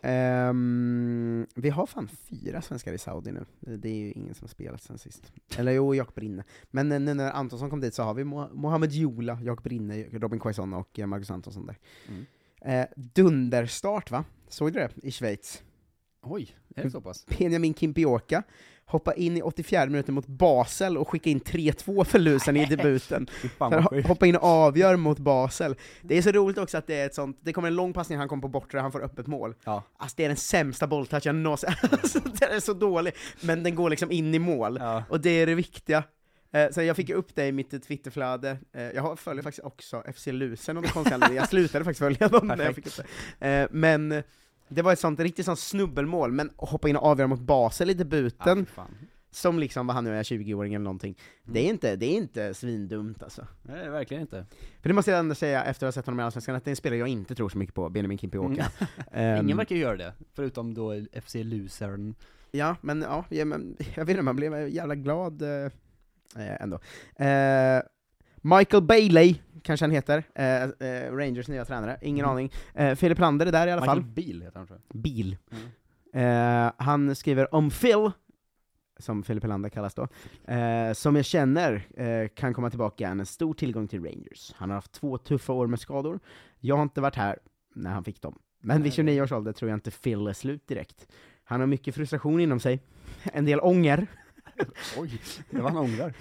Ehm, 0.02 1.48
vi 1.56 1.70
har 1.70 1.86
fan 1.86 2.08
fyra 2.08 2.62
svenskar 2.62 2.94
i 2.94 2.98
Saudi 2.98 3.32
nu, 3.32 3.46
det 3.78 3.90
är 3.90 3.96
ju 3.96 4.12
ingen 4.12 4.34
som 4.36 4.44
har 4.46 4.50
spelat 4.50 4.82
sen 4.84 4.98
sist. 4.98 5.32
Eller 5.58 5.72
jo, 5.72 5.96
Jakob 5.96 6.18
Rinne. 6.18 6.44
Men 6.72 6.90
nu 6.90 7.00
när 7.14 7.32
Antonsson 7.32 7.70
kom 7.70 7.82
dit 7.82 7.94
så 7.94 8.04
har 8.04 8.14
vi 8.14 8.24
Mo- 8.24 8.54
Mohamed 8.54 8.92
Jola, 8.92 9.40
Jakob 9.44 9.68
Rinne, 9.68 10.04
Robin 10.12 10.40
Quaison 10.40 10.74
och 10.74 11.00
Marcus 11.08 11.32
Antonsson 11.32 11.66
där. 11.66 11.78
Mm. 12.08 12.26
Eh, 12.66 12.86
dunderstart 12.96 14.12
va? 14.12 14.24
Såg 14.50 14.74
du 14.74 14.80
det? 14.80 14.90
I 15.04 15.12
Schweiz. 15.12 15.64
Oj, 16.24 16.56
är 16.76 16.84
det 16.84 16.92
så 16.92 17.02
pass? 17.02 17.26
Benjamin 17.26 17.74
Kimpioka 17.74 18.44
hoppa 18.90 19.14
in 19.14 19.38
i 19.38 19.42
84 19.42 19.86
minuter 19.86 20.12
mot 20.14 20.28
Basel 20.28 20.98
och 20.98 21.10
skicka 21.10 21.30
in 21.30 21.40
3-2 21.40 22.04
för 22.04 22.20
Lusen 22.20 22.58
i 22.58 22.66
debuten. 22.66 23.28
Hoppa 24.06 24.26
in 24.26 24.36
och 24.36 24.44
avgör 24.44 24.96
mot 24.96 25.20
Basel. 25.20 25.76
Det 26.02 26.18
är 26.18 26.22
så 26.22 26.32
roligt 26.32 26.58
också 26.58 26.78
att 26.78 26.88
det 26.88 26.96
är 26.96 27.06
ett 27.06 27.16
sånt, 27.16 27.38
det 27.42 27.54
kommer 27.54 27.68
en 27.68 27.76
lång 27.76 27.94
passning, 27.94 28.18
han 28.18 28.28
kommer 28.28 28.42
på 28.42 28.48
bortre, 28.48 28.80
han 28.80 28.92
får 28.92 29.04
öppet 29.04 29.28
mål. 29.28 29.56
Ja. 29.64 29.84
Alltså 29.98 30.14
det 30.18 30.24
är 30.24 30.28
den 30.28 30.38
sämsta 30.38 30.88
bolltouchen 30.88 31.36
jag 31.36 31.44
någonsin, 31.44 31.70
alltså, 31.92 32.20
den 32.24 32.52
är 32.52 32.60
så 32.60 32.74
dålig, 32.74 33.14
men 33.42 33.64
den 33.64 33.76
går 33.76 33.90
liksom 33.90 34.12
in 34.12 34.36
i 34.36 34.40
mål, 34.40 34.78
Ja. 34.82 35.04
och 35.10 35.22
det 35.22 35.30
är 35.30 35.46
det 35.46 35.56
viktiga. 35.56 36.04
Eh, 36.52 36.70
Så 36.72 36.82
jag 36.82 36.96
fick 36.96 37.10
upp 37.10 37.36
det 37.36 37.48
i 37.48 37.52
mitt 37.52 37.84
Twitterflöde, 37.84 38.58
Eh, 38.74 38.82
jag 38.84 39.20
följer 39.20 39.44
faktiskt 39.44 39.66
också 39.66 40.04
FC 40.16 40.28
Lusen 40.28 40.78
och 40.78 40.84
det 40.84 41.34
jag 41.36 41.48
slutade 41.50 41.86
faktiskt 41.86 42.00
följa 42.00 42.28
dem 42.28 42.48
när 42.48 42.66
jag 42.66 42.76
fick 42.76 42.88
upp 42.88 43.06
det. 43.40 43.48
Eh, 43.48 43.68
Men 43.72 44.24
det 44.68 44.82
var 44.82 44.94
ett 44.94 45.00
sånt 45.00 45.20
riktigt 45.20 45.46
sånt 45.46 45.60
snubbelmål, 45.60 46.32
men 46.32 46.52
hoppa 46.56 46.90
in 46.90 46.96
och 46.96 47.04
avgöra 47.04 47.28
mot 47.28 47.40
Basel 47.40 47.90
i 47.90 47.94
debuten, 47.94 48.66
fan. 48.66 48.98
som 49.32 49.60
liksom, 49.60 49.88
vad 49.88 49.96
han 49.96 50.04
nu 50.04 50.16
är, 50.18 50.24
20-åring 50.24 50.74
eller 50.74 50.84
någonting, 50.84 51.18
det, 51.46 51.60
är 51.60 51.64
Mm. 51.64 51.74
inte, 51.74 51.96
det 51.96 52.06
är 52.06 52.18
inte 52.18 52.54
svindumt 52.54 53.24
alltså. 53.24 53.48
Nej, 53.62 53.90
verkligen 53.90 54.22
inte. 54.22 54.46
För 54.82 54.90
det 54.90 54.94
måste 54.96 55.12
jag 55.12 55.20
ändå 55.20 55.36
säga, 55.36 55.64
efter 55.64 55.88
att 55.88 55.96
ha 55.96 56.02
sett 56.02 56.06
honom 56.06 56.20
i 56.20 56.24
Allsvenskan, 56.24 56.56
att 56.56 56.66
det 56.66 56.70
är 56.70 56.72
en 56.72 56.76
spelare 56.76 57.00
jag 57.00 57.08
inte 57.08 57.36
tror 57.36 57.50
så 57.50 57.58
mycket 57.58 57.76
på, 57.76 57.90
Benjamin 57.90 58.18
Kimpioka. 58.18 58.72
Ehm, 59.12 59.46
Ingen 59.46 59.58
verkar 59.58 59.76
göra 59.76 59.98
det, 59.98 60.14
förutom 60.36 60.74
då 60.74 61.06
FC 61.24 61.36
Luzern. 61.36 62.16
Ja, 62.52 62.76
men 62.82 63.02
ja, 63.02 63.26
ja 63.30 63.46
men, 63.46 63.78
jag 63.96 64.06
vet 64.06 64.10
inte, 64.10 64.22
man 64.22 64.36
blev 64.36 64.70
jävla 64.70 64.96
glad 64.96 65.42
eh, 65.42 65.72
ändå. 66.36 66.80
Eh, 67.16 67.82
Michael 68.42 68.84
Bailey, 68.84 69.36
kanske 69.64 69.84
han 69.84 69.92
heter, 69.92 70.24
eh, 70.36 70.64
eh, 70.64 71.12
Rangers 71.16 71.48
nya 71.48 71.66
tränare, 71.66 71.98
ingen 72.02 72.26
Mm. 72.26 72.32
aning. 72.36 72.52
Eh, 72.74 72.96
Filip 72.96 73.20
Lander 73.20 73.46
är 73.46 73.52
där 73.52 73.68
i 73.68 73.72
alla 73.72 73.82
Michael 73.82 74.02
fall. 74.02 74.12
Beal 74.12 74.42
heter 74.42 74.58
han 74.58 74.68
tror 74.68 74.80
jag. 74.92 75.02
Bil. 75.02 75.38
Mm. 75.52 76.66
Eh, 76.68 76.72
han 76.78 77.16
skriver 77.16 77.56
om 77.56 77.70
Phil, 77.70 78.12
som 79.00 79.24
Filip 79.24 79.44
Lander 79.44 79.70
kallas 79.70 79.94
då, 79.94 80.08
eh, 80.54 80.94
som 80.94 81.16
jag 81.16 81.26
känner 81.26 81.88
eh, 81.98 82.28
kan 82.28 82.54
komma 82.54 82.70
tillbaka, 82.70 83.08
en 83.08 83.26
stor 83.26 83.54
tillgång 83.54 83.88
till 83.88 84.04
Rangers. 84.04 84.54
Han 84.56 84.70
har 84.70 84.76
haft 84.76 84.92
två 84.92 85.18
tuffa 85.18 85.54
år 85.54 85.68
med 85.68 85.80
skador, 85.80 86.20
jag 86.60 86.76
har 86.76 86.84
inte 86.84 87.02
varit 87.02 87.16
här 87.16 87.40
när 87.76 87.90
han 87.92 88.04
fick 88.04 88.22
dem. 88.22 88.40
Men 88.62 88.78
vid 88.78 88.84
Nej. 88.84 88.92
29 88.92 89.22
års 89.22 89.32
ålder 89.32 89.52
tror 89.52 89.70
jag 89.72 89.78
inte 89.78 89.92
Phil 89.92 90.28
är 90.28 90.34
slut 90.34 90.68
direkt. 90.68 91.08
Han 91.44 91.60
har 91.60 91.68
mycket 91.68 91.96
frustration 91.96 92.40
inom 92.40 92.60
sig, 92.60 92.80
en 93.24 93.46
del 93.46 93.60
ånger, 93.60 94.08
Oj, 94.98 95.22
det 95.50 95.62
var 95.62 95.70
han 95.70 95.78
ångrar. 95.78 96.14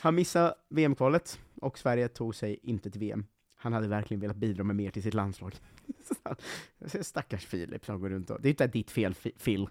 Han 0.00 0.14
missade 0.14 0.54
VM-kvalet, 0.68 1.38
och 1.60 1.78
Sverige 1.78 2.08
tog 2.08 2.34
sig 2.34 2.58
inte 2.62 2.90
till 2.90 3.00
VM. 3.00 3.26
Han 3.58 3.72
hade 3.72 3.88
verkligen 3.88 4.20
velat 4.20 4.36
bidra 4.36 4.64
med 4.64 4.76
mer 4.76 4.90
till 4.90 5.02
sitt 5.02 5.14
landslag. 5.14 5.54
Stackars 7.00 7.46
Filip 7.46 7.84
som 7.84 8.00
går 8.00 8.08
runt 8.08 8.30
och... 8.30 8.40
Det 8.40 8.48
är 8.48 8.50
inte 8.50 8.66
ditt 8.66 8.90
fel, 8.90 9.14
Phil. 9.14 9.68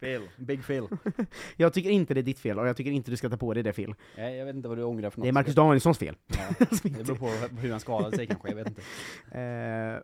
Phil. 0.00 0.28
Big 0.36 0.66
Phil. 0.66 0.88
Jag 1.56 1.72
tycker 1.72 1.90
inte 1.90 2.14
det 2.14 2.20
är 2.20 2.22
ditt 2.22 2.38
fel, 2.38 2.58
och 2.58 2.68
jag 2.68 2.76
tycker 2.76 2.90
inte 2.90 3.10
du 3.10 3.16
ska 3.16 3.28
ta 3.28 3.36
på 3.36 3.54
dig 3.54 3.62
det 3.62 3.72
Phil. 3.72 3.94
Nej, 4.16 4.36
jag 4.36 4.46
vet 4.46 4.56
inte 4.56 4.68
vad 4.68 4.78
du 4.78 4.82
ångrar 4.82 5.10
för 5.10 5.18
något. 5.18 5.24
Det 5.24 5.28
är 5.28 5.32
Marcus 5.32 5.54
Danielssons 5.54 5.98
fel. 5.98 6.16
Ja, 6.26 6.66
det 6.82 7.04
beror 7.04 7.16
på 7.16 7.26
hur 7.60 7.70
han 7.70 7.80
skadade 7.80 8.16
sig 8.16 8.26
kanske, 8.26 8.48
jag 8.48 8.56
vet 8.56 8.68
inte. 8.68 8.82
Eh, 9.40 10.00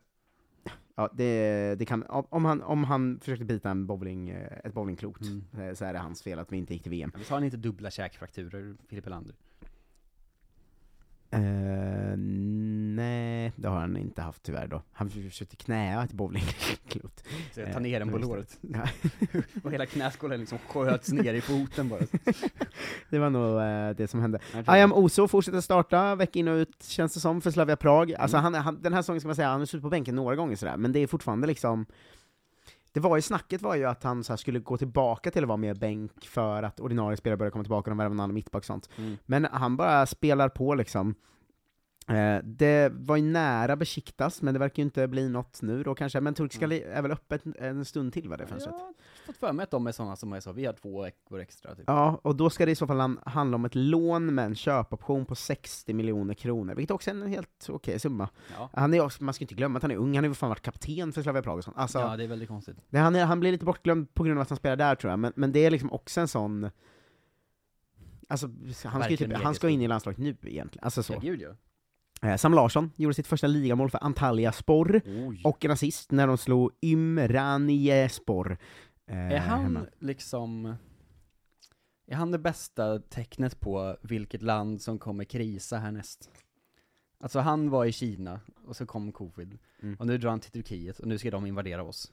ja, 0.96 1.10
det, 1.14 1.74
det 1.78 1.84
kan, 1.84 2.04
om- 2.08 2.44
han, 2.44 2.62
om 2.62 2.84
han 2.84 3.20
försökte 3.20 3.44
bita 3.44 3.70
en 3.70 3.86
bowling, 3.86 4.28
eh, 4.28 4.58
ett 4.64 4.74
bowlingklot, 4.74 5.20
Mm. 5.22 5.68
eh, 5.68 5.74
så 5.74 5.84
är 5.84 5.92
det 5.92 5.98
hans 5.98 6.22
fel 6.22 6.38
att 6.38 6.52
vi 6.52 6.56
inte 6.56 6.72
gick 6.74 6.82
till 6.82 6.90
VM. 6.90 7.10
Men 7.14 7.22
har 7.28 7.36
han 7.36 7.44
inte 7.44 7.56
dubbla 7.56 7.90
käkfrakturer, 7.90 8.74
Filip 8.88 9.04
Helander? 9.04 9.34
Eh, 11.30 12.16
nej, 12.96 13.52
det 13.56 13.68
har 13.68 13.80
han 13.80 13.96
inte 13.96 14.22
haft 14.22 14.42
tyvärr 14.42 14.66
då. 14.66 14.82
Han 14.92 15.10
försökte 15.10 15.56
knäa 15.56 16.04
ett 16.04 16.12
bowlingklot. 16.12 17.24
Så 17.54 17.60
jag 17.60 17.68
tar 17.72 17.76
Eh, 17.76 17.82
ner 17.82 17.98
den 18.00 18.10
på 18.10 18.18
det. 18.18 18.24
låret. 18.26 18.58
Ja. 18.60 18.82
Och 19.64 19.72
hela 19.72 19.86
knäskålen 19.86 20.40
liksom 20.40 20.58
sköts 20.68 21.12
ner 21.12 21.34
i 21.34 21.40
foten 21.40 21.88
bara. 21.88 22.00
Det 23.10 23.18
var 23.18 23.30
nog 23.30 23.60
eh, 23.60 23.90
det 23.96 24.08
som 24.10 24.20
hände. 24.20 24.38
Jag 24.54 24.64
tror 24.64 24.76
I 24.76 24.80
am 24.80 24.90
det. 24.90 24.96
Oso 24.96 25.28
fortsätter 25.28 25.60
starta 25.60 26.14
vecka 26.14 26.38
in 26.38 26.48
och 26.48 26.54
ut, 26.56 26.82
känns 26.82 27.14
det 27.14 27.20
som, 27.20 27.40
för 27.40 27.50
Slavia 27.50 27.76
Prag. 27.76 28.14
Alltså 28.14 28.36
Mm. 28.36 28.54
han, 28.54 28.62
han, 28.64 28.82
den 28.82 28.92
här 28.92 29.02
säsongen 29.02 29.20
ska 29.20 29.28
man 29.28 29.36
säga, 29.36 29.48
han 29.48 29.60
har 29.60 29.66
suttit 29.66 29.82
på 29.82 29.88
bänken 29.90 30.14
några 30.14 30.36
gånger 30.36 30.56
sådär, 30.56 30.76
men 30.76 30.92
det 30.92 30.98
är 31.00 31.06
fortfarande 31.06 31.46
liksom 31.46 31.86
det 32.92 33.00
var 33.00 33.16
ju, 33.16 33.22
snacket 33.22 33.62
var 33.62 33.74
ju 33.76 33.84
att 33.84 34.02
han 34.02 34.24
så 34.24 34.36
skulle 34.36 34.58
gå 34.58 34.76
tillbaka 34.76 35.30
till 35.30 35.42
att 35.44 35.48
vara 35.48 35.56
mer 35.56 35.74
bänk 35.74 36.26
för 36.26 36.62
att 36.62 36.80
ordinarie 36.80 37.16
spelare 37.16 37.36
börjar 37.36 37.50
komma 37.50 37.64
tillbaka, 37.64 37.90
och 37.90 37.96
de 37.96 37.98
värvar 37.98 38.14
en 38.14 38.20
annan 38.20 38.34
mittback 38.34 38.60
och 38.60 38.64
sånt. 38.64 38.88
Mm. 38.98 39.16
Men 39.26 39.44
han 39.44 39.76
bara 39.76 40.06
spelar 40.06 40.48
på 40.48 40.74
liksom. 40.74 41.14
Eh, 42.08 42.38
det 42.44 42.92
var 42.92 43.16
ju 43.16 43.22
nära 43.22 43.76
Besiktas, 43.76 44.42
men 44.42 44.54
det 44.54 44.60
verkar 44.60 44.82
ju 44.82 44.84
inte 44.84 45.08
bli 45.08 45.28
något 45.28 45.62
nu 45.62 45.82
då 45.82 45.94
kanske. 45.94 46.20
Men 46.20 46.34
turkiska 46.34 46.64
Mm. 46.64 46.82
är 46.92 47.02
väl 47.02 47.10
öppet 47.12 47.42
en 47.58 47.84
stund 47.84 48.12
till 48.12 48.28
va, 48.28 48.36
det 48.36 48.46
fönstret? 48.46 48.74
Jag 48.78 48.84
har 48.84 48.94
fått 49.26 49.36
för 49.36 49.52
mig 49.52 49.64
att 49.64 49.70
de 49.70 49.86
är 49.86 49.92
sådana 49.92 50.16
som 50.16 50.32
är 50.32 50.40
så, 50.40 50.52
vi 50.52 50.64
har 50.66 50.72
två 50.72 51.02
veckor 51.02 51.40
extra 51.40 51.74
typ. 51.74 51.84
Ja, 51.86 52.20
och 52.22 52.36
då 52.36 52.50
ska 52.50 52.66
det 52.66 52.72
i 52.72 52.74
så 52.74 52.86
fall 52.86 53.00
han- 53.00 53.20
handla 53.26 53.54
om 53.54 53.64
ett 53.64 53.74
lån 53.74 54.34
med 54.34 54.44
en 54.44 54.54
köpoption 54.54 55.26
på 55.26 55.34
60 55.34 55.94
miljoner 55.94 56.34
kronor, 56.34 56.74
vilket 56.74 56.94
också 56.94 57.10
är 57.10 57.14
en 57.14 57.26
helt 57.26 57.66
okej 57.68 57.98
summa. 57.98 58.28
Ja. 58.56 58.70
Han 58.72 58.94
är, 58.94 59.00
också- 59.00 59.24
man 59.24 59.34
ska 59.34 59.44
inte 59.44 59.54
glömma 59.54 59.76
att 59.76 59.82
han 59.82 59.90
är 59.90 59.96
ung, 59.96 60.14
han 60.14 60.24
har 60.24 60.28
ju 60.28 60.34
fan 60.34 60.48
varit 60.48 60.62
kapten 60.62 61.12
för 61.12 61.22
Slavia 61.22 61.42
Prag 61.42 61.58
och 61.58 61.64
sånt. 61.64 61.76
Alltså, 61.78 61.98
ja, 61.98 62.16
det 62.16 62.24
är 62.24 62.28
väldigt 62.28 62.48
konstigt. 62.48 62.76
det, 62.90 62.98
han, 62.98 63.14
är, 63.16 63.24
han 63.24 63.40
blir 63.40 63.52
lite 63.52 63.64
bortglömd 63.64 64.14
på 64.14 64.24
grund 64.24 64.38
av 64.38 64.42
att 64.42 64.50
han 64.50 64.56
spelar 64.58 64.76
där 64.76 64.94
tror 64.94 65.10
jag, 65.12 65.18
men, 65.18 65.32
men 65.36 65.52
det 65.52 65.64
är 65.64 65.70
liksom 65.70 65.92
också 65.92 66.20
en 66.20 66.28
sån... 66.28 66.70
Alltså, 68.28 68.46
han 68.84 69.02
ska, 69.02 69.10
ju 69.10 69.16
typ, 69.16 69.32
han 69.36 69.54
ska 69.54 69.68
in 69.68 69.82
i 69.82 69.88
landslaget 69.88 70.18
nu 70.18 70.36
egentligen, 70.42 70.84
alltså 70.84 71.02
så. 71.02 71.12
Ja, 71.12 71.18
gud 71.18 71.40
ja. 71.40 71.48
Eh, 72.22 72.36
Sam 72.36 72.54
Larsson 72.54 72.90
gjorde 72.96 73.14
sitt 73.14 73.26
första 73.26 73.46
ligamål 73.46 73.90
för 73.90 74.04
Antalya 74.04 74.52
Spor, 74.52 75.00
Oj. 75.06 75.40
och 75.44 75.64
en 75.64 75.70
assist 75.70 76.10
när 76.10 76.26
de 76.26 76.38
slog 76.38 76.70
Ymranie 76.82 78.08
Spor. 78.08 78.58
Eh, 79.06 79.16
Är 79.32 79.38
han 79.38 79.62
hemma. 79.62 79.86
liksom, 79.98 80.74
är 82.06 82.14
han 82.16 82.30
det 82.30 82.38
bästa 82.38 82.98
tecknet 82.98 83.60
på 83.60 83.96
vilket 84.02 84.42
land 84.42 84.82
som 84.82 84.98
kommer 84.98 85.24
krisa 85.24 85.78
härnäst? 85.78 86.30
Alltså 87.20 87.40
han 87.40 87.70
var 87.70 87.84
i 87.84 87.92
Kina, 87.92 88.40
och 88.66 88.76
så 88.76 88.86
kom 88.86 89.12
covid, 89.12 89.58
Mm. 89.82 89.96
och 89.98 90.06
nu 90.06 90.18
drar 90.18 90.30
han 90.30 90.40
till 90.40 90.50
Turkiet, 90.52 90.98
och 90.98 91.08
nu 91.08 91.18
ska 91.18 91.30
de 91.30 91.46
invadera 91.46 91.82
oss. 91.82 92.12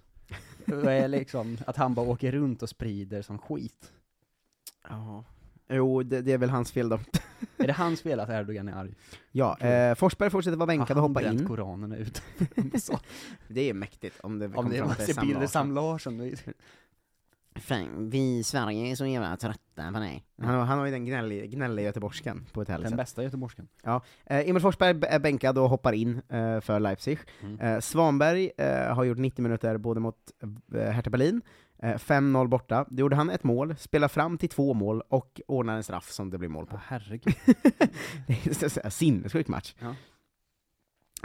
Det 0.66 0.92
är 0.94 1.08
liksom, 1.08 1.58
att 1.68 1.76
han 1.78 1.94
bara 1.94 2.08
åker 2.10 2.32
runt 2.32 2.64
och 2.64 2.70
sprider 2.70 3.22
som 3.22 3.38
skit. 3.40 3.92
Ja. 4.90 5.24
Jo, 5.70 6.04
det, 6.04 6.22
det 6.22 6.32
är 6.32 6.38
väl 6.38 6.50
hans 6.50 6.72
fel 6.72 6.90
då. 6.90 7.00
Är 7.58 7.68
det 7.68 7.74
hans 7.74 8.02
fel 8.02 8.20
att 8.20 8.30
Erdogan 8.30 8.68
är 8.68 8.74
arg? 8.74 8.94
Ja, 9.32 9.58
eh, 9.60 9.96
Forsberg 9.96 10.30
fortsätter 10.30 10.58
vara 10.58 10.68
bänkad 10.68 10.98
och 10.98 11.04
han 11.04 11.10
hoppa 11.12 11.22
in. 11.32 11.48
koranerna 11.48 11.98
ut? 11.98 12.22
Det 13.48 13.70
är 13.70 13.74
mäktigt 13.74 14.20
om 14.20 14.40
det 14.40 14.46
Om 14.46 14.54
kommer 14.54 14.70
det 14.70 14.78
fram 14.78 14.96
till 14.96 15.16
Sam 15.16 15.28
bilder. 15.28 15.48
Sam 15.48 15.72
Larsson, 15.72 16.32
Fan, 17.56 18.10
vi 18.10 18.38
i 18.38 18.44
Sverige 18.44 18.92
är 18.92 18.96
så 18.96 19.06
jävla 19.06 19.38
trötta 19.38 19.92
på 19.94 20.00
dig. 20.00 20.24
Han, 20.42 20.56
har- 20.56 20.66
han 20.66 20.80
har 20.80 20.86
ju 20.86 20.92
den 20.92 21.06
gnälliga, 21.06 21.84
göteborgskan 21.86 22.46
på 22.54 22.62
ett 22.62 22.68
härligt 22.68 22.84
Den 22.84 22.92
sätt. 22.92 22.98
bästa 22.98 23.24
göteborgskan. 23.24 23.68
Ja. 23.84 24.02
Eh, 24.26 24.50
Emil 24.50 24.62
Forsberg 24.62 25.00
är 25.08 25.20
bänkad 25.20 25.58
och 25.58 25.70
hoppar 25.70 25.94
in 25.94 26.22
eh, 26.30 26.60
för 26.60 26.80
Leipzig. 26.80 27.20
Mm. 27.42 27.60
Eh, 27.60 27.80
Svanberg 27.80 28.52
eh, 28.58 28.96
har 28.96 29.04
gjort 29.04 29.18
90 29.18 29.42
minuter 29.44 29.78
både 29.78 30.00
mot 30.00 30.16
eh, 30.76 30.80
Hertha 30.92 31.10
Berlin, 31.10 31.42
5-0 31.82 32.48
borta. 32.48 32.86
Då 32.90 33.02
gjorde 33.02 33.16
han 33.16 33.30
ett 33.30 33.44
mål, 33.44 33.76
spelar 33.78 34.08
fram 34.08 34.38
till 34.38 34.50
två 34.50 34.74
mål 34.74 35.02
och 35.08 35.42
ordnar 35.48 35.76
en 35.76 35.84
straff 35.84 36.10
som 36.12 36.30
det 36.30 36.38
blir 36.38 36.50
mål 36.50 36.66
på. 36.66 36.76
Åh, 36.76 36.82
herregud. 36.88 37.36
det 38.28 38.64
är 38.64 38.90
sinnessjuk 38.90 39.48
match. 39.48 39.76
Ja. 39.80 39.96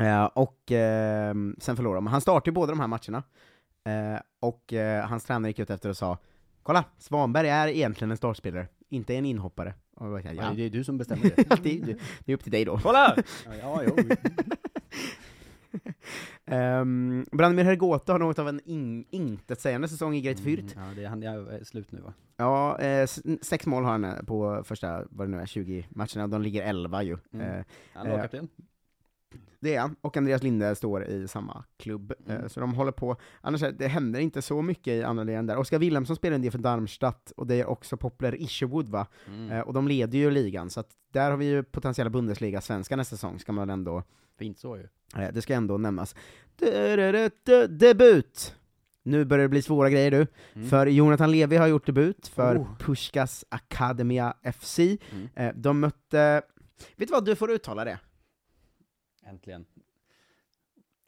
Eh, 0.05 0.25
och 0.25 0.73
eh, 0.73 1.35
sen 1.59 1.77
förlorar 1.77 1.95
de. 1.95 2.07
Han 2.07 2.21
startade 2.21 2.53
båda 2.53 2.73
de 2.73 2.81
här 2.81 2.87
matcherna, 2.87 3.23
eh, 3.85 4.21
och 4.41 4.73
eh, 4.73 5.07
hans 5.09 5.25
tränare 5.25 5.51
gick 5.51 5.59
ut 5.59 5.71
efter 5.71 5.89
och 5.89 5.97
sa 5.97 6.19
Kolla, 6.63 6.85
Svanberg 6.99 7.49
är 7.49 7.69
egentligen 7.69 8.11
en 8.11 8.17
startspelare, 8.17 8.67
inte 8.89 9.15
en 9.17 9.25
inhoppare. 9.27 9.75
Och 9.97 10.07
jag 10.07 10.13
bara, 10.13 10.33
Ja. 10.35 10.43
ja. 10.43 10.53
Det 10.57 10.63
är 10.63 10.71
du 10.71 10.85
som 10.85 10.99
bestämmer 10.99 11.23
det. 11.23 11.45
Ja, 11.51 11.57
det, 11.63 11.81
är, 11.81 11.97
det 12.25 12.33
är 12.33 12.37
upp 12.37 12.43
till 12.43 12.53
dig 12.53 12.65
då. 12.65 12.79
Kolla! 12.79 13.17
Ja, 13.63 13.83
ja. 13.83 13.91
Um, 16.47 17.25
Branimir 17.33 17.65
Hergota 17.65 18.13
har 18.13 18.19
något 18.19 18.39
av 18.39 18.49
en 18.49 18.61
in, 18.65 19.05
intetsägande 19.11 19.89
säsong 19.89 20.15
i 20.15 20.21
Great 20.21 20.39
Fürth. 20.39 20.77
Mm, 20.77 20.89
ja, 20.89 20.95
det 20.97 21.05
är, 21.05 21.09
han 21.09 21.23
är 21.23 21.65
slut 21.65 21.93
nu 21.93 22.01
va? 22.01 22.15
Ja, 22.37 22.79
eh, 22.79 23.07
sex 23.43 23.67
mål 23.67 23.85
har 23.85 23.91
han 23.91 24.05
eh, 24.05 24.23
på 24.23 24.63
första, 24.65 25.05
vad 25.11 25.27
det 25.27 25.31
nu 25.31 25.43
är, 25.43 25.47
20 25.47 25.87
matcherna, 25.91 26.27
de 26.27 26.43
ligger 26.43 26.63
11 26.63 27.03
ju. 27.03 27.17
Mm. 27.33 27.47
Eh, 27.47 27.65
Han 27.95 28.09
lagkapten. 28.09 28.49
Det 29.61 29.75
är 29.75 29.81
han, 29.81 29.97
och 30.01 30.17
Andreas 30.17 30.43
Linde 30.43 30.75
står 30.75 31.05
i 31.05 31.29
samma 31.29 31.65
klubb, 31.79 32.13
Mm. 32.27 32.43
eh, 32.43 32.49
så 32.49 32.61
de 32.61 32.75
håller 32.75 32.93
på. 32.93 33.17
Annars, 33.41 33.61
det 33.79 33.89
händer 33.89 34.21
inte 34.21 34.43
så 34.43 34.63
mycket 34.63 34.93
i 34.93 35.03
andra 35.03 35.25
ligan 35.25 35.47
där. 35.47 35.57
Oskar 35.57 35.79
Wilhelmsson 35.79 36.17
spelar 36.17 36.35
en 36.35 36.43
del 36.43 36.51
för 36.53 36.59
Darmstadt, 36.59 37.33
och 37.37 37.47
det 37.47 37.55
är 37.55 37.67
också 37.67 37.97
Poplar 37.97 38.43
Isherwood 38.43 38.89
va? 38.89 39.07
Mm. 39.27 39.51
Eh, 39.51 39.61
och 39.61 39.73
de 39.75 39.89
leder 39.89 40.19
ju 40.19 40.31
ligan, 40.31 40.71
så 40.71 40.81
att 40.81 40.91
där 41.13 41.31
har 41.31 41.39
vi 41.39 41.45
ju 41.47 41.63
potentiella 41.63 42.11
Bundesliga-svenskar 42.11 42.97
nästa 42.97 43.17
säsong, 43.17 43.39
ska 43.39 43.53
man 43.53 43.71
ändå 43.71 44.03
Fint 44.39 44.59
så 44.59 44.77
ju. 44.77 44.89
Eh, 45.23 45.33
Det 45.33 45.43
ska 45.43 45.55
ändå 45.55 45.79
nämnas. 45.79 46.15
Debut! 47.69 48.55
Nu 49.03 49.25
börjar 49.25 49.43
det 49.43 49.49
bli 49.49 49.63
svåra 49.63 49.91
grejer 49.91 50.11
du. 50.11 50.27
Mm. 50.55 50.69
För 50.69 50.87
Jonathan 50.87 51.31
Levi 51.31 51.57
har 51.57 51.67
gjort 51.67 51.87
debut 51.87 52.27
för 52.29 52.59
Oh. 52.59 52.77
Pushkas 52.79 53.45
Akademia 53.49 54.35
FC. 54.59 54.79
Mm. 55.35 55.61
De 55.63 55.81
mötte... 55.81 56.43
Vet 56.97 57.09
du 57.09 57.13
vad, 57.13 57.25
du 57.25 57.37
får 57.37 57.51
uttala 57.51 57.85
det. 57.85 57.99
Äntligen. 59.29 59.67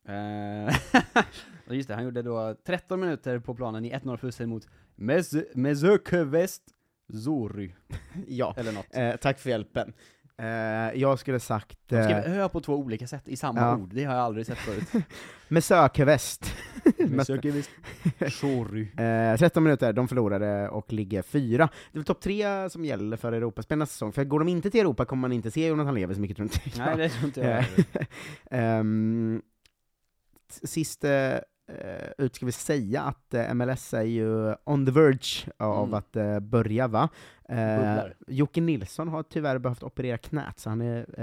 Och 1.66 1.75
just 1.75 1.89
det, 1.89 1.95
han 1.95 2.05
gjorde 2.05 2.23
då 2.23 2.55
13 2.64 3.01
minuter 3.01 3.39
på 3.39 3.55
planen 3.55 3.85
i 3.85 3.93
1-0 3.95 4.16
förlusten 4.16 4.49
mot 4.49 4.68
Mez- 4.97 5.47
Mezökövest 5.55 6.62
Zory, 7.25 7.75
Ja, 8.27 8.55
eller 8.57 8.73
något. 8.73 8.87
eh, 8.91 9.16
tack 9.16 9.39
för 9.39 9.51
hjälpen. 9.51 9.93
Eh, 10.41 11.01
jag 11.01 11.18
skulle 11.18 11.41
sagt... 11.41 11.78
De 11.86 12.05
skrev 12.05 12.18
Eh, 12.18 12.38
ö 12.38 12.49
på 12.49 12.61
två 12.61 12.76
olika 12.76 13.07
sätt 13.07 13.28
i 13.28 13.36
samma 13.36 13.61
ja. 13.61 13.76
ord, 13.76 13.91
det 13.95 14.05
har 14.05 14.14
jag 14.14 14.24
aldrig 14.24 14.47
sett 14.47 14.59
förut. 14.59 15.05
med 15.49 15.64
sökväst. 15.64 16.55
Mezökövest 16.99 17.70
Zory. 18.30 18.88
Eh, 18.97 19.36
13 19.36 19.62
minuter, 19.62 19.93
de 19.93 20.09
förlorade 20.09 20.68
och 20.68 20.93
ligger 20.93 21.22
fyra. 21.22 21.68
Det 21.93 21.97
är 21.97 21.99
väl 21.99 22.05
topp 22.05 22.20
tre 22.20 22.70
som 22.70 22.84
gäller 22.84 23.16
för 23.16 23.32
Europaspel 23.32 23.78
nästa 23.78 23.93
säsong, 23.93 24.12
för 24.12 24.24
går 24.24 24.38
de 24.38 24.49
inte 24.49 24.70
till 24.70 24.80
Europa 24.80 25.05
kommer 25.05 25.20
man 25.20 25.32
inte 25.32 25.51
se 25.51 25.66
Jonathan 25.66 25.95
Levi 25.95 26.14
så 26.14 26.20
mycket 26.20 26.36
tror 26.36 26.49
jag 26.53 26.66
inte. 26.66 26.84
Nej, 26.84 26.97
det 26.97 27.09
tror 27.09 27.24
inte 27.24 27.41
jag 27.41 27.59
Eh. 28.51 28.61
Ehm, 28.61 29.43
Sist 30.62 31.05
eh, 31.05 31.34
ut 32.18 32.35
ska 32.35 32.47
vi 32.47 32.53
säga 32.53 33.03
att 33.03 33.35
eh, 33.35 33.55
MLS 33.55 33.95
är 33.95 34.03
ju 34.03 34.55
on 34.64 34.87
the 34.87 34.93
verge 34.93 35.51
av 35.57 35.83
Mm. 35.89 35.95
att 35.95 36.16
eh, 36.16 36.41
börja 36.41 36.89
va? 36.89 37.09
Eh. 37.49 37.99
Jocke 38.27 38.61
Nilsson 38.61 39.09
har 39.09 39.23
tyvärr 39.23 39.59
behövt 39.59 39.83
operera 39.83 40.18
knät, 40.18 40.59
så 40.59 40.68
han 40.71 40.81
är 40.81 41.21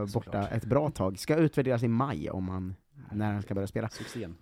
eh, 0.00 0.06
borta 0.14 0.48
ett 0.48 0.64
bra 0.64 0.90
tag. 0.90 1.18
Ska 1.18 1.36
utvärderas 1.36 1.82
i 1.82 1.88
maj 1.88 2.30
om 2.30 2.48
han, 2.48 2.74
när 3.12 3.32
han 3.32 3.42
ska 3.42 3.54
börja 3.54 3.66
spela. 3.66 3.88
Succén. 3.88 4.36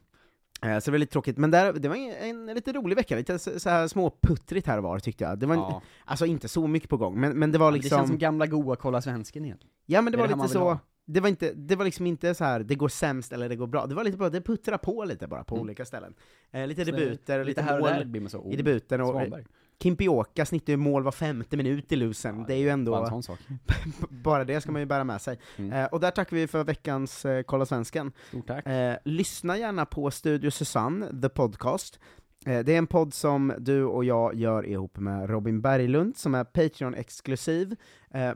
Eh, 0.63 0.79
så 0.79 0.85
det 0.85 0.91
var 0.91 0.99
lite 0.99 1.13
tråkigt, 1.13 1.39
men 1.39 1.51
där, 1.51 1.73
det 1.73 1.89
var 1.89 1.97
en, 1.97 2.49
en 2.49 2.55
lite 2.55 2.73
rolig 2.73 2.97
vecka, 2.97 3.17
lite 3.17 3.39
så, 3.39 3.61
så 3.61 3.71
här 3.71 3.89
småputtrigt 3.89 4.67
här 4.67 4.79
och 4.79 4.85
var 4.85 4.99
tyckte 4.99 5.25
jag. 5.25 5.39
Det 5.39 5.47
var 5.47 5.55
en, 5.55 5.61
Ja. 5.61 5.83
alltså 6.05 6.27
inte 6.27 6.49
så 6.49 6.67
mycket 6.67 6.91
på 6.91 6.97
gång, 6.97 7.21
men, 7.21 7.39
men 7.39 7.53
det 7.53 7.59
var 7.59 7.73
Det 7.73 7.79
liksom... 7.79 7.99
känns 7.99 8.09
som 8.09 8.19
gamla 8.19 8.47
goa 8.47 8.77
Kolla 8.77 9.01
Svensken 9.03 9.45
igen. 9.45 9.59
Ja 9.87 10.03
men 10.03 10.13
det 10.13 10.17
Det 10.19 10.21
är 10.25 10.29
var 10.29 10.37
det 10.37 10.43
lite 10.43 10.53
så, 10.53 10.65
ha. 10.65 10.79
Det 11.13 11.21
var, 11.21 11.29
inte, 11.29 11.53
det 11.53 11.77
var 11.77 11.85
liksom 11.85 12.07
inte 12.07 12.35
så 12.35 12.45
här 12.45 12.61
det 12.61 12.75
går 12.75 12.89
sämst 12.89 13.33
eller 13.33 13.49
det 13.49 13.57
går 13.57 13.67
bra, 13.67 13.87
det 13.87 13.95
var 13.95 14.05
lite 14.05 14.17
bara, 14.17 14.31
det 14.31 14.41
puttrar 14.41 14.79
på 14.79 15.05
lite 15.05 15.27
bara 15.27 15.45
på 15.45 15.55
Mm. 15.55 15.65
olika 15.65 15.85
ställen. 15.85 16.15
Eh, 16.51 16.67
lite 16.67 16.85
Så 16.85 16.91
debuter, 16.91 17.39
Lite 17.39 17.49
lite 17.49 17.63
här 17.63 17.81
och 17.81 17.87
där 17.87 17.97
mål 17.97 18.07
blir 18.07 18.21
man 18.21 18.31
så, 18.31 18.39
oh, 18.39 18.53
i 18.53 18.57
debuten, 18.57 19.01
och 19.01 19.09
Svanberg. 19.11 19.45
Kimpioka 19.83 20.47
snittar 20.47 20.73
ju 20.73 20.77
mål 20.77 21.03
var 21.03 21.13
femte 21.13 21.57
minut 21.57 21.93
i 21.93 21.97
lusen, 21.97 22.39
Ja, 22.39 22.45
det 22.49 22.55
är 22.55 22.59
ju 22.59 22.65
Bara 22.67 22.73
ändå, 22.73 22.97
en 22.97 23.07
sån 23.07 23.23
sak. 23.23 23.39
bara 24.11 24.45
det 24.45 24.61
ska 24.61 24.73
man 24.73 24.83
ju 24.83 24.87
bära 24.87 25.05
med 25.05 25.21
sig. 25.21 25.39
Mm. 25.57 25.73
Eh, 25.73 25.85
och 25.85 26.01
där 26.01 26.11
tackar 26.11 26.37
vi 26.37 26.47
för 26.47 26.65
veckans 26.65 27.25
eh, 27.25 27.43
Kolla 27.43 27.67
Svensken. 27.67 28.13
Stort 28.29 28.47
tack. 28.47 28.67
Eh, 28.67 28.97
lyssna 29.05 29.59
gärna 29.59 29.87
på 29.87 30.11
Studio 30.11 30.51
Susanne, 30.51 31.23
the 31.23 31.29
podcast. 31.29 32.01
Eh, 32.47 32.59
det 32.65 32.75
är 32.75 32.79
en 32.79 32.87
podd 32.87 33.15
som 33.15 33.53
du 33.59 33.85
och 33.85 34.05
jag 34.05 34.35
gör 34.35 34.67
ihop 34.67 34.99
med 34.99 35.31
Robin 35.31 35.61
Berglund, 35.61 36.17
som 36.17 36.35
är 36.35 36.45
Patreon-exklusiv, 36.45 37.77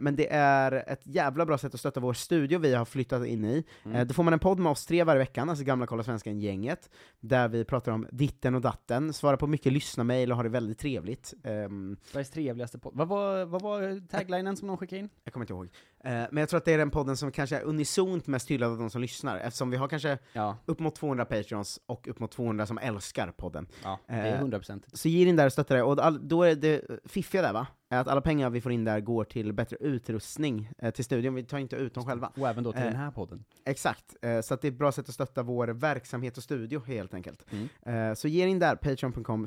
men 0.00 0.16
det 0.16 0.32
är 0.32 0.84
ett 0.86 1.00
jävla 1.04 1.46
bra 1.46 1.58
sätt 1.58 1.74
att 1.74 1.80
stötta 1.80 2.00
vår 2.00 2.12
studio 2.12 2.58
vi 2.58 2.74
har 2.74 2.84
flyttat 2.84 3.26
in 3.26 3.44
i. 3.44 3.64
Mm. 3.84 3.96
Eh, 3.96 4.06
då 4.06 4.14
får 4.14 4.22
man 4.22 4.32
en 4.32 4.38
podd 4.38 4.58
med 4.58 4.72
oss 4.72 4.86
tre 4.86 5.04
varje 5.04 5.18
vecka, 5.18 5.42
alltså 5.42 5.64
gamla 5.64 5.86
Kolla 5.86 6.02
Svenskan-gänget, 6.02 6.90
där 7.20 7.48
vi 7.48 7.64
pratar 7.64 7.92
om 7.92 8.06
ditten 8.10 8.54
och 8.54 8.60
datten, 8.60 9.12
svarar 9.12 9.36
på 9.36 9.46
mycket 9.46 9.72
lyssnarmail 9.72 10.30
och 10.30 10.36
har 10.36 10.44
det 10.44 10.50
väldigt 10.50 10.78
trevligt. 10.78 11.34
Ehm, 11.44 11.96
Sveriges 12.04 12.30
trevligaste 12.30 12.78
podd. 12.78 12.92
Vad 12.96 13.08
var, 13.08 13.44
vad 13.44 13.62
var 13.62 14.08
taglinen 14.08 14.56
som 14.56 14.68
de 14.68 14.76
skickade 14.76 15.00
in? 15.00 15.08
jag 15.24 15.32
kommer 15.32 15.44
inte 15.44 15.52
ihåg. 15.52 15.68
Eh, 16.04 16.12
men 16.12 16.36
jag 16.36 16.48
tror 16.48 16.58
att 16.58 16.64
det 16.64 16.72
är 16.72 16.78
den 16.78 16.90
podden 16.90 17.16
som 17.16 17.32
kanske 17.32 17.56
är 17.56 17.62
unisont 17.62 18.26
mest 18.26 18.50
hyllad 18.50 18.70
av 18.70 18.78
de 18.78 18.90
som 18.90 19.00
lyssnar, 19.00 19.38
eftersom 19.38 19.70
vi 19.70 19.76
har 19.76 19.88
kanske 19.88 20.18
Ja, 20.32 20.56
upp 20.66 20.78
mot 20.78 20.94
200 20.94 21.24
Patreons 21.24 21.80
och 21.86 22.08
upp 22.08 22.18
mot 22.18 22.30
200 22.30 22.66
som 22.66 22.78
älskar 22.78 23.30
podden. 23.36 23.66
ja 23.82 23.98
det 24.06 24.12
är 24.14 24.34
Eh, 24.34 24.40
hundraprocentigt. 24.40 24.98
Så 24.98 25.08
ge 25.08 25.28
in 25.28 25.36
där 25.36 25.46
och 25.46 25.52
stötta 25.52 25.74
det, 25.74 25.82
och 25.82 26.20
då 26.20 26.42
är 26.42 26.54
det 26.54 26.82
fiffiga 27.04 27.42
där 27.42 27.52
va? 27.52 27.66
Att 27.88 28.08
alla 28.08 28.20
pengar 28.20 28.50
vi 28.50 28.60
får 28.60 28.72
in 28.72 28.84
där 28.84 29.00
går 29.00 29.24
till 29.24 29.52
bättre 29.52 29.76
utrustning 29.80 30.70
eh, 30.78 30.90
till 30.90 31.04
studion, 31.04 31.34
vi 31.34 31.44
tar 31.44 31.58
inte 31.58 31.76
ut 31.76 31.94
dem 31.94 32.04
själva. 32.04 32.32
Och 32.36 32.48
även 32.48 32.64
då 32.64 32.72
till 32.72 32.82
Eh, 32.82 32.86
den 32.86 32.96
här 32.96 33.10
podden. 33.10 33.44
Exakt, 33.64 34.16
eh, 34.22 34.40
så 34.40 34.56
det 34.56 34.68
är 34.68 34.72
ett 34.72 34.78
bra 34.78 34.92
sätt 34.92 35.08
att 35.08 35.14
stötta 35.14 35.42
vår 35.42 35.68
verksamhet 35.68 36.36
och 36.36 36.42
studio 36.42 36.82
helt 36.86 37.14
enkelt. 37.14 37.44
Mm. 37.50 38.08
Eh, 38.10 38.14
så 38.14 38.28
ge 38.28 38.46
in 38.46 38.58
där, 38.58 38.76
patreon.com 38.76 39.46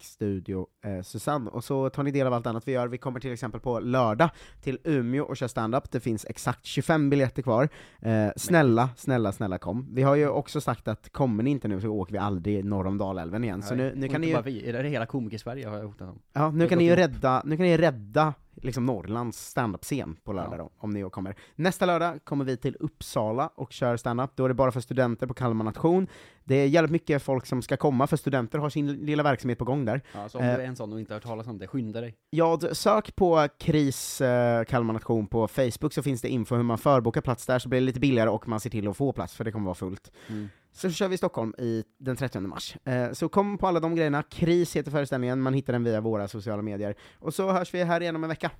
studio 0.00 0.66
eh, 0.84 1.02
Susanne, 1.02 1.50
och 1.50 1.64
så 1.64 1.90
tar 1.90 2.02
ni 2.02 2.10
del 2.10 2.26
av 2.26 2.32
allt 2.32 2.46
annat 2.46 2.68
vi 2.68 2.72
gör. 2.72 2.88
Vi 2.88 2.98
kommer 2.98 3.20
till 3.20 3.32
exempel 3.32 3.60
på 3.60 3.80
lördag 3.80 4.30
till 4.60 4.78
Umeå 4.84 5.24
och 5.24 5.36
kör 5.36 5.48
stand-up. 5.48 5.90
det 5.90 6.00
finns 6.00 6.26
exakt 6.28 6.64
25 6.64 7.10
biljetter 7.10 7.42
kvar. 7.42 7.68
Eh, 8.00 8.28
snälla, 8.36 8.88
snälla, 8.96 9.32
snälla 9.32 9.58
kom. 9.58 9.94
Vi 9.94 10.02
har 10.02 10.14
ju 10.14 10.28
också 10.28 10.60
sagt 10.60 10.88
att 10.88 11.12
kommer 11.12 11.42
ni 11.42 11.50
inte 11.50 11.68
nu 11.68 11.80
så 11.80 11.88
åker 11.88 12.12
vi 12.12 12.18
aldrig 12.18 12.64
norr 12.64 12.86
om 12.86 12.98
Dalälven 12.98 13.44
igen, 13.44 13.62
så 13.62 13.74
nu, 13.74 13.92
nu 13.96 14.08
kan 14.08 14.20
ni 14.20 14.26
ju 14.26 14.32
bara 14.32 14.42
vi, 14.42 14.68
är 14.68 14.82
det 14.82 14.88
hela 14.88 15.06
komiker-Sverige 15.06 15.68
har 15.68 15.76
jag 15.76 15.86
hotat 15.86 16.08
om. 16.08 16.18
Ja, 16.32 16.50
nu 16.50 16.68
kan 16.68 16.78
ni 16.78 16.84
ju 16.84 16.96
rädda, 16.96 17.42
nu 17.44 17.56
kan 17.56 17.63
ni 17.64 17.76
rädda 17.76 18.34
liksom 18.62 18.86
Norrlands 18.86 19.46
standup-scen 19.48 20.16
på 20.24 20.32
lördag 20.32 20.52
Ja. 20.52 20.56
då, 20.58 20.70
om 20.78 20.90
ni 20.90 21.10
kommer. 21.10 21.34
Nästa 21.54 21.86
lördag 21.86 22.24
kommer 22.24 22.44
vi 22.44 22.56
till 22.56 22.76
Uppsala 22.80 23.50
och 23.54 23.72
kör 23.72 23.96
standup, 23.96 24.30
då 24.34 24.44
är 24.44 24.48
det 24.48 24.54
bara 24.54 24.72
för 24.72 24.80
studenter 24.80 25.26
på 25.26 25.34
Kalmar 25.34 25.64
nation. 25.64 26.06
Det 26.44 26.54
är 26.54 26.66
jävligt 26.66 26.90
mycket 26.92 27.22
folk 27.22 27.46
som 27.46 27.62
ska 27.62 27.76
komma, 27.76 28.06
för 28.06 28.16
studenter 28.16 28.58
har 28.58 28.70
sin 28.70 28.92
lilla 28.92 29.22
verksamhet 29.22 29.58
på 29.58 29.64
gång 29.64 29.84
där. 29.84 30.02
Ja, 30.14 30.28
så 30.28 30.38
om 30.38 30.44
Eh. 30.44 30.56
du 30.56 30.62
är 30.62 30.66
en 30.66 30.76
sån 30.76 30.92
och 30.92 31.00
inte 31.00 31.12
har 31.12 31.16
hört 31.16 31.22
talas 31.24 31.46
om 31.46 31.58
det, 31.58 31.66
skynda 31.66 32.00
dig. 32.00 32.14
Ja, 32.30 32.58
sök 32.72 33.16
på 33.16 33.48
KRIS 33.58 34.20
eh, 34.20 34.64
Kalmar 34.64 34.94
nation 34.94 35.26
på 35.26 35.48
Facebook 35.48 35.92
så 35.92 36.02
finns 36.02 36.22
det 36.22 36.28
info 36.28 36.56
hur 36.56 36.62
man 36.62 36.78
förbokar 36.78 37.20
plats 37.20 37.46
där, 37.46 37.58
så 37.58 37.68
blir 37.68 37.80
det 37.80 37.86
lite 37.86 38.00
billigare 38.00 38.30
och 38.30 38.48
man 38.48 38.60
ser 38.60 38.70
till 38.70 38.88
att 38.88 38.96
få 38.96 39.12
plats, 39.12 39.34
för 39.34 39.44
det 39.44 39.52
kommer 39.52 39.64
vara 39.66 39.74
fullt. 39.74 40.10
Mm. 40.28 40.48
Så 40.76 40.90
kör 40.90 41.08
vi 41.08 41.14
i 41.14 41.18
Stockholm 41.18 41.54
i 41.58 41.84
den 41.98 42.16
30 42.16 42.40
mars. 42.40 42.76
Eh, 42.84 43.12
så 43.12 43.28
kom 43.28 43.58
på 43.58 43.66
alla 43.66 43.80
de 43.80 43.94
grejerna, 43.94 44.22
KRIS 44.22 44.76
heter 44.76 44.90
föreställningen, 44.90 45.40
man 45.40 45.54
hittar 45.54 45.72
den 45.72 45.84
via 45.84 46.00
våra 46.00 46.28
sociala 46.28 46.62
medier. 46.62 46.94
Och 47.18 47.34
så 47.34 47.52
hörs 47.52 47.74
vi 47.74 47.84
här 47.84 48.00
igen 48.00 48.16
om 48.16 48.24
en 48.24 48.28
vecka. 48.28 48.50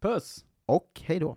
Puss! 0.00 0.44
Och 0.66 1.00
hej 1.04 1.18
då! 1.18 1.36